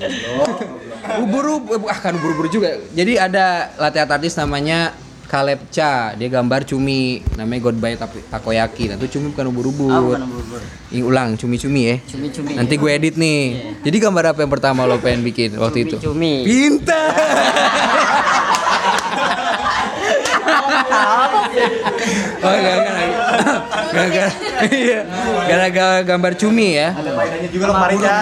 ubur-ubur 1.22 1.80
ah 1.86 1.96
kan 1.96 2.12
ubur-ubur 2.12 2.46
juga 2.46 2.76
jadi 2.90 3.22
ada 3.22 3.46
latte 3.78 3.98
art 3.98 4.12
artis 4.12 4.34
namanya 4.34 4.92
Caleb 5.30 5.60
Cha 5.70 6.12
dia 6.12 6.26
gambar 6.26 6.64
cumi 6.64 7.22
namanya 7.38 7.60
Goodbye 7.62 7.94
Tapi- 7.94 8.24
Takoyaki. 8.26 8.88
Nah 8.88 8.94
itu 8.98 9.06
cumi 9.14 9.30
bukan 9.30 9.40
Ah, 9.40 9.48
ubur-ubur 9.48 9.88
bukan 10.02 10.20
ubur-ubur. 10.26 10.60
Ing- 10.90 11.04
ulang 11.04 11.34
cumi-cumi 11.34 11.80
ya. 11.86 11.94
Cumi-cumi. 12.02 12.52
nanti 12.52 12.74
gue 12.74 12.90
edit 12.90 13.14
nih. 13.14 13.40
Jadi 13.80 13.96
gambar 13.96 14.24
apa 14.28 14.38
yang 14.40 14.50
pertama 14.50 14.82
lo 14.82 14.98
pengen 14.98 15.22
bikin 15.22 15.54
waktu 15.54 15.86
itu? 15.86 15.94
Cumi-cumi. 15.96 16.42
pintar 16.42 17.14
oh 22.44 22.52
gara-gara 22.54 23.02
gara-gara 23.90 24.30
iya 24.70 25.00
gara-gara 25.48 25.98
gambar 26.06 26.32
cumi 26.38 26.78
ya. 26.78 26.94
Faedahnya 26.94 27.48
juga 27.50 27.64
lo 27.68 27.72
kemarin 27.76 27.98
ya. 28.00 28.14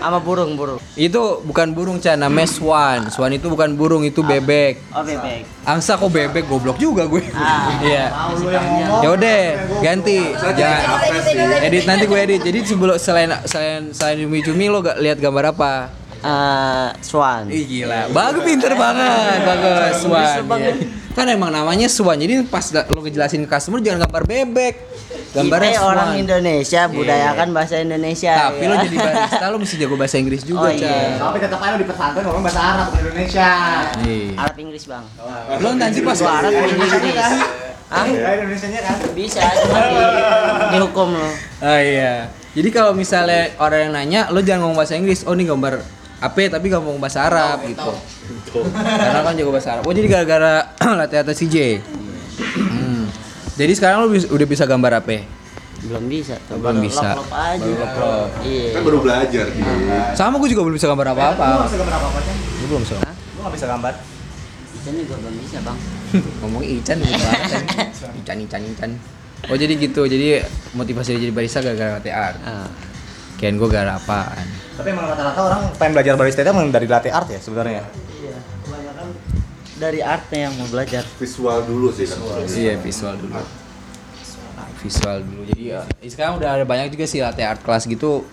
Sama 0.00 0.18
burung-burung. 0.22 0.80
itu 0.96 1.22
bukan 1.44 1.68
burung 1.76 1.98
Chan 2.00 2.16
namanya 2.18 2.48
swan. 2.48 3.12
Swan 3.12 3.32
itu 3.34 3.46
bukan 3.52 3.76
burung 3.76 4.02
itu 4.02 4.24
bebek. 4.24 4.80
Oh, 4.94 5.04
bebek. 5.04 5.44
angsa 5.68 6.00
kok 6.00 6.10
bebek 6.10 6.48
goblok 6.48 6.80
juga 6.80 7.04
gue. 7.06 7.22
Ah. 7.36 7.80
iya. 7.84 8.06
Ya 9.04 9.08
udah 9.12 9.40
ganti. 9.84 10.32
Jangan. 10.32 10.82
edit 11.66 11.84
nanti 11.84 12.04
gue 12.08 12.18
edit. 12.18 12.40
Jadi 12.42 12.58
sebelum 12.64 12.96
selain 12.96 13.30
selain 13.44 13.92
selain 13.92 14.16
cumi 14.24 14.40
cumi 14.40 14.64
lo 14.72 14.80
gak 14.80 14.98
lihat 14.98 15.18
gambar 15.20 15.52
apa 15.54 15.99
Eh, 16.20 16.88
swan. 17.00 17.48
Ih 17.48 17.64
gila, 17.64 18.12
bagus 18.12 18.44
pinter 18.44 18.76
banget, 18.76 19.40
bagus 19.40 20.04
Swan. 20.04 20.44
iya. 20.60 20.72
Kan 21.16 21.26
emang 21.32 21.48
namanya 21.48 21.88
Swan, 21.88 22.20
jadi 22.20 22.44
pas 22.44 22.68
lo 22.68 23.00
ngejelasin 23.00 23.48
ke 23.48 23.48
customer 23.48 23.80
jangan 23.80 24.04
gambar 24.04 24.28
bebek, 24.28 24.74
gambarnya 25.30 25.72
Kita 25.72 25.84
orang 25.84 26.08
Swan. 26.10 26.20
Indonesia, 26.20 26.80
budayakan 26.86 27.48
bahasa 27.50 27.74
Indonesia. 27.78 28.34
Tapi 28.50 28.60
ya. 28.60 28.66
lo 28.66 28.74
jadi 28.76 28.96
barista 28.96 29.46
lo 29.46 29.56
mesti 29.56 29.76
jago 29.76 29.94
bahasa 29.94 30.16
Inggris 30.18 30.42
juga, 30.42 30.66
Oh, 30.66 30.70
iya. 30.70 31.16
Tapi 31.16 31.36
tetap 31.38 31.58
aja 31.58 31.70
lo 31.70 31.78
di 31.78 31.86
pesantren 31.86 32.24
ngomong 32.24 32.42
bahasa 32.42 32.60
Arab 32.60 32.84
bukan 32.88 33.00
Indonesia. 33.06 33.50
Iya. 34.00 34.28
Arab 34.36 34.56
Inggris, 34.58 34.82
Bang. 34.84 35.04
Lo 35.56 35.68
nanti 35.72 35.98
pas 36.00 36.18
Gua 36.18 36.32
Arab 36.36 36.50
Inggris. 36.50 36.92
Ah, 37.90 38.06
Kayak 38.06 38.46
Indonesia 38.46 38.68
kan. 38.80 38.96
bisa 39.12 39.42
cuma 39.42 39.78
di, 39.82 39.98
dihukum 40.72 41.08
lo. 41.10 41.26
Oh 41.60 41.78
iya. 41.78 42.30
Jadi 42.50 42.68
kalau 42.70 42.94
misalnya 42.94 43.50
orang 43.58 43.80
yang 43.86 43.92
nanya, 43.92 44.20
lo 44.30 44.38
jangan 44.38 44.66
ngomong 44.66 44.78
bahasa 44.78 44.94
Inggris. 44.94 45.22
Oh 45.22 45.34
ini 45.34 45.42
gambar 45.42 45.82
apa? 46.20 46.38
Tapi 46.50 46.64
gak 46.66 46.82
ngomong 46.82 46.98
bahasa 46.98 47.26
Arab 47.26 47.62
gitu. 47.62 47.90
Karena 48.74 49.22
kan 49.22 49.34
jago 49.34 49.50
bahasa 49.50 49.74
Arab. 49.74 49.82
Oh 49.86 49.94
jadi 49.94 50.06
gara-gara 50.06 50.70
latihan 50.98 51.22
atas 51.22 51.38
CJ. 51.38 51.56
Jadi 53.60 53.72
sekarang 53.76 53.96
lo 54.00 54.08
bis- 54.08 54.24
udah 54.24 54.46
bisa 54.48 54.64
gambar 54.64 55.04
apa? 55.04 55.20
Belum 55.80 56.04
bisa. 56.08 56.36
tuh. 56.48 56.56
Belum 56.56 56.80
bisa. 56.80 57.12
lop-lop 57.12 57.28
aja. 57.30 57.60
Baru 57.60 57.76
lop-lop. 57.76 58.28
Iya. 58.40 58.66
Kan 58.72 58.80
baru 58.84 58.98
belajar 59.00 59.44
Ki. 59.48 59.60
Sama 60.16 60.34
gue 60.40 60.48
juga 60.48 60.62
belum 60.64 60.76
bisa 60.76 60.88
gambar 60.88 61.06
apa-apa. 61.12 61.44
Lo 61.44 61.64
bisa 61.64 61.76
gambar 61.76 61.94
apa 61.94 62.18
aja? 62.20 62.32
Gue 62.32 62.66
belum 62.66 62.82
bisa. 62.82 62.94
Lo 62.96 63.38
nggak 63.44 63.54
bisa 63.54 63.66
gambar. 63.68 63.94
Ican 64.80 64.92
juga 64.96 65.14
belum 65.20 65.34
bisa, 65.44 65.58
Bang. 65.60 65.78
Ngomong 66.40 66.62
Ican 66.64 66.98
kan. 67.00 67.12
Ican, 68.16 68.36
Ican, 68.40 68.62
Ican. 68.66 68.90
Oh 69.48 69.56
jadi 69.56 69.72
gitu. 69.76 70.04
Jadi 70.04 70.40
motivasi 70.72 71.16
dia 71.16 71.20
jadi 71.20 71.32
barista 71.32 71.60
gara-gara 71.60 72.00
latih 72.00 72.12
art. 72.12 72.36
Ah. 72.40 72.68
Kian 73.36 73.56
gue 73.56 73.68
gara 73.68 73.96
apaan? 73.96 74.44
Tapi 74.76 74.88
emang 74.88 75.04
rata-rata 75.04 75.40
orang 75.42 75.60
pengen 75.76 75.92
belajar 75.96 76.12
barista 76.16 76.40
itu 76.40 76.48
emang 76.48 76.68
dari 76.68 76.84
latih 76.84 77.08
art 77.08 77.28
ya 77.28 77.40
sebenarnya. 77.40 77.84
Dari 79.80 80.04
artnya 80.04 80.52
yang 80.52 80.54
mau 80.60 80.68
belajar. 80.68 81.00
Visual 81.16 81.64
dulu 81.64 81.88
sih 81.88 82.04
kan. 82.04 82.20
Iya 82.44 82.76
visual 82.76 83.16
dulu. 83.16 83.32
Visual 84.84 85.24
dulu. 85.24 85.48
Jadi 85.48 85.72
ya, 85.72 85.80
sekarang 86.04 86.36
udah 86.36 86.60
ada 86.60 86.64
banyak 86.68 86.92
juga 86.92 87.08
sih 87.08 87.24
latte 87.24 87.40
art 87.40 87.64
kelas 87.64 87.88
gitu. 87.88 88.28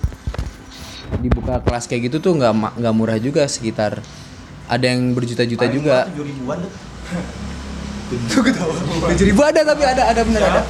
Dibuka 1.23 1.63
kelas 1.63 1.87
kayak 1.87 2.11
gitu 2.11 2.19
tuh 2.19 2.35
nggak 2.35 2.51
nggak 2.83 2.93
murah 2.95 3.15
juga 3.15 3.47
sekitar 3.47 4.03
ada 4.67 4.85
yang 4.91 5.15
berjuta-juta 5.15 5.71
juga. 5.71 6.11
Tujuh 6.11 6.25
ribuan 6.27 6.59
tuh. 6.59 6.71
Tujuh 9.07 9.25
ribu 9.31 9.39
ada 9.43 9.63
tapi 9.63 9.83
ada 9.87 10.03
ada 10.11 10.21
bener 10.27 10.43
ada. 10.43 10.61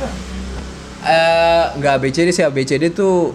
Eh 1.01 1.65
nggak 1.82 1.93
ABCD 2.01 2.30
sih 2.30 2.45
ABCD 2.45 2.93
tuh 2.93 3.34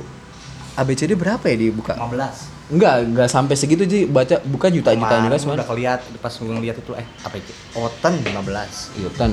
ABCD 0.79 1.19
berapa 1.19 1.43
ya 1.51 1.59
dibuka? 1.59 1.99
15. 1.99 2.52
Enggak, 2.71 2.95
enggak 3.05 3.29
sampai 3.29 3.55
segitu 3.55 3.83
sih 3.85 4.07
baca 4.07 4.39
buka 4.45 4.71
juta-jutaan 4.71 5.27
juga 5.27 5.37
semuanya. 5.37 5.59
udah 5.61 5.69
keliat 5.69 6.01
pas 6.19 6.33
gue 6.33 6.47
ngeliat 6.49 6.77
itu 6.79 6.93
eh 6.95 7.07
apa 7.21 7.35
itu? 7.37 7.53
Oten 7.75 8.15
15. 8.23 8.99
Iya 8.99 9.11
kan. 9.13 9.31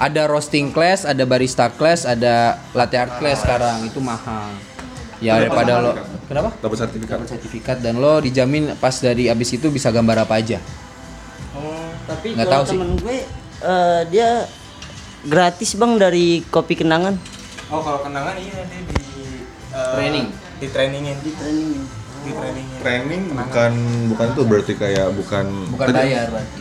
Ada 0.00 0.22
roasting 0.24 0.70
class, 0.70 1.02
ada 1.02 1.24
barista 1.24 1.66
class, 1.68 2.06
ada 2.06 2.56
latte 2.72 2.96
art 2.96 3.18
class 3.18 3.42
sekarang 3.42 3.84
itu 3.84 3.98
mahal. 3.98 4.54
Ya 5.20 5.36
daripada 5.36 5.76
lo 5.78 5.92
kenapa? 6.24 6.56
Dapat 6.56 6.76
sertifikat. 6.78 7.16
Dapat 7.18 7.28
sertifikat 7.28 7.76
dan 7.78 8.00
lo 8.00 8.16
dijamin 8.18 8.72
pas 8.76 8.96
dari 8.96 9.28
abis 9.28 9.52
itu 9.52 9.68
bisa 9.68 9.92
gambar 9.92 10.24
apa 10.24 10.40
aja. 10.40 10.56
Tapi 12.06 12.32
Nggak 12.32 12.48
tahu 12.48 12.62
sih. 12.64 12.78
temen 12.78 12.90
gue 12.96 13.18
eh, 13.60 14.00
dia 14.08 14.48
gratis 15.22 15.76
bang 15.76 16.00
dari 16.00 16.40
kopi 16.48 16.74
kenangan. 16.74 17.20
Oh, 17.68 17.84
kalau 17.84 18.00
kenangan 18.00 18.34
iya 18.34 18.64
dia 18.64 18.80
di 18.80 18.96
eh, 19.68 19.92
Training. 19.92 20.26
Di 20.56 20.66
trainingin. 20.72 21.16
Di 21.20 21.30
training. 21.36 21.99
Di 22.20 22.30
trainingin. 22.30 22.78
Training 22.80 23.22
bukan 23.32 23.72
bukan 24.08 24.26
itu 24.30 24.42
berarti 24.44 24.72
kayak 24.76 25.08
bukan 25.12 25.46
Bukan 25.70 25.86
tadi- 25.88 25.98
bayar 26.06 26.26
berarti. 26.28 26.60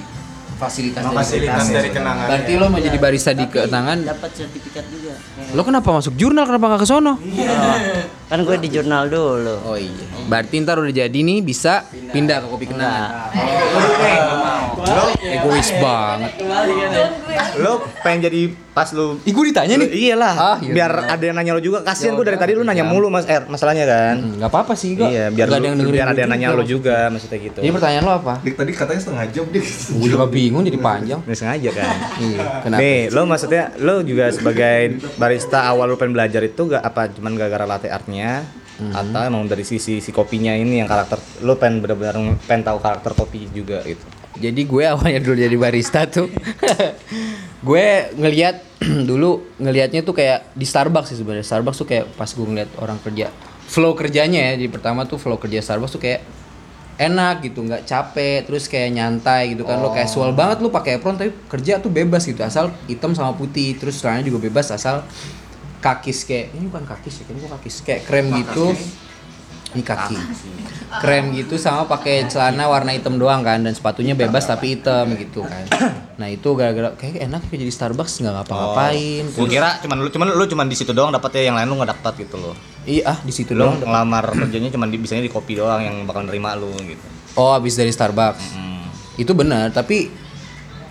Fasilitas 0.59 0.99
Oh, 1.01 1.09
dari 1.09 1.17
fasilitas 1.17 1.55
kenangan. 1.55 1.71
dari 1.73 1.89
kenangan. 1.89 2.25
Berarti 2.27 2.51
lo 2.53 2.65
mau 2.67 2.79
jadi 2.79 2.97
barista 2.97 3.31
di 3.31 3.45
kenangan. 3.45 3.97
Dapat 4.03 4.29
sertifikat 4.35 4.83
juga. 4.85 5.15
Lo 5.49 5.61
kenapa 5.63 5.89
masuk 5.89 6.13
jurnal? 6.13 6.43
Kenapa 6.43 6.65
nggak 6.67 6.81
ke 6.83 6.87
sono? 6.89 7.13
Oh, 7.15 7.77
kan 8.27 8.39
gue 8.39 8.55
di 8.59 8.69
jurnal 8.69 9.07
dulu. 9.07 9.55
Oh 9.65 9.73
iya. 9.73 10.05
Berarti 10.25 10.59
ntar 10.59 10.77
udah 10.77 10.91
jadi 10.93 11.15
nih 11.17 11.39
bisa 11.39 11.81
pindah 12.11 12.43
ke 12.43 12.47
kopi 12.47 12.65
kenangan. 12.67 13.31
Lo 14.81 15.03
egois 15.17 15.69
banget. 15.75 16.31
Lo 17.55 17.71
pengen 18.01 18.19
jadi 18.25 18.41
pas 18.69 18.87
lu 18.89 19.19
Ih, 19.21 19.31
gue 19.31 19.45
ditanya 19.45 19.75
nih. 19.75 19.85
Lu- 19.85 19.95
iyalah, 19.97 20.33
Ah, 20.33 20.57
iya 20.57 20.71
biar 20.71 20.91
bener. 20.93 21.11
ada 21.11 21.23
yang 21.25 21.35
nanya 21.35 21.51
lo 21.51 21.59
juga. 21.59 21.77
Kasian 21.81 22.13
gue 22.13 22.23
dari 22.23 22.37
tadi 22.37 22.51
lu 22.53 22.63
nanya 22.63 22.81
ya. 22.81 22.87
mulu 22.87 23.07
mas, 23.07 23.25
eh 23.25 23.43
masalahnya 23.43 23.83
kan. 23.83 24.15
Nggak 24.37 24.47
apa-apa 24.47 24.73
sih 24.73 24.95
gue. 24.95 25.03
Iya, 25.05 25.25
biar 25.29 25.47
ada 25.49 25.59
yang 25.61 25.75
biar 25.81 26.07
ada 26.07 26.19
yang 26.19 26.29
nanya 26.29 26.47
lo 26.51 26.63
juga 26.63 27.09
maksudnya 27.09 27.39
gitu. 27.41 27.59
Jadi 27.59 27.71
pertanyaan 27.71 28.03
lo 28.03 28.13
apa? 28.15 28.33
Dik, 28.39 28.55
tadi 28.55 28.71
katanya 28.71 29.01
setengah 29.01 29.25
jam 29.29 29.45
dik. 29.45 29.65
Gue 29.91 30.07
juga 30.07 30.25
bingung 30.49 30.65
jadi 30.65 30.81
panjang. 30.81 31.21
Ini 31.21 31.35
sengaja 31.37 31.69
kan. 31.71 31.95
Iya, 32.25 32.43
kenapa? 32.59 32.81
Nih, 32.81 32.99
lo 33.09 33.21
maksudnya 33.23 33.63
lo 33.77 34.01
juga 34.01 34.33
sebagai 34.33 34.77
barista 35.15 35.63
awal 35.63 35.85
lo 35.85 35.95
pengen 35.95 36.17
belajar 36.17 36.41
itu 36.41 36.65
gak 36.65 36.81
apa 36.81 37.07
cuman 37.07 37.37
gara-gara 37.37 37.69
latte 37.69 37.87
artnya 37.87 38.41
Mhm. 38.79 38.95
atau 38.95 39.19
emang 39.21 39.43
dari 39.43 39.61
sisi 39.61 39.99
si 39.99 40.09
kopinya 40.09 40.55
ini 40.55 40.79
yang 40.79 40.87
karakter 40.87 41.19
lo 41.43 41.59
pengen 41.59 41.83
benar-benar 41.83 42.15
pengen 42.47 42.63
tahu 42.63 42.79
karakter 42.79 43.11
kopi 43.11 43.51
juga 43.51 43.83
gitu. 43.83 43.99
Jadi 44.39 44.61
gue 44.63 44.83
awalnya 44.87 45.19
dulu 45.19 45.35
jadi 45.35 45.51
barista 45.53 46.07
tuh. 46.07 46.31
gue 47.67 47.85
ngelihat 48.15 48.55
dulu 49.09 49.43
ngelihatnya 49.59 49.99
tuh 50.01 50.15
kayak 50.15 50.55
di 50.55 50.63
Starbucks 50.63 51.11
sih 51.11 51.19
sebenarnya. 51.19 51.43
Starbucks 51.43 51.75
tuh 51.77 51.87
kayak 51.87 52.07
pas 52.15 52.31
gue 52.31 52.39
ngeliat 52.41 52.71
orang 52.79 52.95
kerja 53.03 53.27
flow 53.67 53.93
kerjanya 53.93 54.47
ya. 54.47 54.51
Jadi 54.55 54.71
pertama 54.71 55.03
tuh 55.03 55.19
flow 55.19 55.35
kerja 55.35 55.59
Starbucks 55.59 55.93
tuh 55.93 56.01
kayak 56.01 56.23
enak 56.99 57.47
gitu, 57.47 57.63
nggak 57.63 57.87
capek, 57.87 58.43
terus 58.43 58.67
kayak 58.67 58.91
nyantai 58.91 59.55
gitu 59.55 59.63
kan. 59.63 59.79
Lo 59.79 59.95
casual 59.95 60.35
banget 60.35 60.59
lo 60.59 60.67
pakai 60.67 60.99
apron 60.99 61.15
tapi 61.15 61.31
kerja 61.47 61.79
tuh 61.79 61.87
bebas 61.87 62.27
gitu. 62.27 62.43
Asal 62.43 62.75
hitam 62.91 63.15
sama 63.15 63.31
putih, 63.31 63.79
terus 63.79 64.03
celananya 64.03 64.27
juga 64.27 64.43
bebas 64.51 64.67
asal 64.75 65.07
kakis 65.79 66.27
kayak 66.27 66.51
ini 66.59 66.67
bukan 66.67 66.83
kakis 66.83 67.23
ya, 67.23 67.31
ini 67.31 67.47
kakis 67.47 67.75
kayak 67.87 68.03
krem 68.03 68.27
gitu. 68.35 68.75
Ini 69.69 69.83
kaki. 69.85 70.15
Krem 70.89 71.29
gitu 71.37 71.61
sama 71.61 71.85
pakai 71.85 72.25
celana 72.25 72.65
warna 72.65 72.89
hitam 72.89 73.21
doang 73.21 73.45
kan 73.45 73.61
dan 73.61 73.77
sepatunya 73.77 74.17
bebas 74.17 74.49
tapi 74.49 74.73
hitam 74.73 75.13
gitu 75.13 75.45
kan. 75.45 75.69
Nah, 76.17 76.25
itu 76.27 76.49
gara-gara 76.57 76.97
kayak 76.97 77.29
enak 77.29 77.45
jadi 77.47 77.69
Starbucks 77.69 78.25
nggak 78.25 78.33
ngapa-ngapain. 78.41 79.23
Gue 79.29 79.45
terus- 79.45 79.53
kira 79.53 79.77
cuman 79.85 79.97
lu 80.01 80.09
cuman 80.09 80.27
lu 80.33 80.45
cuman 80.49 80.65
di 80.65 80.73
situ 80.73 80.89
doang 80.89 81.13
dapat 81.13 81.37
ya 81.37 81.53
yang 81.53 81.55
lain 81.61 81.69
lu 81.69 81.77
nggak 81.77 81.93
dapat 81.93 82.25
gitu 82.25 82.41
loh. 82.41 82.57
Iya, 82.89 83.13
ah 83.13 83.17
di 83.21 83.29
situ 83.29 83.53
doang. 83.53 83.77
ngelamar 83.77 84.33
kerjanya 84.33 84.73
cuman 84.73 84.89
di 84.89 84.97
bisanya 84.97 85.21
di 85.21 85.29
kopi 85.29 85.53
doang 85.61 85.85
yang 85.85 85.95
bakal 86.09 86.25
nerima 86.25 86.57
lu 86.57 86.73
gitu. 86.81 87.05
Oh, 87.37 87.53
habis 87.53 87.77
dari 87.77 87.93
Starbucks. 87.93 88.57
Hmm. 88.57 88.89
Itu 89.15 89.37
benar, 89.37 89.69
tapi 89.69 90.09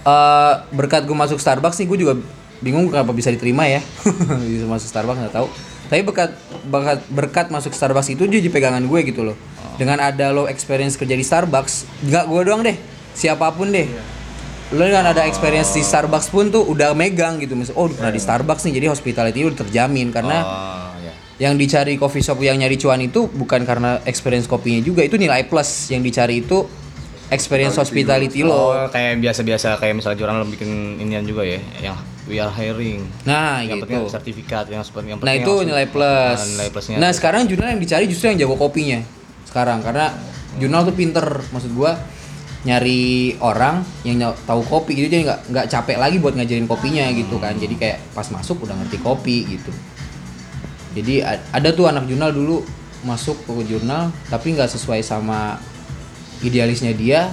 eh 0.07 0.53
berkat 0.71 1.11
gue 1.11 1.17
masuk 1.19 1.43
Starbucks 1.43 1.83
nih 1.83 1.87
gue 1.91 1.99
juga 1.99 2.15
bingung 2.63 2.87
kenapa 2.87 3.11
bisa 3.11 3.35
diterima 3.35 3.67
ya. 3.67 3.83
bisa 4.55 4.71
masuk 4.71 4.87
Starbucks 4.87 5.19
nggak 5.27 5.35
tahu. 5.35 5.51
Tapi 5.89 6.05
berkat 6.05 6.37
berkat 6.69 6.99
berkat 7.09 7.47
masuk 7.49 7.73
Starbucks 7.73 8.13
itu 8.13 8.29
jadi 8.29 8.49
pegangan 8.49 8.85
gue 8.85 9.01
gitu 9.09 9.25
loh. 9.25 9.37
Dengan 9.75 9.97
ada 9.99 10.31
lo 10.31 10.45
experience 10.45 10.95
kerja 10.95 11.15
di 11.15 11.23
Starbucks, 11.23 12.05
nggak 12.05 12.25
gue 12.29 12.41
doang 12.45 12.61
deh, 12.61 12.77
siapa 13.13 13.49
pun 13.51 13.73
deh. 13.73 13.89
Lo 14.69 14.85
kan 14.85 15.01
ada 15.01 15.25
experience 15.25 15.73
di 15.73 15.81
Starbucks 15.81 16.29
pun 16.29 16.53
tuh 16.53 16.61
udah 16.61 16.93
megang 16.93 17.41
gitu. 17.41 17.57
Misal, 17.57 17.73
oh 17.73 17.89
pernah 17.89 18.13
di 18.13 18.21
Starbucks 18.21 18.69
nih, 18.69 18.85
jadi 18.85 18.87
hospitality 18.93 19.49
udah 19.49 19.59
terjamin 19.65 20.13
karena 20.13 20.37
Oh, 20.45 20.93
ya. 21.01 21.13
yang 21.41 21.57
dicari 21.57 21.97
coffee 21.97 22.21
shop 22.21 22.37
yang 22.43 22.59
nyari 22.59 22.77
cuan 22.77 23.01
itu 23.01 23.31
bukan 23.31 23.65
karena 23.65 23.97
experience 24.05 24.45
kopinya 24.45 24.83
juga 24.83 25.01
itu 25.01 25.17
nilai 25.17 25.49
plus 25.49 25.89
yang 25.89 26.05
dicari 26.05 26.45
itu 26.45 26.69
experience 27.31 27.81
hospitality 27.81 28.45
Oh, 28.45 28.77
lo 28.77 28.93
kayak 28.93 29.25
biasa-biasa 29.25 29.81
kayak 29.81 29.95
misalnya 29.97 30.19
jurnal 30.21 30.43
lo 30.43 30.47
bikin 30.51 31.01
inian 31.01 31.25
juga 31.25 31.47
ya, 31.47 31.63
yang 31.81 31.97
we 32.29 32.37
are 32.37 32.53
hiring. 32.53 33.03
nah 33.25 33.65
yang 33.65 33.81
gitu. 33.81 34.07
sertifikat 34.13 34.69
yang 34.69 34.85
seperti 34.85 35.17
yang 35.17 35.19
nah 35.19 35.33
itu 35.33 35.49
langsung- 35.49 35.67
nilai 35.67 35.87
plus. 35.89 36.39
Ah, 36.39 36.47
nilai 36.47 36.69
plusnya. 36.69 36.97
Nah 37.01 37.11
sekarang 37.11 37.49
jurnal 37.49 37.73
yang 37.73 37.81
dicari 37.81 38.05
justru 38.05 38.29
yang 38.31 38.39
jago 38.39 38.55
kopinya 38.61 39.01
sekarang 39.49 39.81
karena 39.81 40.13
jurnal 40.61 40.85
tuh 40.85 40.95
pinter. 40.95 41.25
Maksud 41.51 41.73
gua 41.73 41.97
nyari 42.69 43.39
orang 43.41 43.81
yang 44.05 44.21
tahu 44.45 44.61
kopi 44.67 44.99
gitu 44.99 45.09
jadi 45.09 45.25
nggak 45.25 45.41
nggak 45.49 45.67
capek 45.73 45.97
lagi 45.97 46.17
buat 46.21 46.37
ngajarin 46.37 46.69
kopinya 46.69 47.09
gitu 47.17 47.41
kan. 47.41 47.57
Jadi 47.57 47.75
kayak 47.81 47.99
pas 48.13 48.29
masuk 48.29 48.69
udah 48.69 48.77
ngerti 48.77 49.01
kopi 49.01 49.49
gitu. 49.49 49.73
Jadi 50.93 51.25
ada 51.25 51.69
tuh 51.73 51.89
anak 51.89 52.05
jurnal 52.05 52.31
dulu 52.35 52.61
masuk 53.07 53.39
ke 53.47 53.53
jurnal 53.71 54.11
tapi 54.27 54.59
nggak 54.59 54.67
sesuai 54.75 55.07
sama 55.07 55.63
idealisnya 56.43 56.91
dia 56.95 57.31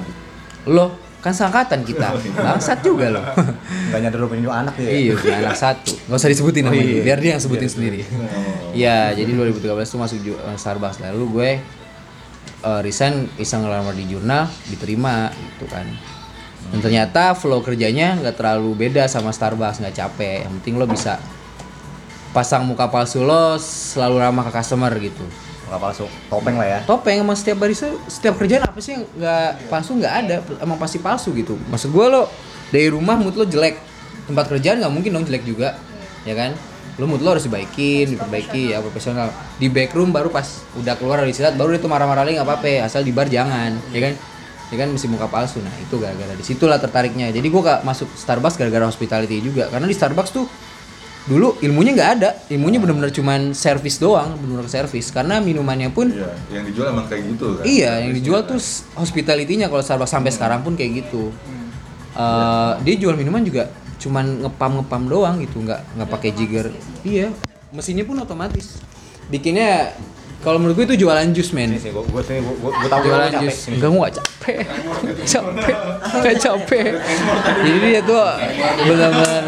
Lo 0.69 0.93
kan 1.23 1.31
sangkatan 1.31 1.87
kita. 1.87 2.11
Bangsat 2.45 2.83
juga 2.83 3.07
lo. 3.07 3.23
Enggak 3.23 3.99
nyadar 4.03 4.19
lu 4.19 4.27
punya 4.27 4.51
anak 4.51 4.75
ya. 4.75 4.89
iya, 4.91 5.13
punya 5.15 5.39
anak 5.39 5.55
satu. 5.55 5.95
Gak 6.11 6.19
usah 6.19 6.29
disebutin 6.29 6.67
namanya. 6.67 6.83
iya. 6.83 7.01
Biar 7.07 7.17
dia 7.23 7.31
yang 7.39 7.41
sebutin 7.41 7.71
sendiri. 7.71 8.03
Iya, 8.75 9.15
jadi 9.15 9.31
2013 9.31 9.63
tuh 9.87 9.99
masuk 10.03 10.17
eh, 10.19 10.57
Starbucks. 10.59 10.99
Lalu 10.99 11.23
gue 11.31 11.49
eh, 12.67 12.79
resign 12.83 13.31
iseng 13.39 13.63
ngelamar 13.63 13.95
di 13.95 14.03
jurnal, 14.11 14.51
diterima 14.67 15.31
gitu 15.31 15.65
kan. 15.71 15.87
Dan 16.75 16.79
ternyata 16.83 17.39
flow 17.39 17.63
kerjanya 17.63 18.19
nggak 18.19 18.35
terlalu 18.35 18.75
beda 18.75 19.07
sama 19.07 19.31
Starbucks, 19.31 19.79
nggak 19.79 19.95
capek. 19.95 20.43
Yang 20.43 20.53
penting 20.59 20.75
lo 20.75 20.85
bisa 20.91 21.23
pasang 22.35 22.67
muka 22.67 22.91
palsu 22.91 23.23
lo 23.23 23.55
selalu 23.61 24.19
ramah 24.19 24.43
ke 24.49 24.51
customer 24.51 24.91
gitu. 24.99 25.23
Enggak 25.73 25.89
palsu. 25.89 26.05
Topeng 26.29 26.55
lah 26.61 26.67
ya. 26.69 26.79
Topeng 26.85 27.17
emang 27.25 27.33
setiap 27.33 27.65
barista 27.65 27.89
setiap 28.05 28.37
kerjaan 28.37 28.61
apa 28.61 28.77
sih 28.77 28.93
nggak 28.93 29.73
palsu? 29.73 29.97
Nggak 29.97 30.13
ada. 30.13 30.35
Emang 30.61 30.77
pasti 30.77 31.01
palsu 31.01 31.33
gitu. 31.33 31.57
Maksud 31.73 31.89
gue 31.89 32.05
lo 32.13 32.29
dari 32.69 32.93
rumah 32.93 33.17
mood 33.17 33.33
lo 33.33 33.41
jelek. 33.49 33.81
Tempat 34.29 34.53
kerjaan 34.53 34.85
nggak 34.85 34.93
mungkin 34.93 35.09
dong 35.17 35.25
jelek 35.25 35.41
juga. 35.41 35.73
Ya 36.29 36.37
kan? 36.37 36.53
Lo 37.01 37.09
mood 37.09 37.25
lo 37.25 37.33
harus 37.33 37.49
dibaikin 37.49 38.13
diperbaiki 38.13 38.77
ya 38.77 38.85
profesional. 38.85 39.33
Di 39.57 39.65
backroom 39.65 40.13
baru 40.13 40.29
pas 40.29 40.61
udah 40.77 40.93
keluar 40.93 41.25
dari 41.25 41.33
istirahat 41.33 41.57
baru 41.57 41.73
dia 41.73 41.81
tuh 41.81 41.89
marah-marah 41.89 42.21
lagi 42.21 42.37
nggak 42.37 42.45
apa-apa 42.45 42.85
asal 42.85 43.01
di 43.01 43.09
bar 43.09 43.25
jangan. 43.25 43.73
Ya 43.89 43.97
kan? 44.05 44.13
Ya 44.69 44.77
kan? 44.77 44.93
Mesti 44.93 45.09
muka 45.09 45.25
palsu. 45.25 45.57
Nah 45.57 45.73
itu 45.81 45.97
gara-gara 45.97 46.37
di 46.37 46.45
situlah 46.45 46.77
tertariknya. 46.77 47.33
Jadi 47.33 47.49
gue 47.49 47.61
gak 47.65 47.81
masuk 47.81 48.13
Starbucks 48.13 48.61
gara-gara 48.61 48.85
hospitality 48.85 49.41
juga. 49.41 49.73
Karena 49.73 49.89
di 49.89 49.97
Starbucks 49.97 50.29
tuh 50.29 50.45
dulu 51.23 51.55
ilmunya 51.59 51.91
nggak 51.93 52.11
ada 52.13 52.29
ilmunya 52.47 52.77
bener-bener 52.77 53.07
cuman 53.09 53.39
servis 53.53 53.95
doang 53.95 54.35
bener-bener 54.35 54.67
servis 54.67 55.07
karena 55.07 55.39
minumannya 55.39 55.87
pun 55.87 56.11
Iya, 56.11 56.27
yang 56.51 56.63
dijual 56.65 56.87
emang 56.89 57.07
kayak 57.07 57.23
gitu 57.29 57.47
kan. 57.53 57.63
Iya, 57.63 57.91
yang 58.01 58.11
dijual 58.13 58.41
tuh 58.43 58.57
s- 58.57 58.83
hospitality-nya 58.93 59.67
kalau 59.67 59.79
Starbucks 59.79 60.11
sampai 60.11 60.29
sekarang 60.29 60.59
pun 60.61 60.73
kayak 60.73 60.91
gitu. 61.01 61.31
Eh, 62.13 62.71
dia 62.83 62.95
jual 62.97 63.15
minuman 63.15 63.41
juga 63.41 63.71
cuman 63.97 64.43
ngepam 64.43 64.71
ngepam 64.77 65.03
doang 65.07 65.35
gitu, 65.39 65.57
nggak 65.59 65.79
nggak 65.95 66.09
pakai 66.09 66.29
jigger. 66.31 66.67
Iya, 67.01 67.31
mesinnya 67.71 68.03
pun 68.03 68.19
otomatis. 68.19 68.77
Bikinnya 69.25 69.95
kalau 70.43 70.59
menurut 70.59 70.75
gue 70.75 70.85
itu 70.91 71.07
jualan 71.07 71.23
jus 71.31 71.49
men. 71.55 71.71
Ini 71.71 71.79
sih 71.79 71.91
gua 71.95 72.03
gua 72.03 72.19
sih 72.19 72.37
gua, 72.43 72.53
gua, 72.59 72.71
gua 72.75 72.89
tahu 72.91 73.01
Jualan 73.07 73.31
jus. 73.41 73.55
Enggak 73.71 73.89
gua 73.89 73.99
nggak 74.03 74.15
capek. 74.19 74.57
capek. 75.33 75.75
Nggak 76.19 76.35
capek. 76.43 76.85
Jadi 77.63 77.77
dia 77.79 78.01
tuh 78.03 78.19
benar-benar 78.83 79.43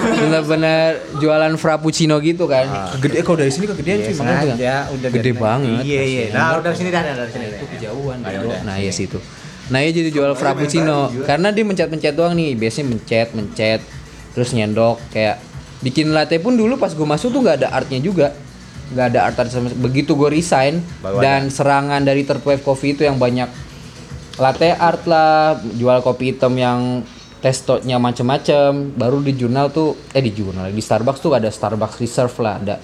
benar-benar 0.00 0.86
jualan 1.22 1.52
frappuccino 1.54 2.18
gitu 2.18 2.50
kan. 2.50 2.66
Gede 2.98 3.22
kalau 3.22 3.38
dari 3.38 3.52
sini 3.54 3.70
kegedean 3.70 3.98
Iya, 4.02 4.06
sih 4.10 4.14
makanya 4.18 4.42
bilang. 4.42 4.84
udah 4.98 5.08
gede 5.14 5.32
banget. 5.38 5.82
Iya, 5.86 6.02
iya. 6.02 6.24
Nah, 6.34 6.58
udah 6.58 6.72
sini 6.74 6.90
dah, 6.90 7.02
dari 7.06 7.30
sini. 7.30 7.46
itu 7.54 7.66
kejauhan 7.78 8.18
udah. 8.20 8.60
nah 8.66 8.76
ya 8.76 8.92
situ 8.92 9.18
nah 9.70 9.78
ya 9.78 9.94
jadi 9.94 10.10
jual 10.10 10.34
frappuccino 10.34 11.14
karena 11.22 11.54
dia 11.54 11.62
mencet-mencet 11.62 12.14
doang 12.18 12.34
nih 12.34 12.58
biasanya 12.58 12.90
mencet 12.90 13.28
mencet 13.38 13.80
terus 14.34 14.50
nyendok 14.50 14.98
kayak 15.14 15.38
bikin 15.78 16.10
latte 16.10 16.42
pun 16.42 16.58
dulu 16.58 16.74
pas 16.74 16.90
gue 16.90 17.06
masuk 17.06 17.30
tuh 17.30 17.38
nggak 17.38 17.62
ada 17.62 17.68
artnya 17.70 18.02
juga 18.02 18.34
nggak 18.90 19.06
ada 19.14 19.20
art 19.30 19.38
sama 19.50 19.70
begitu 19.78 20.18
gue 20.18 20.30
resign 20.34 20.82
Baru 20.98 21.22
dan 21.22 21.46
serangan 21.46 22.02
dari 22.02 22.26
third 22.26 22.42
wave 22.42 22.62
coffee 22.66 22.98
itu 22.98 23.06
yang 23.06 23.22
banyak 23.22 23.46
latte 24.40 24.72
art 24.74 25.04
lah 25.06 25.60
jual 25.76 26.00
kopi 26.02 26.34
hitam 26.34 26.56
yang 26.56 27.04
testotnya 27.40 27.96
macem-macem. 27.96 28.96
Baru 28.96 29.24
di 29.24 29.36
jurnal 29.36 29.72
tuh 29.72 29.96
eh 30.12 30.24
di 30.24 30.32
jurnal 30.32 30.72
di 30.72 30.80
Starbucks 30.84 31.20
tuh 31.20 31.36
ada 31.36 31.48
Starbucks 31.48 32.00
Reserve 32.00 32.36
lah 32.44 32.54
ada 32.60 32.76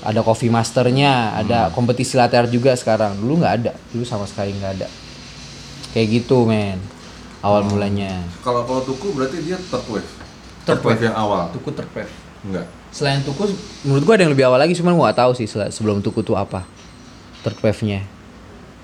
ada 0.00 0.20
coffee 0.24 0.48
masternya 0.48 1.36
ada 1.36 1.68
kompetisi 1.76 2.16
latte 2.16 2.40
art 2.40 2.50
juga 2.52 2.76
sekarang. 2.76 3.16
Dulu 3.20 3.44
nggak 3.44 3.54
ada 3.64 3.72
dulu 3.92 4.04
sama 4.04 4.24
sekali 4.24 4.56
nggak 4.56 4.72
ada. 4.80 4.88
Kayak 5.92 6.06
gitu 6.20 6.48
men 6.48 6.80
awal 7.44 7.64
mulanya. 7.68 8.24
Kalau 8.44 8.64
kalau 8.64 8.84
tuku 8.84 9.12
berarti 9.12 9.40
dia 9.44 9.56
third 9.56 9.86
wave. 9.88 10.10
Third 10.68 10.80
wave. 10.84 11.02
yang 11.04 11.16
awal. 11.16 11.48
tuku 11.52 11.68
third 11.72 11.90
wave. 11.96 12.12
Enggak. 12.44 12.66
Selain 12.90 13.22
tuku 13.22 13.50
menurut 13.86 14.02
gua 14.02 14.14
ada 14.18 14.26
yang 14.26 14.34
lebih 14.34 14.46
awal 14.50 14.58
lagi 14.58 14.74
cuman 14.74 14.94
gua 14.98 15.14
gak 15.14 15.22
tahu 15.22 15.32
sih 15.38 15.46
sebelum 15.46 16.02
tuku 16.02 16.22
tuh 16.26 16.34
apa 16.34 16.66
third 17.42 17.58
wave 17.62 17.82
nya 17.86 18.02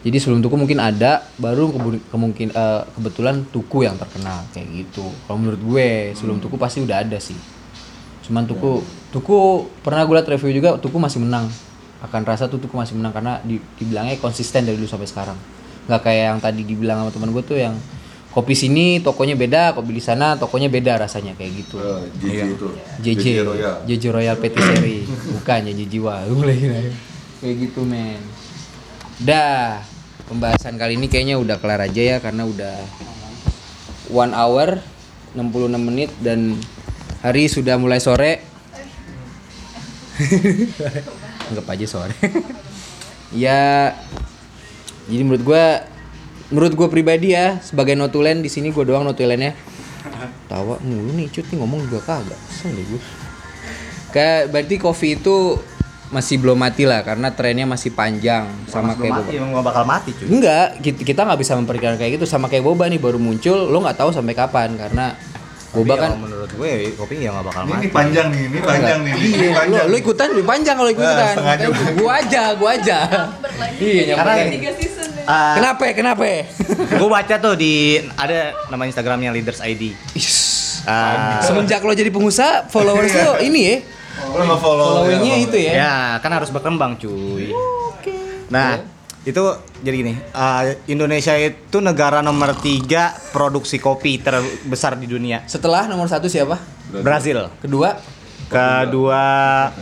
jadi 0.07 0.23
sebelum 0.23 0.39
tuku 0.39 0.55
mungkin 0.55 0.79
ada 0.79 1.27
baru 1.35 1.75
kemungkin 2.15 2.55
eh, 2.55 2.83
kebetulan 2.95 3.43
tuku 3.51 3.83
yang 3.83 3.99
terkenal 3.99 4.47
kayak 4.55 4.71
gitu. 4.71 5.03
Kalau 5.27 5.35
menurut 5.35 5.59
gue 5.59 6.15
sebelum 6.15 6.39
tuku 6.39 6.55
pasti 6.55 6.79
udah 6.79 7.03
ada 7.03 7.19
sih. 7.19 7.35
Cuman 8.23 8.47
tuku 8.47 8.87
tuku 9.11 9.67
pernah 9.83 10.07
gue 10.07 10.15
liat 10.15 10.31
review 10.31 10.63
juga 10.63 10.79
tuku 10.79 10.95
masih 10.95 11.27
menang. 11.27 11.51
Akan 11.99 12.23
rasa 12.23 12.47
tuh 12.47 12.63
tuku 12.63 12.79
masih 12.79 12.95
menang 12.95 13.11
karena 13.19 13.43
di, 13.43 13.59
dibilangnya 13.83 14.15
konsisten 14.23 14.63
dari 14.63 14.79
dulu 14.79 14.87
sampai 14.87 15.11
sekarang. 15.11 15.39
Nggak 15.91 16.01
kayak 16.07 16.25
yang 16.31 16.39
tadi 16.39 16.63
dibilang 16.63 17.03
sama 17.03 17.11
teman 17.11 17.31
gue 17.35 17.43
tuh 17.43 17.59
yang 17.59 17.75
kopi 18.37 18.53
sini 18.53 19.01
tokonya 19.01 19.33
beda 19.33 19.73
kopi 19.73 19.97
di 19.97 20.03
sana 20.05 20.37
tokonya 20.37 20.69
beda 20.69 21.01
rasanya 21.01 21.33
kayak 21.41 21.65
gitu. 21.65 21.81
JJ 22.21 22.53
itu. 22.53 22.69
JJ 23.01 23.25
Royal. 23.49 23.75
JJ 23.89 24.05
Royal 24.13 24.37
Patisserie 24.37 25.09
bukan 25.41 25.61
ya 25.65 25.73
JJ 25.73 25.95
Wah 26.05 26.21
gue 26.29 26.45
lagi 26.45 26.67
nanya. 26.69 26.93
kayak 27.41 27.55
gitu 27.65 27.81
men. 27.89 28.21
Dah 29.25 29.81
pembahasan 30.29 30.77
kali 30.77 31.01
ini 31.01 31.09
kayaknya 31.09 31.41
udah 31.41 31.57
kelar 31.57 31.81
aja 31.81 32.03
ya 32.03 32.17
karena 32.21 32.45
udah 32.45 32.77
one 34.13 34.37
hour 34.37 34.85
66 35.33 35.73
menit 35.81 36.13
dan 36.21 36.61
hari 37.25 37.49
sudah 37.49 37.81
mulai 37.81 38.05
sore. 38.05 38.45
Anggap 41.49 41.67
aja 41.73 41.87
sore. 41.89 42.13
Ya 43.35 43.91
jadi 45.11 45.27
menurut 45.27 45.43
gua 45.43 45.83
menurut 46.49 46.73
gua 46.73 46.87
pribadi 46.87 47.33
ya 47.33 47.59
sebagai 47.59 47.95
notulen 47.95 48.39
di 48.39 48.49
sini 48.49 48.71
gua 48.71 48.85
doang 48.85 49.03
notulennya 49.03 49.55
tawa 50.51 50.79
mulu 50.81 51.11
nih 51.13 51.27
cut 51.29 51.47
nih 51.47 51.59
ngomong 51.59 51.87
juga 51.87 51.99
kagak 52.07 52.39
kesel 52.47 52.71
deh 52.71 52.87
gue 52.87 53.01
kayak 54.09 54.49
berarti 54.49 54.75
kopi 54.77 55.09
itu 55.15 55.59
masih 56.07 56.39
belum 56.39 56.55
mati 56.55 56.87
lah 56.87 57.03
karena 57.03 57.35
trennya 57.35 57.67
masih 57.67 57.91
panjang 57.91 58.47
sama 58.71 58.95
Mas 58.95 59.03
kayak 59.03 59.27
belum 59.27 59.27
boba 59.27 59.27
mati, 59.27 59.51
gak 59.51 59.65
bakal 59.67 59.85
mati 59.85 60.11
cuy. 60.15 60.27
enggak 60.31 60.67
kita 61.03 61.21
nggak 61.27 61.41
bisa 61.43 61.53
memperkirakan 61.59 61.99
kayak 61.99 62.13
gitu 62.15 62.27
sama 62.31 62.47
kayak 62.47 62.63
boba 62.63 62.87
nih 62.87 63.03
baru 63.03 63.19
muncul 63.19 63.67
lo 63.67 63.83
nggak 63.83 63.99
tahu 63.99 64.15
sampai 64.15 64.33
kapan 64.33 64.79
karena 64.79 65.19
boba 65.75 65.93
Tapi 65.93 66.01
kan 66.01 66.11
kalau 66.15 66.23
menurut 66.23 66.51
gue 66.55 66.71
kopi 66.95 67.15
ya 67.19 67.35
gak 67.35 67.45
bakal 67.45 67.61
Ini, 67.61 67.69
mati. 67.69 67.83
ini 67.83 67.89
panjang 67.91 68.27
nih, 68.31 68.43
ini 68.47 68.59
panjang 68.63 68.99
nih. 69.03 69.13
Ini 69.13 69.27
Iya, 69.27 69.45
lo, 69.45 69.59
panjang. 69.59 69.85
lo 69.85 69.97
ikutan 69.99 70.27
lebih 70.33 70.47
panjang 70.47 70.75
kalau 70.79 70.89
ikutan. 70.89 71.17
Nah, 71.19 71.35
sengaja. 71.37 71.67
gua 71.93 72.13
aja, 72.17 72.43
gua 72.57 72.71
aja. 72.73 72.99
iya, 73.77 74.15
Karena. 74.17 74.35
Tiga 74.49 74.71
Ah, 75.27 75.59
Kenapa? 75.59 75.91
Kenapa? 75.91 76.23
gue 76.87 77.09
baca 77.11 77.35
tuh 77.37 77.55
di 77.59 77.99
ada 78.15 78.55
nama 78.71 78.87
Instagramnya 78.87 79.35
Leaders 79.35 79.59
ID. 79.59 79.91
Ish. 80.15 80.87
Ah, 80.87 81.43
Semenjak 81.43 81.83
lo 81.83 81.91
jadi 81.91 82.15
pengusaha, 82.15 82.71
followers 82.71 83.11
lo 83.13 83.43
ini 83.43 83.61
ya. 83.67 83.77
Lo 84.33 84.43
nggak 84.47 84.61
follow 84.63 84.87
Followingnya 85.03 85.35
itu 85.43 85.57
ya. 85.59 85.73
ya 85.77 85.95
kan 86.23 86.31
harus 86.31 86.49
berkembang 86.49 86.95
cuy. 86.97 87.51
Nah 88.49 88.79
itu 89.27 89.43
jadi 89.83 89.97
gini, 89.99 90.15
ah, 90.31 90.63
Indonesia 90.87 91.35
itu 91.35 91.83
negara 91.83 92.23
nomor 92.23 92.55
tiga 92.63 93.11
produksi 93.35 93.83
kopi 93.83 94.23
terbesar 94.23 94.95
di 94.95 95.11
dunia. 95.11 95.43
Setelah 95.51 95.91
nomor 95.91 96.07
satu 96.07 96.31
siapa? 96.31 96.55
Brazil. 97.03 97.51
Kedua? 97.59 97.99
Kedua 98.47 99.23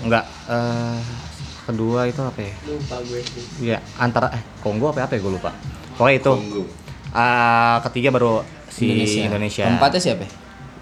enggak 0.00 0.24
eh 0.48 0.96
kedua 1.64 2.06
itu 2.06 2.20
apa 2.20 2.40
ya? 2.44 2.52
lupa 2.68 2.96
gue 3.04 3.20
Iya, 3.64 3.78
antara 3.96 4.28
eh 4.36 4.42
Kongo 4.60 4.92
apa 4.92 5.08
apa 5.08 5.16
ya 5.16 5.20
gue 5.24 5.32
lupa. 5.32 5.50
Pokoknya 5.96 6.16
itu. 6.20 6.32
Tunggu. 6.32 6.62
Ah, 7.14 7.80
ketiga 7.88 8.12
baru 8.12 8.44
si 8.68 9.24
Indonesia. 9.24 9.64
Keempatnya 9.64 10.00
siapa? 10.00 10.26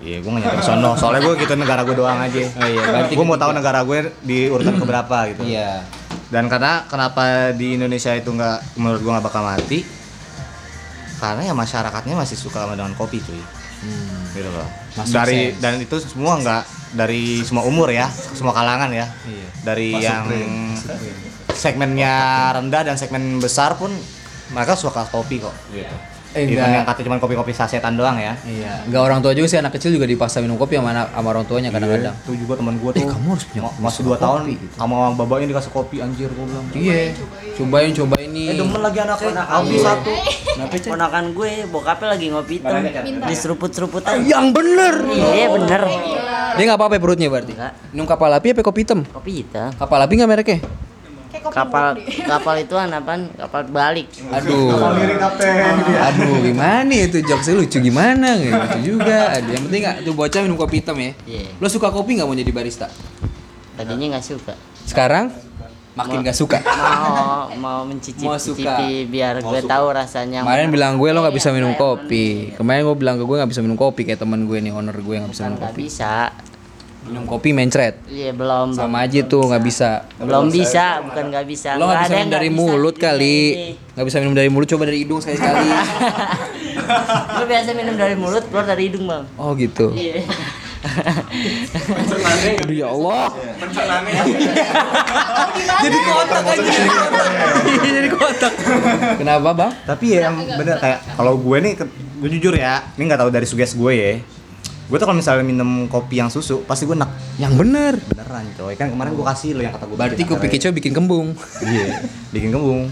Iya, 0.02 0.18
gue 0.18 0.30
gak 0.34 0.42
nyampe 0.42 0.62
sono. 0.66 0.90
Soalnya 0.98 1.22
gue 1.22 1.34
gitu 1.38 1.54
negara 1.54 1.86
gue 1.86 1.94
doang 1.94 2.18
aja. 2.18 2.42
Oh 2.58 2.66
iya, 2.66 2.82
berarti 2.90 3.12
gue 3.14 3.26
mau 3.26 3.38
tahu 3.38 3.52
negara 3.54 3.80
gue 3.86 3.98
di 4.26 4.50
urutan 4.50 4.74
keberapa 4.74 5.30
gitu. 5.30 5.46
Iya. 5.46 5.86
Dan 6.32 6.50
karena 6.50 6.88
kenapa 6.90 7.54
di 7.54 7.78
Indonesia 7.78 8.10
itu 8.16 8.34
nggak 8.34 8.80
menurut 8.80 9.00
gue 9.04 9.12
nggak 9.14 9.26
bakal 9.30 9.46
mati? 9.46 9.86
Karena 11.22 11.46
ya 11.46 11.54
masyarakatnya 11.54 12.18
masih 12.18 12.34
suka 12.34 12.66
sama 12.66 12.74
dengan 12.74 12.98
kopi 12.98 13.22
cuy. 13.22 13.38
Gitu 14.34 14.50
loh. 14.50 14.66
Hmm. 14.66 14.98
Masuk 15.06 15.14
dari 15.14 15.54
sense. 15.54 15.60
dan 15.62 15.72
itu 15.78 15.96
semua 16.02 16.34
nggak 16.42 16.62
dari 16.92 17.40
semua 17.42 17.64
umur 17.64 17.88
ya, 17.88 18.08
semua 18.08 18.52
kalangan 18.52 18.92
ya. 18.92 19.08
Iya. 19.24 19.48
Dari 19.64 19.88
Masuk 19.96 20.04
yang 20.06 20.24
segmennya 21.52 22.14
rendah 22.56 22.82
dan 22.84 22.96
segmen 22.96 23.40
besar 23.40 23.76
pun 23.76 23.92
mereka 24.52 24.76
suka 24.76 25.08
kopi 25.08 25.40
kok 25.40 25.54
gitu. 25.72 25.96
Eh, 26.32 26.48
Even 26.48 26.58
enggak. 26.58 26.72
yang 26.72 26.86
kata 26.86 27.00
cuma 27.04 27.16
kopi-kopi 27.16 27.52
sasetan 27.52 27.92
doang 27.92 28.16
ya. 28.16 28.32
Iya. 28.42 28.88
Enggak 28.88 29.02
orang 29.04 29.18
tua 29.20 29.32
juga 29.32 29.46
sih 29.46 29.60
anak 29.60 29.76
kecil 29.76 29.92
juga 29.92 30.04
dipaksa 30.04 30.40
minum 30.40 30.56
kopi 30.56 30.76
sama 30.76 30.90
anak 30.90 31.12
sama 31.12 31.28
orang 31.28 31.44
tuanya 31.44 31.68
kadang-kadang. 31.68 32.16
Itu 32.18 32.32
juga 32.34 32.56
teman 32.56 32.74
gue 32.76 32.90
tuh. 32.90 32.98
Eh, 32.98 33.06
kamu 33.06 33.26
harus 33.28 33.44
punya 33.44 33.62
kopi, 33.62 33.78
masih 33.78 34.00
suka 34.00 34.08
2 34.08 34.16
tahun 34.18 34.40
kopi 34.40 34.52
gitu. 34.56 34.74
sama 34.74 34.96
bapaknya 35.12 35.46
dikasih 35.50 35.70
kopi 35.70 35.96
anjir 36.00 36.28
gue 36.28 36.44
bilang. 36.44 36.64
Iya. 36.72 37.00
Cobain 37.52 37.90
cobain 37.92 38.28
nih. 38.28 38.46
Eh 38.48 38.54
demen 38.56 38.80
lagi 38.80 38.98
anaknya. 38.98 39.44
Kopi 39.44 39.74
Iya. 39.74 39.84
satu. 39.84 40.12
Ponakan 40.88 41.24
gue 41.32 41.50
bokapnya 41.68 42.08
lagi 42.10 42.26
ngopi 42.28 42.54
hitam 42.58 42.80
di 43.22 43.34
seruput-seruputan. 43.36 44.24
Yang 44.24 44.46
bener. 44.52 44.94
Iya 45.12 45.46
bener. 45.52 45.82
Dia 46.52 46.64
nggak 46.66 46.78
apa-apa 46.78 46.96
perutnya 46.96 47.28
berarti. 47.28 47.52
Enggak. 47.52 47.72
Minum 47.92 48.04
kapal 48.04 48.28
api 48.30 48.52
apa 48.52 48.60
kopi 48.60 48.80
hitam? 48.82 49.00
Kopi 49.04 49.30
hitam. 49.40 49.68
Kapal 49.72 50.00
api 50.00 50.12
nggak 50.16 50.30
mereknya? 50.30 50.58
Kapal 51.42 51.98
kapal 52.22 52.54
itu 52.64 52.74
apaan? 52.76 53.32
Kapal 53.34 53.60
balik. 53.66 54.06
Aduh. 54.30 54.70
Aduh, 55.98 56.34
gimana 56.40 56.92
itu 56.92 57.18
jokesnya 57.18 57.54
lucu 57.56 57.78
gimana? 57.78 58.38
Lucu 58.38 58.94
juga. 58.94 59.34
Aduh, 59.34 59.50
yang 59.50 59.62
penting 59.66 59.82
nggak 59.82 59.96
tuh 60.04 60.12
bocah 60.12 60.40
minum 60.44 60.54
kopi 60.54 60.78
hitam 60.78 60.96
ya. 60.96 61.12
Iya. 61.24 61.50
Lo 61.58 61.66
suka 61.66 61.90
kopi 61.90 62.20
nggak 62.20 62.28
mau 62.28 62.36
jadi 62.36 62.52
barista? 62.52 62.86
Tadinya 63.74 64.16
nggak 64.16 64.24
suka. 64.24 64.54
Sekarang 64.84 65.32
makin 65.92 66.24
nggak 66.24 66.36
suka. 66.36 66.58
Mau 66.62 67.52
mau 67.58 67.80
mencicipi 67.84 68.24
Mau 68.24 68.40
suka. 68.40 68.80
biar 69.06 69.40
gue 69.40 69.60
tahu 69.62 69.86
rasanya. 69.92 70.40
Kemarin 70.40 70.68
bilang 70.70 70.96
gue 70.96 71.08
lo 71.10 71.20
nggak 71.20 71.36
bisa 71.36 71.52
minum 71.52 71.72
kopi. 71.74 72.52
Kemarin 72.54 72.84
gue 72.84 72.96
bilang 72.96 73.16
ke 73.16 73.24
gue 73.24 73.36
nggak 73.36 73.50
bisa 73.50 73.60
minum 73.60 73.76
kopi 73.76 74.04
kayak 74.04 74.20
teman 74.20 74.46
gue 74.46 74.58
nih 74.58 74.72
owner 74.72 74.94
gue 74.94 75.14
nggak 75.18 75.32
bisa 75.32 75.42
minum 75.48 75.58
nggak 75.58 75.72
kopi. 75.72 75.82
bisa. 75.84 76.32
Minum 77.02 77.26
kopi 77.26 77.50
mencret. 77.50 77.98
Iya 78.06 78.30
belum. 78.30 78.78
Sama 78.78 79.02
aja 79.02 79.26
tuh 79.26 79.50
nggak 79.50 79.62
bisa. 79.66 80.06
Belum 80.22 80.46
bisa, 80.54 81.02
bukan 81.02 81.34
nggak 81.34 81.46
bisa. 81.50 81.74
Lo 81.74 81.90
nggak 81.90 81.98
bisa 81.98 82.06
ada 82.06 82.14
minum 82.14 82.22
yang 82.22 82.30
dari 82.30 82.50
mulut 82.54 82.94
kali. 82.94 83.38
Nggak 83.98 84.06
bisa 84.06 84.16
minum 84.22 84.34
dari 84.38 84.48
mulut, 84.54 84.70
coba 84.70 84.86
dari 84.86 85.02
hidung 85.02 85.18
sekali 85.18 85.36
sekali. 85.42 85.66
Lo 87.38 87.44
biasa 87.50 87.68
minum 87.74 87.94
dari 87.98 88.14
mulut, 88.14 88.46
keluar 88.46 88.70
dari 88.70 88.82
hidung 88.86 89.10
bang. 89.10 89.26
Oh 89.34 89.50
gitu. 89.58 89.90
Iya. 89.98 90.22
Aduh 92.62 92.74
ya 92.74 92.88
Allah. 92.90 93.30
Jadi 95.82 95.98
kotak 96.06 96.42
aja. 96.46 96.70
Jadi 97.82 98.08
kotak. 98.14 98.52
Kenapa 99.18 99.50
bang? 99.54 99.72
Tapi 99.86 100.04
ya 100.14 100.20
yang 100.30 100.36
bener 100.38 100.78
kayak 100.78 100.98
kalau 101.18 101.34
gue 101.38 101.56
nih 101.58 101.72
gue 102.22 102.30
jujur 102.38 102.54
ya, 102.54 102.82
ini 102.94 103.10
nggak 103.10 103.20
tahu 103.26 103.30
dari 103.34 103.46
suges 103.46 103.74
gue 103.74 103.92
ya. 103.94 104.12
Gue 104.90 104.96
tuh 104.98 105.06
kalau 105.08 105.16
misalnya 105.16 105.44
minum 105.46 105.86
kopi 105.86 106.18
yang 106.20 106.28
susu, 106.28 106.66
pasti 106.66 106.84
gue 106.84 106.96
enak 106.98 107.10
Yang 107.38 107.52
bener. 107.58 107.94
beneran 108.02 108.44
coy. 108.58 108.74
Kan 108.74 108.92
kemarin 108.92 109.14
gue 109.14 109.26
kasih 109.26 109.50
lo 109.56 109.62
yang 109.64 109.72
kata 109.72 109.84
gue. 109.88 109.96
Berarti 109.96 110.22
kopi 110.26 110.46
kicau 110.52 110.70
bikin 110.74 110.92
kembung. 110.92 111.32
Iya, 111.64 112.02
bikin 112.34 112.50
kembung. 112.52 112.90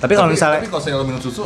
Tapi 0.00 0.12
kalau 0.16 0.32
misalnya 0.32 0.64
tapi 0.64 0.72
kalau 0.72 1.04
minum 1.04 1.20
susu 1.20 1.44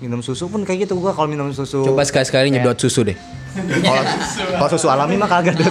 minum 0.00 0.24
susu 0.24 0.48
pun 0.48 0.64
kayak 0.64 0.88
gitu 0.88 0.96
gue 0.96 1.12
kalau 1.12 1.28
minum 1.28 1.52
susu. 1.52 1.84
Coba 1.84 2.06
sekali-sekali 2.08 2.48
nyedot 2.48 2.78
susu 2.78 3.04
deh. 3.04 3.18
Kalau 3.52 4.02
kalau 4.56 4.70
susu 4.72 4.86
alami 4.88 5.20
mah 5.20 5.28
kagak 5.28 5.60
deh. 5.60 5.66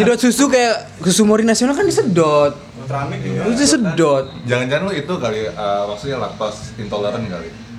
Nyedot 0.00 0.18
susu 0.18 0.50
kayak 0.50 0.90
susu 1.06 1.22
mori 1.22 1.46
nasional 1.46 1.78
kan 1.78 1.86
disedot. 1.86 2.56
Itu 2.90 3.54
disedot. 3.54 4.26
jangan-jangan 4.50 4.90
lo 4.90 4.92
itu 4.96 5.14
kali 5.14 5.46
eh, 5.46 5.82
maksudnya 5.86 6.18
laktos 6.18 6.74
intoleran 6.74 7.22
kali 7.30 7.69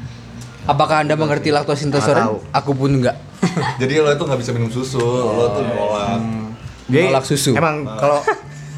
Apakah 0.72 1.04
anda 1.04 1.20
mengerti 1.20 1.52
laktosa 1.52 1.84
intoleran? 1.84 2.40
Aku 2.56 2.72
pun 2.72 2.96
enggak. 2.96 3.20
jadi 3.82 4.00
lo 4.00 4.08
itu 4.16 4.24
nggak 4.24 4.40
bisa 4.40 4.52
minum 4.56 4.72
susu 4.72 5.02
lo 5.04 5.52
tuh 5.52 5.64
nolak 5.68 6.22
Jadi, 6.88 7.08
Menolak 7.12 7.26
susu. 7.28 7.52
Emang 7.52 7.84
kalau 8.00 8.24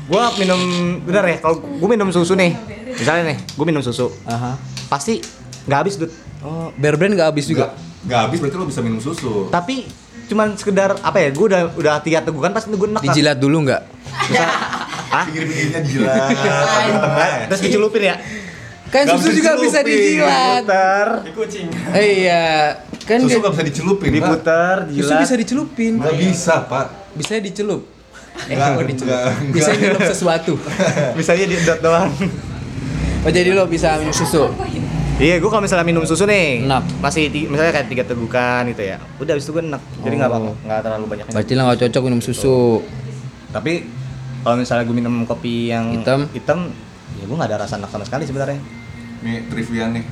gue 0.03 0.23
minum 0.41 0.59
bener 1.05 1.23
ya, 1.25 1.37
kalau 1.39 1.61
gue 1.61 1.89
minum 1.89 2.09
susu 2.09 2.33
nih, 2.33 2.57
misalnya 2.97 3.33
nih, 3.33 3.37
gue 3.41 3.65
minum 3.65 3.81
susu, 3.81 4.09
Aha. 4.25 4.57
pasti 4.89 5.21
nggak 5.69 5.79
habis 5.79 5.95
dud. 5.97 6.11
Oh, 6.43 6.69
bear 6.75 6.97
brand 6.97 7.13
nggak 7.13 7.29
habis 7.29 7.45
juga. 7.47 7.71
nggak 8.03 8.19
habis 8.19 8.37
berarti 8.43 8.57
lo 8.59 8.67
bisa 8.67 8.83
minum 8.83 8.99
susu 8.99 9.47
Tapi 9.47 9.87
cuman 10.27 10.59
sekedar 10.59 10.99
apa 10.99 11.17
ya, 11.23 11.29
gue 11.31 11.45
udah 11.45 11.61
udah 11.77 11.93
tiga 12.03 12.19
tegukan 12.21 12.51
pasti 12.51 12.73
gue 12.73 12.89
enak. 12.89 13.01
Dijilat 13.05 13.37
dulu 13.37 13.69
nggak? 13.69 13.81
Hah? 15.13 15.25
pinggir-pinggirnya 15.29 15.81
jilat 15.85 16.29
tengah-tengah 16.41 17.27
ya. 17.29 17.45
Terus 17.53 17.61
dicelupin 17.69 18.01
ya? 18.01 18.15
Kan 18.93 19.03
susu 19.09 19.33
juga 19.33 19.57
bisa 19.57 19.79
dijilat. 19.81 20.61
Diputer, 20.61 21.07
Eh, 21.91 22.07
iya. 22.21 22.77
Kan 23.01 23.17
susu 23.19 23.35
nggak- 23.35 23.51
bisa 23.51 23.63
dicelupin 23.65 24.07
pak 24.07 24.15
diputer, 24.15 24.75
susu 24.85 24.95
jilat. 25.01 25.19
bisa 25.19 25.35
dicelupin. 25.35 25.91
nggak 25.97 26.15
bisa 26.15 26.53
pak 26.63 26.85
Bisa 27.13 27.31
dicelup. 27.37 27.81
Eh, 28.43 28.53
Nggak, 28.53 28.69
kok 28.71 28.85
dicelup? 28.87 29.09
nggak, 29.09 29.23
Bisa 29.51 29.69
nyelup 29.73 30.01
sesuatu. 30.03 30.53
bisa 31.17 31.29
aja 31.31 31.43
diedot 31.43 31.79
doang. 31.79 32.09
Oh, 33.21 33.29
jadi 33.29 33.49
lo 33.51 33.65
bisa 33.65 33.97
minum 33.97 34.09
susu. 34.11 34.49
Iya, 35.15 35.37
gue 35.37 35.45
kalau 35.45 35.61
misalnya 35.61 35.85
minum 35.85 36.01
susu 36.03 36.25
nih, 36.25 36.61
Enak. 36.61 36.83
masih 36.99 37.29
misalnya 37.29 37.69
kayak 37.71 37.87
tiga 37.87 38.03
tegukan 38.03 38.65
gitu 38.67 38.83
ya. 38.83 38.97
Udah 39.15 39.31
habis 39.31 39.43
itu 39.43 39.51
gue 39.51 39.63
enak. 39.63 39.81
Jadi 39.99 40.13
nggak 40.15 40.27
Oh. 40.27 40.35
apa 40.35 40.49
nggak 40.59 40.79
terlalu 40.81 41.05
banyak. 41.07 41.25
Berarti 41.29 41.51
lo 41.51 41.61
nggak 41.63 41.79
cocok 41.79 42.01
minum 42.03 42.19
susu. 42.19 42.81
Tapi 43.49 43.73
kalau 44.39 44.55
misalnya 44.55 44.83
gue 44.83 44.95
minum 44.95 45.15
kopi 45.23 45.69
yang 45.69 45.93
Hitam? 45.93 46.25
hitam 46.29 46.59
ya 47.13 47.23
gue 47.23 47.35
nggak 47.35 47.47
ada 47.47 47.57
rasa 47.59 47.77
enak 47.77 47.89
sama 47.89 48.03
sekali 48.03 48.23
sebenarnya. 48.23 48.57
Nih 49.23 49.47
trivia 49.47 49.87
nih. 49.89 50.03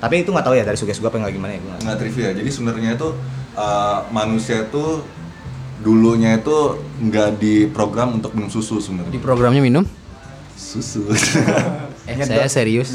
Tapi 0.00 0.14
itu 0.24 0.30
nggak 0.32 0.46
tahu 0.46 0.54
ya 0.56 0.64
dari 0.64 0.76
suges 0.76 1.00
gue 1.00 1.08
apa 1.08 1.16
nggak 1.16 1.34
gimana 1.34 1.52
ya 1.56 1.60
nggak 1.60 1.98
trivia. 1.98 2.28
Jadi 2.36 2.50
sebenarnya 2.52 2.90
itu 2.94 3.08
eh, 3.56 3.98
manusia 4.12 4.68
itu 4.68 5.04
dulunya 5.80 6.36
itu 6.36 6.76
nggak 7.00 7.40
diprogram 7.40 8.20
untuk 8.20 8.36
minum 8.36 8.52
susu 8.52 8.76
Di 8.76 8.84
sebenarnya. 8.84 9.20
Programnya 9.20 9.64
minum? 9.64 9.84
susu. 10.60 11.08
Eh, 12.10 12.26
saya 12.26 12.50
serius. 12.50 12.90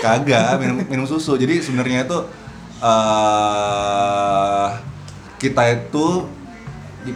Kagak 0.00 0.56
minum 0.56 0.80
minum 0.88 1.04
susu. 1.04 1.36
Jadi 1.36 1.60
sebenarnya 1.60 2.08
itu 2.08 2.18
eh 2.80 4.68
kita 5.36 5.62
itu 5.68 6.06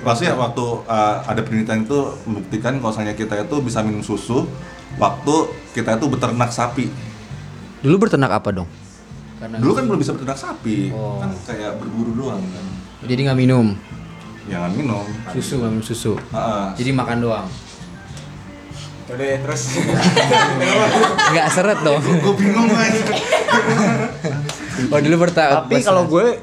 maksudnya 0.05 0.37
waktu 0.37 0.67
eh, 0.85 1.17
ada 1.25 1.41
penelitian 1.41 1.89
itu 1.89 2.01
membuktikan 2.29 2.77
kalau 2.83 2.93
misalnya 2.93 3.17
kita 3.17 3.49
itu 3.49 3.57
bisa 3.65 3.81
minum 3.81 4.05
susu 4.05 4.45
waktu 5.01 5.35
kita 5.73 5.97
itu 5.97 6.05
beternak 6.11 6.53
sapi 6.53 6.93
Dulu 7.85 7.95
berternak 8.01 8.33
apa 8.33 8.49
dong? 8.53 8.69
Karena 9.37 9.61
dulu 9.61 9.73
kan 9.77 9.85
belum 9.85 10.01
bisa 10.01 10.17
beternak 10.17 10.39
sapi 10.41 10.89
Oh. 10.97 11.21
kan 11.21 11.29
kayak 11.45 11.77
berburu 11.77 12.17
doang 12.17 12.41
kan 12.41 12.65
jadi 13.05 13.21
nggak 13.29 13.39
minum 13.39 13.77
jangan 14.47 14.71
minum 14.73 15.05
susu, 15.35 15.59
nggak 15.59 15.71
minum 15.75 15.85
susu. 15.85 16.13
Heeh. 16.15 16.65
Jadi 16.79 16.91
makan 16.95 17.19
doang. 17.19 17.47
Udah 19.07 19.39
terus. 19.43 19.63
Nggak 21.35 21.47
seret 21.55 21.79
dong. 21.83 21.99
gue 22.03 22.35
bingung 22.35 22.67
guys 22.71 23.07
Oh 24.91 24.99
dulu 24.99 25.27
berta. 25.27 25.63
Tapi 25.63 25.83
kalau 25.83 26.07
gue 26.07 26.39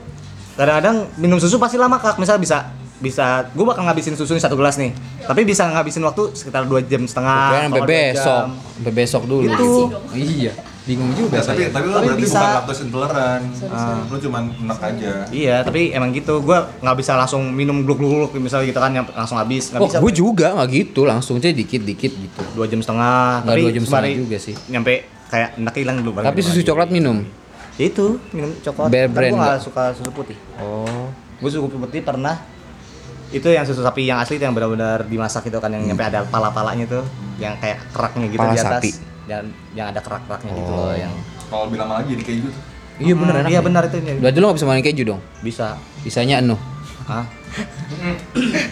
kadang-kadang 0.56 1.08
minum 1.16 1.40
susu 1.40 1.60
pasti 1.60 1.80
lama 1.80 1.96
kak. 2.00 2.20
Misal 2.20 2.40
bisa 2.40 2.72
bisa 3.00 3.48
gue 3.52 3.66
bakal 3.68 3.84
ngabisin 3.88 4.16
susu 4.16 4.36
nih 4.36 4.44
satu 4.44 4.56
gelas 4.60 4.76
nih. 4.80 4.92
Tapi 5.24 5.44
bisa 5.48 5.68
ngabisin 5.68 6.04
waktu 6.04 6.36
sekitar 6.36 6.68
dua 6.68 6.84
jam 6.84 7.04
setengah. 7.08 7.68
Sampai 7.68 7.84
besok, 7.88 8.44
sampai 8.52 8.94
besok 8.96 9.24
dulu. 9.28 9.48
Itu. 9.48 9.72
Iya, 10.12 10.52
bingung 10.84 11.12
juga 11.14 11.40
Ya, 11.40 11.42
tapi 11.42 11.62
saya. 11.62 11.72
tapi 11.72 11.86
lo 11.86 11.96
Tapi 11.96 12.06
berarti 12.06 12.24
bisa. 12.24 12.36
bukan 12.36 12.52
laktos 12.54 12.80
intoleran 12.82 13.40
lo 14.06 14.18
cuman 14.20 14.44
enak 14.54 14.80
aja 14.84 15.12
Iya, 15.30 15.56
tapi 15.62 15.82
emang 15.90 16.10
gitu. 16.12 16.34
Gue 16.40 16.54
nggak 16.78 16.96
bisa 16.96 17.16
langsung 17.16 17.48
minum 17.50 17.82
gluk-gluk 17.82 18.36
misalnya 18.36 18.68
gitu 18.68 18.78
kan 18.78 18.92
yang 18.92 19.06
langsung 19.08 19.38
habis. 19.38 19.72
Nggak 19.72 19.80
Oh, 19.80 19.88
bisa. 19.88 19.98
gue 20.00 20.12
juga 20.14 20.48
nggak 20.54 20.70
gitu, 20.70 21.02
langsung 21.04 21.36
aja 21.38 21.50
dikit-dikit 21.50 22.12
gitu. 22.12 22.42
dua 22.54 22.66
jam 22.66 22.80
setengah. 22.80 23.42
Nggak 23.42 23.56
dua 23.58 23.72
jam 23.72 23.84
setengah 23.84 24.20
juga 24.20 24.38
sih. 24.38 24.56
Nyampe 24.68 24.94
kayak 25.30 25.50
enak 25.58 25.74
hilang 25.74 25.98
dulu. 25.98 26.10
Tapi 26.16 26.30
lagi. 26.36 26.46
susu 26.46 26.62
coklat 26.62 26.90
minum. 26.90 27.18
Ya 27.74 27.86
itu 27.86 28.06
minum 28.30 28.52
coklat. 28.60 28.88
Bear 28.88 29.08
Tapi 29.08 29.16
brand 29.16 29.34
gue 29.34 29.40
nggak 29.42 29.60
suka 29.62 29.84
susu 29.94 30.12
putih. 30.12 30.38
Oh. 30.58 31.08
Gue 31.40 31.50
susu 31.50 31.66
putih 31.66 32.02
pernah 32.02 32.38
itu 33.30 33.48
yang 33.48 33.64
susu 33.64 33.82
sapi 33.82 34.06
yang 34.06 34.20
asli 34.20 34.36
itu 34.36 34.44
yang 34.44 34.54
benar-benar 34.54 35.02
dimasak 35.04 35.48
itu 35.48 35.58
kan 35.58 35.72
yang 35.72 35.82
nyampe 35.84 36.04
ada 36.04 36.22
pala-palanya 36.24 36.86
tuh 36.86 37.02
yang 37.36 37.58
kayak 37.58 37.82
keraknya 37.90 38.28
gitu 38.28 38.38
Pala 38.38 38.54
di 38.54 38.60
atas 38.60 38.70
sapi. 38.78 38.90
Dan 39.26 39.44
yang 39.72 39.88
ada 39.88 40.00
kerak-keraknya 40.00 40.52
gitu 40.52 40.72
Oh. 40.72 40.84
loh 40.84 40.94
yang 40.94 41.14
kalau 41.46 41.66
bilang 41.68 41.88
lama 41.88 42.00
lagi 42.00 42.14
jadi 42.14 42.24
kayak 42.24 42.40
gitu 42.42 42.52
Iya 42.96 43.14
bener 43.16 43.34
Hmm, 43.34 43.42
enak. 43.42 43.50
iya 43.50 43.60
benar 43.60 43.82
itu 43.84 43.98
ini. 43.98 44.12
Berarti 44.16 44.38
lo 44.38 44.46
nggak 44.46 44.58
bisa 44.60 44.68
makan 44.68 44.84
keju 44.84 45.04
dong? 45.04 45.22
bisa 45.40 45.68
Bisanya 46.02 46.36
enu. 46.38 46.54
ah 47.04 47.26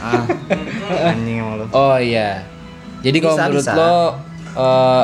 ah 0.03 0.23
anjing 1.05 1.37
emang 1.37 1.55
lu 1.57 1.65
Oh 1.71 1.97
iya. 1.97 2.45
Jadi 3.01 3.17
kalau 3.17 3.33
Bisa, 3.33 3.43
menurut 3.43 3.65
bisa. 3.65 3.73
lo 3.73 3.93
eh, 4.55 5.03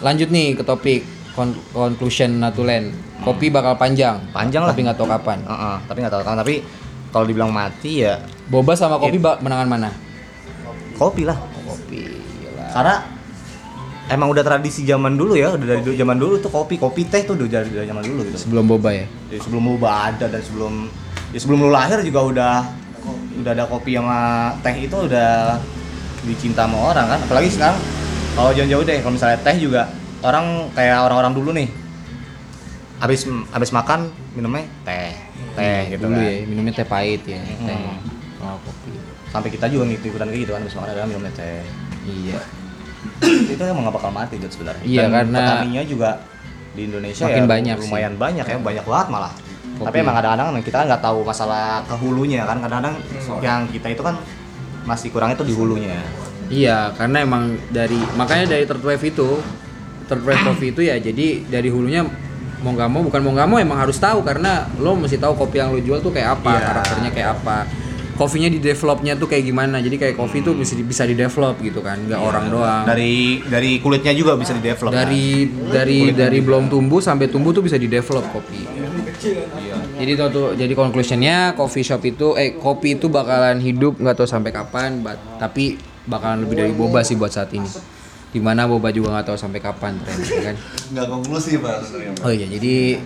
lanjut 0.00 0.28
nih 0.28 0.48
ke 0.54 0.62
topik 0.62 1.00
kon- 1.32 1.60
conclusion 1.70 2.38
Natulen. 2.38 2.88
Kopi 3.18 3.46
bakal 3.48 3.74
panjang. 3.74 4.16
Panjang 4.30 4.62
lah. 4.62 4.70
Tapi 4.70 4.80
nggak 4.80 4.96
tahu 4.96 5.06
kapan. 5.06 5.38
Heeh, 5.42 5.76
tapi 5.84 5.98
nggak 6.00 6.14
tahu 6.14 6.22
kan 6.22 6.36
tapi 6.36 6.54
kalau 7.08 7.24
dibilang 7.24 7.50
mati 7.50 8.00
ya 8.00 8.16
Boba 8.46 8.72
sama 8.72 8.96
kopi 8.96 9.16
ba- 9.18 9.36
menangan 9.38 9.68
mana? 9.68 9.90
kopi 10.94 11.22
lah 11.22 11.36
Kopi. 11.58 12.00
Karena 12.70 13.04
emang 14.08 14.28
udah 14.28 14.40
tradisi 14.40 14.82
zaman 14.82 15.14
dulu 15.14 15.32
ya 15.34 15.52
udah 15.52 15.66
dari 15.66 15.80
dulu- 15.82 15.96
zaman 15.96 16.16
dulu 16.16 16.34
tuh 16.38 16.50
kopi 16.50 16.76
kopi 16.76 17.04
teh 17.04 17.22
tuh 17.22 17.34
udah 17.34 17.46
dari, 17.46 17.68
dari 17.70 17.86
zaman 17.86 18.02
dulu 18.02 18.20
gitu 18.24 18.36
Sebelum 18.38 18.64
boba 18.66 18.90
ya. 18.90 19.06
Jadi 19.28 19.40
sebelum 19.40 19.62
boba 19.66 19.88
ada 20.08 20.26
dan 20.26 20.40
sebelum 20.40 20.88
ya 21.28 21.38
sebelum 21.38 21.58
lu 21.60 21.70
lahir 21.70 22.00
juga 22.00 22.20
udah 22.22 22.54
udah 23.38 23.52
ada 23.52 23.64
kopi 23.64 23.94
sama 23.94 24.18
teh 24.60 24.74
itu 24.80 24.96
udah 24.98 25.60
dicinta 26.20 26.64
sama 26.64 26.90
orang 26.90 27.06
kan 27.06 27.18
apalagi 27.20 27.48
sekarang 27.48 27.78
kalau 28.32 28.50
jauh-jauh 28.50 28.82
deh 28.82 28.98
kalau 28.98 29.14
misalnya 29.14 29.38
teh 29.38 29.56
juga 29.56 29.82
orang 30.20 30.72
kayak 30.72 30.98
orang-orang 31.00 31.32
dulu 31.32 31.50
nih 31.52 31.68
habis 32.98 33.22
habis 33.48 33.70
makan 33.70 34.08
minumnya 34.32 34.66
teh 34.82 35.14
teh 35.54 35.80
gitu 35.88 36.02
Dulu 36.04 36.16
kan 36.16 36.24
ya 36.24 36.32
minumnya 36.44 36.72
teh 36.74 36.82
pahit 36.84 37.22
ya. 37.24 37.38
Teh. 37.38 37.54
Hmm. 37.70 37.98
Oh, 38.40 38.58
kopi. 38.62 38.90
sampai 39.28 39.50
kita 39.50 39.68
juga 39.68 39.84
ngikut 39.84 40.08
ikutan 40.08 40.26
kayak 40.26 40.40
gitu 40.40 40.52
kan 40.52 40.60
habis 40.64 40.74
makan 40.74 40.88
adalah 40.90 41.06
minumnya 41.06 41.32
teh 41.32 41.62
Iya. 42.02 42.40
Itu 43.52 43.62
emang 43.62 43.88
gak 43.88 43.96
bakal 43.98 44.10
mati 44.10 44.34
Jod, 44.38 44.52
sebenarnya. 44.52 44.84
Iya, 44.84 45.02
Dan 45.06 45.10
karena 45.14 45.38
petaninya 45.38 45.82
juga 45.84 46.10
di 46.74 46.82
Indonesia 46.86 47.24
makin 47.26 47.42
ya 47.42 47.48
banyak 47.48 47.76
lumayan 47.82 48.14
banyak 48.14 48.44
ya 48.46 48.56
banyak 48.58 48.84
banget 48.86 49.08
malah. 49.10 49.32
Kopi. 49.78 49.86
tapi 49.86 49.96
emang 50.02 50.14
kadang-kadang 50.18 50.48
kita 50.58 50.78
nggak 50.90 51.02
tahu 51.06 51.18
masalah 51.22 51.86
ke 51.86 51.94
hulunya 51.94 52.42
kan 52.42 52.58
kadang-kadang 52.58 52.98
yang 53.38 53.62
kita 53.70 53.94
itu 53.94 54.02
kan 54.02 54.18
masih 54.82 55.14
kurang 55.14 55.30
itu 55.30 55.46
di 55.46 55.54
hulunya. 55.54 56.02
Iya, 56.50 56.90
karena 56.98 57.22
emang 57.22 57.54
dari 57.70 57.94
makanya 58.18 58.58
dari 58.58 58.66
third 58.66 58.82
wave 58.82 59.04
itu 59.06 59.38
third 60.10 60.24
wave 60.24 60.42
coffee 60.42 60.72
itu 60.72 60.82
ya 60.82 60.98
jadi 60.98 61.46
dari 61.46 61.70
hulunya 61.70 62.02
mau 62.58 62.74
nggak 62.74 62.90
mau 62.90 63.06
bukan 63.06 63.20
mau 63.22 63.32
nggak 63.38 63.48
mau 63.48 63.58
emang 63.62 63.78
harus 63.78 64.02
tahu 64.02 64.24
karena 64.26 64.66
lo 64.82 64.98
mesti 64.98 65.14
tahu 65.14 65.38
kopi 65.38 65.62
yang 65.62 65.70
lo 65.70 65.78
jual 65.78 66.02
tuh 66.02 66.10
kayak 66.10 66.42
apa 66.42 66.50
Iya. 66.50 66.64
karakternya 66.66 67.10
kayak 67.14 67.30
apa 67.38 67.56
kopinya 68.18 68.50
di 68.50 68.58
developnya 68.58 69.14
tuh 69.14 69.30
kayak 69.30 69.46
gimana? 69.46 69.78
Jadi 69.78 69.94
kayak 69.94 70.18
kopi 70.18 70.42
tuh 70.42 70.58
bisa 70.58 70.74
di- 70.74 70.82
bisa 70.82 71.06
di 71.06 71.14
develop 71.14 71.62
gitu 71.62 71.78
kan 71.78 72.02
nggak 72.02 72.18
orang 72.18 72.50
doang. 72.50 72.82
Dari 72.82 73.38
dari 73.46 73.78
kulitnya 73.78 74.10
juga 74.10 74.34
bisa 74.34 74.50
di 74.50 74.60
develop 74.60 74.90
kan? 74.90 75.06
dari 75.06 75.46
dari 75.70 75.98
dari 76.10 76.38
belum 76.42 76.66
tumbuh 76.66 76.98
sampai 76.98 77.30
tumbuh 77.30 77.54
tuh 77.54 77.62
bisa 77.62 77.78
di 77.78 77.86
develop 77.86 78.26
kopi. 78.28 78.66
Jadi 79.98 80.12
tuh, 80.14 80.28
tuh 80.30 80.46
jadi 80.54 80.74
conclusionnya 80.74 81.54
coffee 81.54 81.82
shop 81.82 82.02
itu 82.02 82.34
eh 82.34 82.54
kopi 82.54 82.94
itu 82.94 83.06
bakalan 83.06 83.58
hidup 83.58 83.98
nggak 83.98 84.14
tahu 84.14 84.26
sampai 84.26 84.50
kapan 84.50 85.02
but, 85.02 85.18
tapi 85.38 85.78
bakalan 86.04 86.42
lebih 86.42 86.56
dari 86.56 86.72
boba 86.74 87.02
sih 87.02 87.14
buat 87.14 87.30
saat 87.30 87.50
ini. 87.50 87.66
Di 88.28 88.38
mana 88.38 88.66
boba 88.66 88.90
juga 88.90 89.14
nggak 89.14 89.26
tahu 89.30 89.38
sampai 89.38 89.58
kapan 89.58 89.94
tren 90.02 90.18
kan? 90.20 90.56
Nggak 90.94 91.06
konklusi 91.06 91.58
pak. 91.58 91.82
Oh 92.22 92.30
iya 92.30 92.46
jadi 92.46 92.98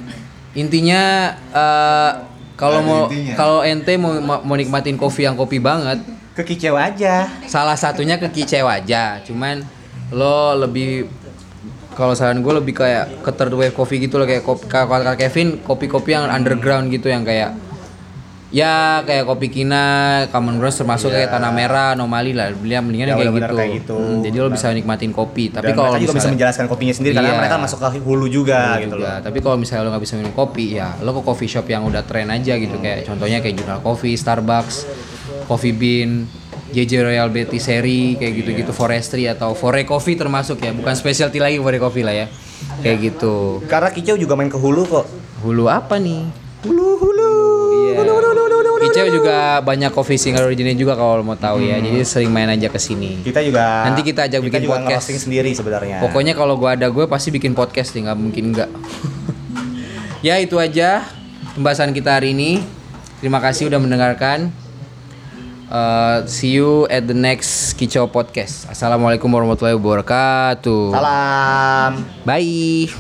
intinya 0.53 1.33
eh, 1.49 2.13
kalau 2.57 2.81
mau 2.85 3.03
kalau 3.37 3.61
ente 3.65 3.95
mau 3.97 4.19
mau 4.21 4.57
nikmatin 4.57 4.97
kopi 4.97 5.25
yang 5.25 5.35
kopi 5.35 5.59
banget 5.59 6.03
kekicau 6.33 6.77
aja. 6.81 7.29
salah 7.45 7.77
satunya 7.77 8.17
ke 8.17 8.29
kicau 8.33 8.65
aja. 8.65 9.21
Cuman 9.25 9.65
lo 10.13 10.57
lebih 10.57 11.09
kalau 11.93 12.17
saran 12.17 12.41
gue 12.41 12.53
lebih 12.57 12.73
kayak 12.73 13.21
ke 13.21 13.31
third 13.37 13.53
wave 13.53 13.77
coffee 13.77 14.01
gitu 14.01 14.17
loh 14.17 14.25
kayak 14.25 14.45
kopi 14.45 14.65
kalau 14.69 15.13
Kevin 15.17 15.61
kopi-kopi 15.61 16.17
yang 16.17 16.25
underground 16.29 16.89
gitu 16.89 17.13
yang 17.13 17.21
kayak 17.21 17.53
ya 18.53 19.01
kayak 19.03 19.25
kopi 19.25 19.49
kina 19.49 19.85
common 20.29 20.61
grounds 20.61 20.77
termasuk 20.77 21.09
kayak 21.09 21.33
tanah 21.33 21.49
merah 21.51 21.97
anomali 21.97 22.31
lah 22.31 22.53
beliau 22.53 22.85
mendingan 22.85 23.09
Ya, 23.09 23.17
kayak 23.17 23.33
gitu, 23.35 23.55
kayak 23.55 23.71
gitu. 23.81 23.97
Hmm, 23.97 24.21
jadi 24.21 24.37
lo 24.39 24.49
bisa 24.49 24.67
nikmatin 24.71 25.11
kopi 25.11 25.49
tapi 25.49 25.73
kalau 25.73 25.97
juga 25.97 26.13
bisa 26.13 26.29
menjelaskan 26.29 26.69
kopinya 26.69 26.93
sendiri 26.93 27.17
karena 27.17 27.33
Iya. 27.33 27.41
mereka 27.41 27.57
masuk 27.57 27.79
ke 27.81 27.99
hulu 27.99 28.27
juga 28.29 28.77
Iya 28.77 28.85
gitu 28.85 28.97
juga. 28.97 29.09
loh 29.11 29.25
Tapi 29.25 29.39
kalau 29.41 29.57
misalnya 29.57 29.83
lo 29.83 29.91
nggak 29.91 30.05
bisa 30.05 30.15
minum 30.15 30.33
kopi, 30.33 30.65
ya 30.75 30.93
lo 30.99 31.11
ke 31.11 31.23
coffee 31.23 31.49
shop 31.49 31.67
yang 31.67 31.83
udah 31.83 32.05
tren 32.05 32.29
aja 32.29 32.53
gitu. 32.55 32.77
Kayak 32.77 33.09
contohnya 33.09 33.41
kayak 33.41 33.57
Jurnal 33.57 33.81
Coffee, 33.81 34.15
Starbucks, 34.15 34.77
Coffee 35.45 35.73
Bean, 35.73 36.29
JJ 36.71 36.93
Royal 37.03 37.29
Betty 37.29 37.57
Seri, 37.57 38.17
kayak 38.17 38.33
gitu-gitu 38.35 38.71
Forestry 38.71 39.25
atau 39.27 39.53
Fore 39.53 39.81
Coffee 39.83 40.15
termasuk 40.15 40.57
ya. 40.59 40.71
Bukan 40.71 40.93
specialty 40.93 41.37
lagi 41.37 41.57
Fore 41.57 41.77
Coffee 41.79 42.01
lah 42.01 42.15
ya. 42.15 42.27
Kayak 42.79 42.99
gitu. 43.11 43.65
karena 43.65 43.89
kicau 43.89 44.15
juga 44.15 44.33
main 44.33 44.47
ke 44.47 44.55
hulu 44.55 44.85
kok 44.85 45.07
Hulu 45.41 45.67
apa 45.67 45.97
nih? 45.97 46.23
hulu 46.63 46.95
hulu 46.95 47.22
Kicau 48.93 49.09
juga 49.09 49.63
banyak 49.65 49.91
coffee 49.95 50.21
single 50.21 50.45
originnya 50.45 50.77
juga 50.77 50.93
kalau 50.99 51.25
mau 51.25 51.39
tahu 51.39 51.65
ya. 51.65 51.81
Jadi 51.81 52.05
sering 52.05 52.29
main 52.29 52.51
aja 52.51 52.69
ke 52.69 52.77
sini. 52.77 53.25
kita 53.25 53.41
juga 53.41 53.89
Nanti 53.89 54.05
kita 54.05 54.29
ajak 54.29 54.41
bikin 54.45 54.69
juga 54.69 54.85
podcast. 54.85 55.09
sendiri 55.17 55.51
sebenarnya 55.57 56.05
Pokoknya 56.05 56.37
kalau 56.37 56.61
gua 56.61 56.77
ada 56.77 56.93
gue 56.93 57.09
pasti 57.09 57.33
bikin 57.33 57.57
podcast 57.57 57.97
nih, 57.97 58.11
nggak 58.11 58.19
mungkin 58.19 58.45
enggak. 58.53 58.71
ya 60.27 60.37
itu 60.37 60.61
aja 60.61 61.09
pembahasan 61.57 61.97
kita 61.97 62.21
hari 62.21 62.37
ini. 62.37 62.61
Terima 63.25 63.41
kasih 63.41 63.73
udah 63.73 63.81
mendengarkan. 63.81 64.53
Uh, 65.73 66.21
see 66.29 66.53
you 66.61 66.85
at 66.93 67.09
the 67.09 67.17
next 67.17 67.73
Kicau 67.81 68.05
Podcast. 68.05 68.69
Assalamualaikum 68.69 69.33
warahmatullahi 69.33 69.73
wabarakatuh. 69.73 70.93
salam 70.93 72.05
Bye. 72.29 72.93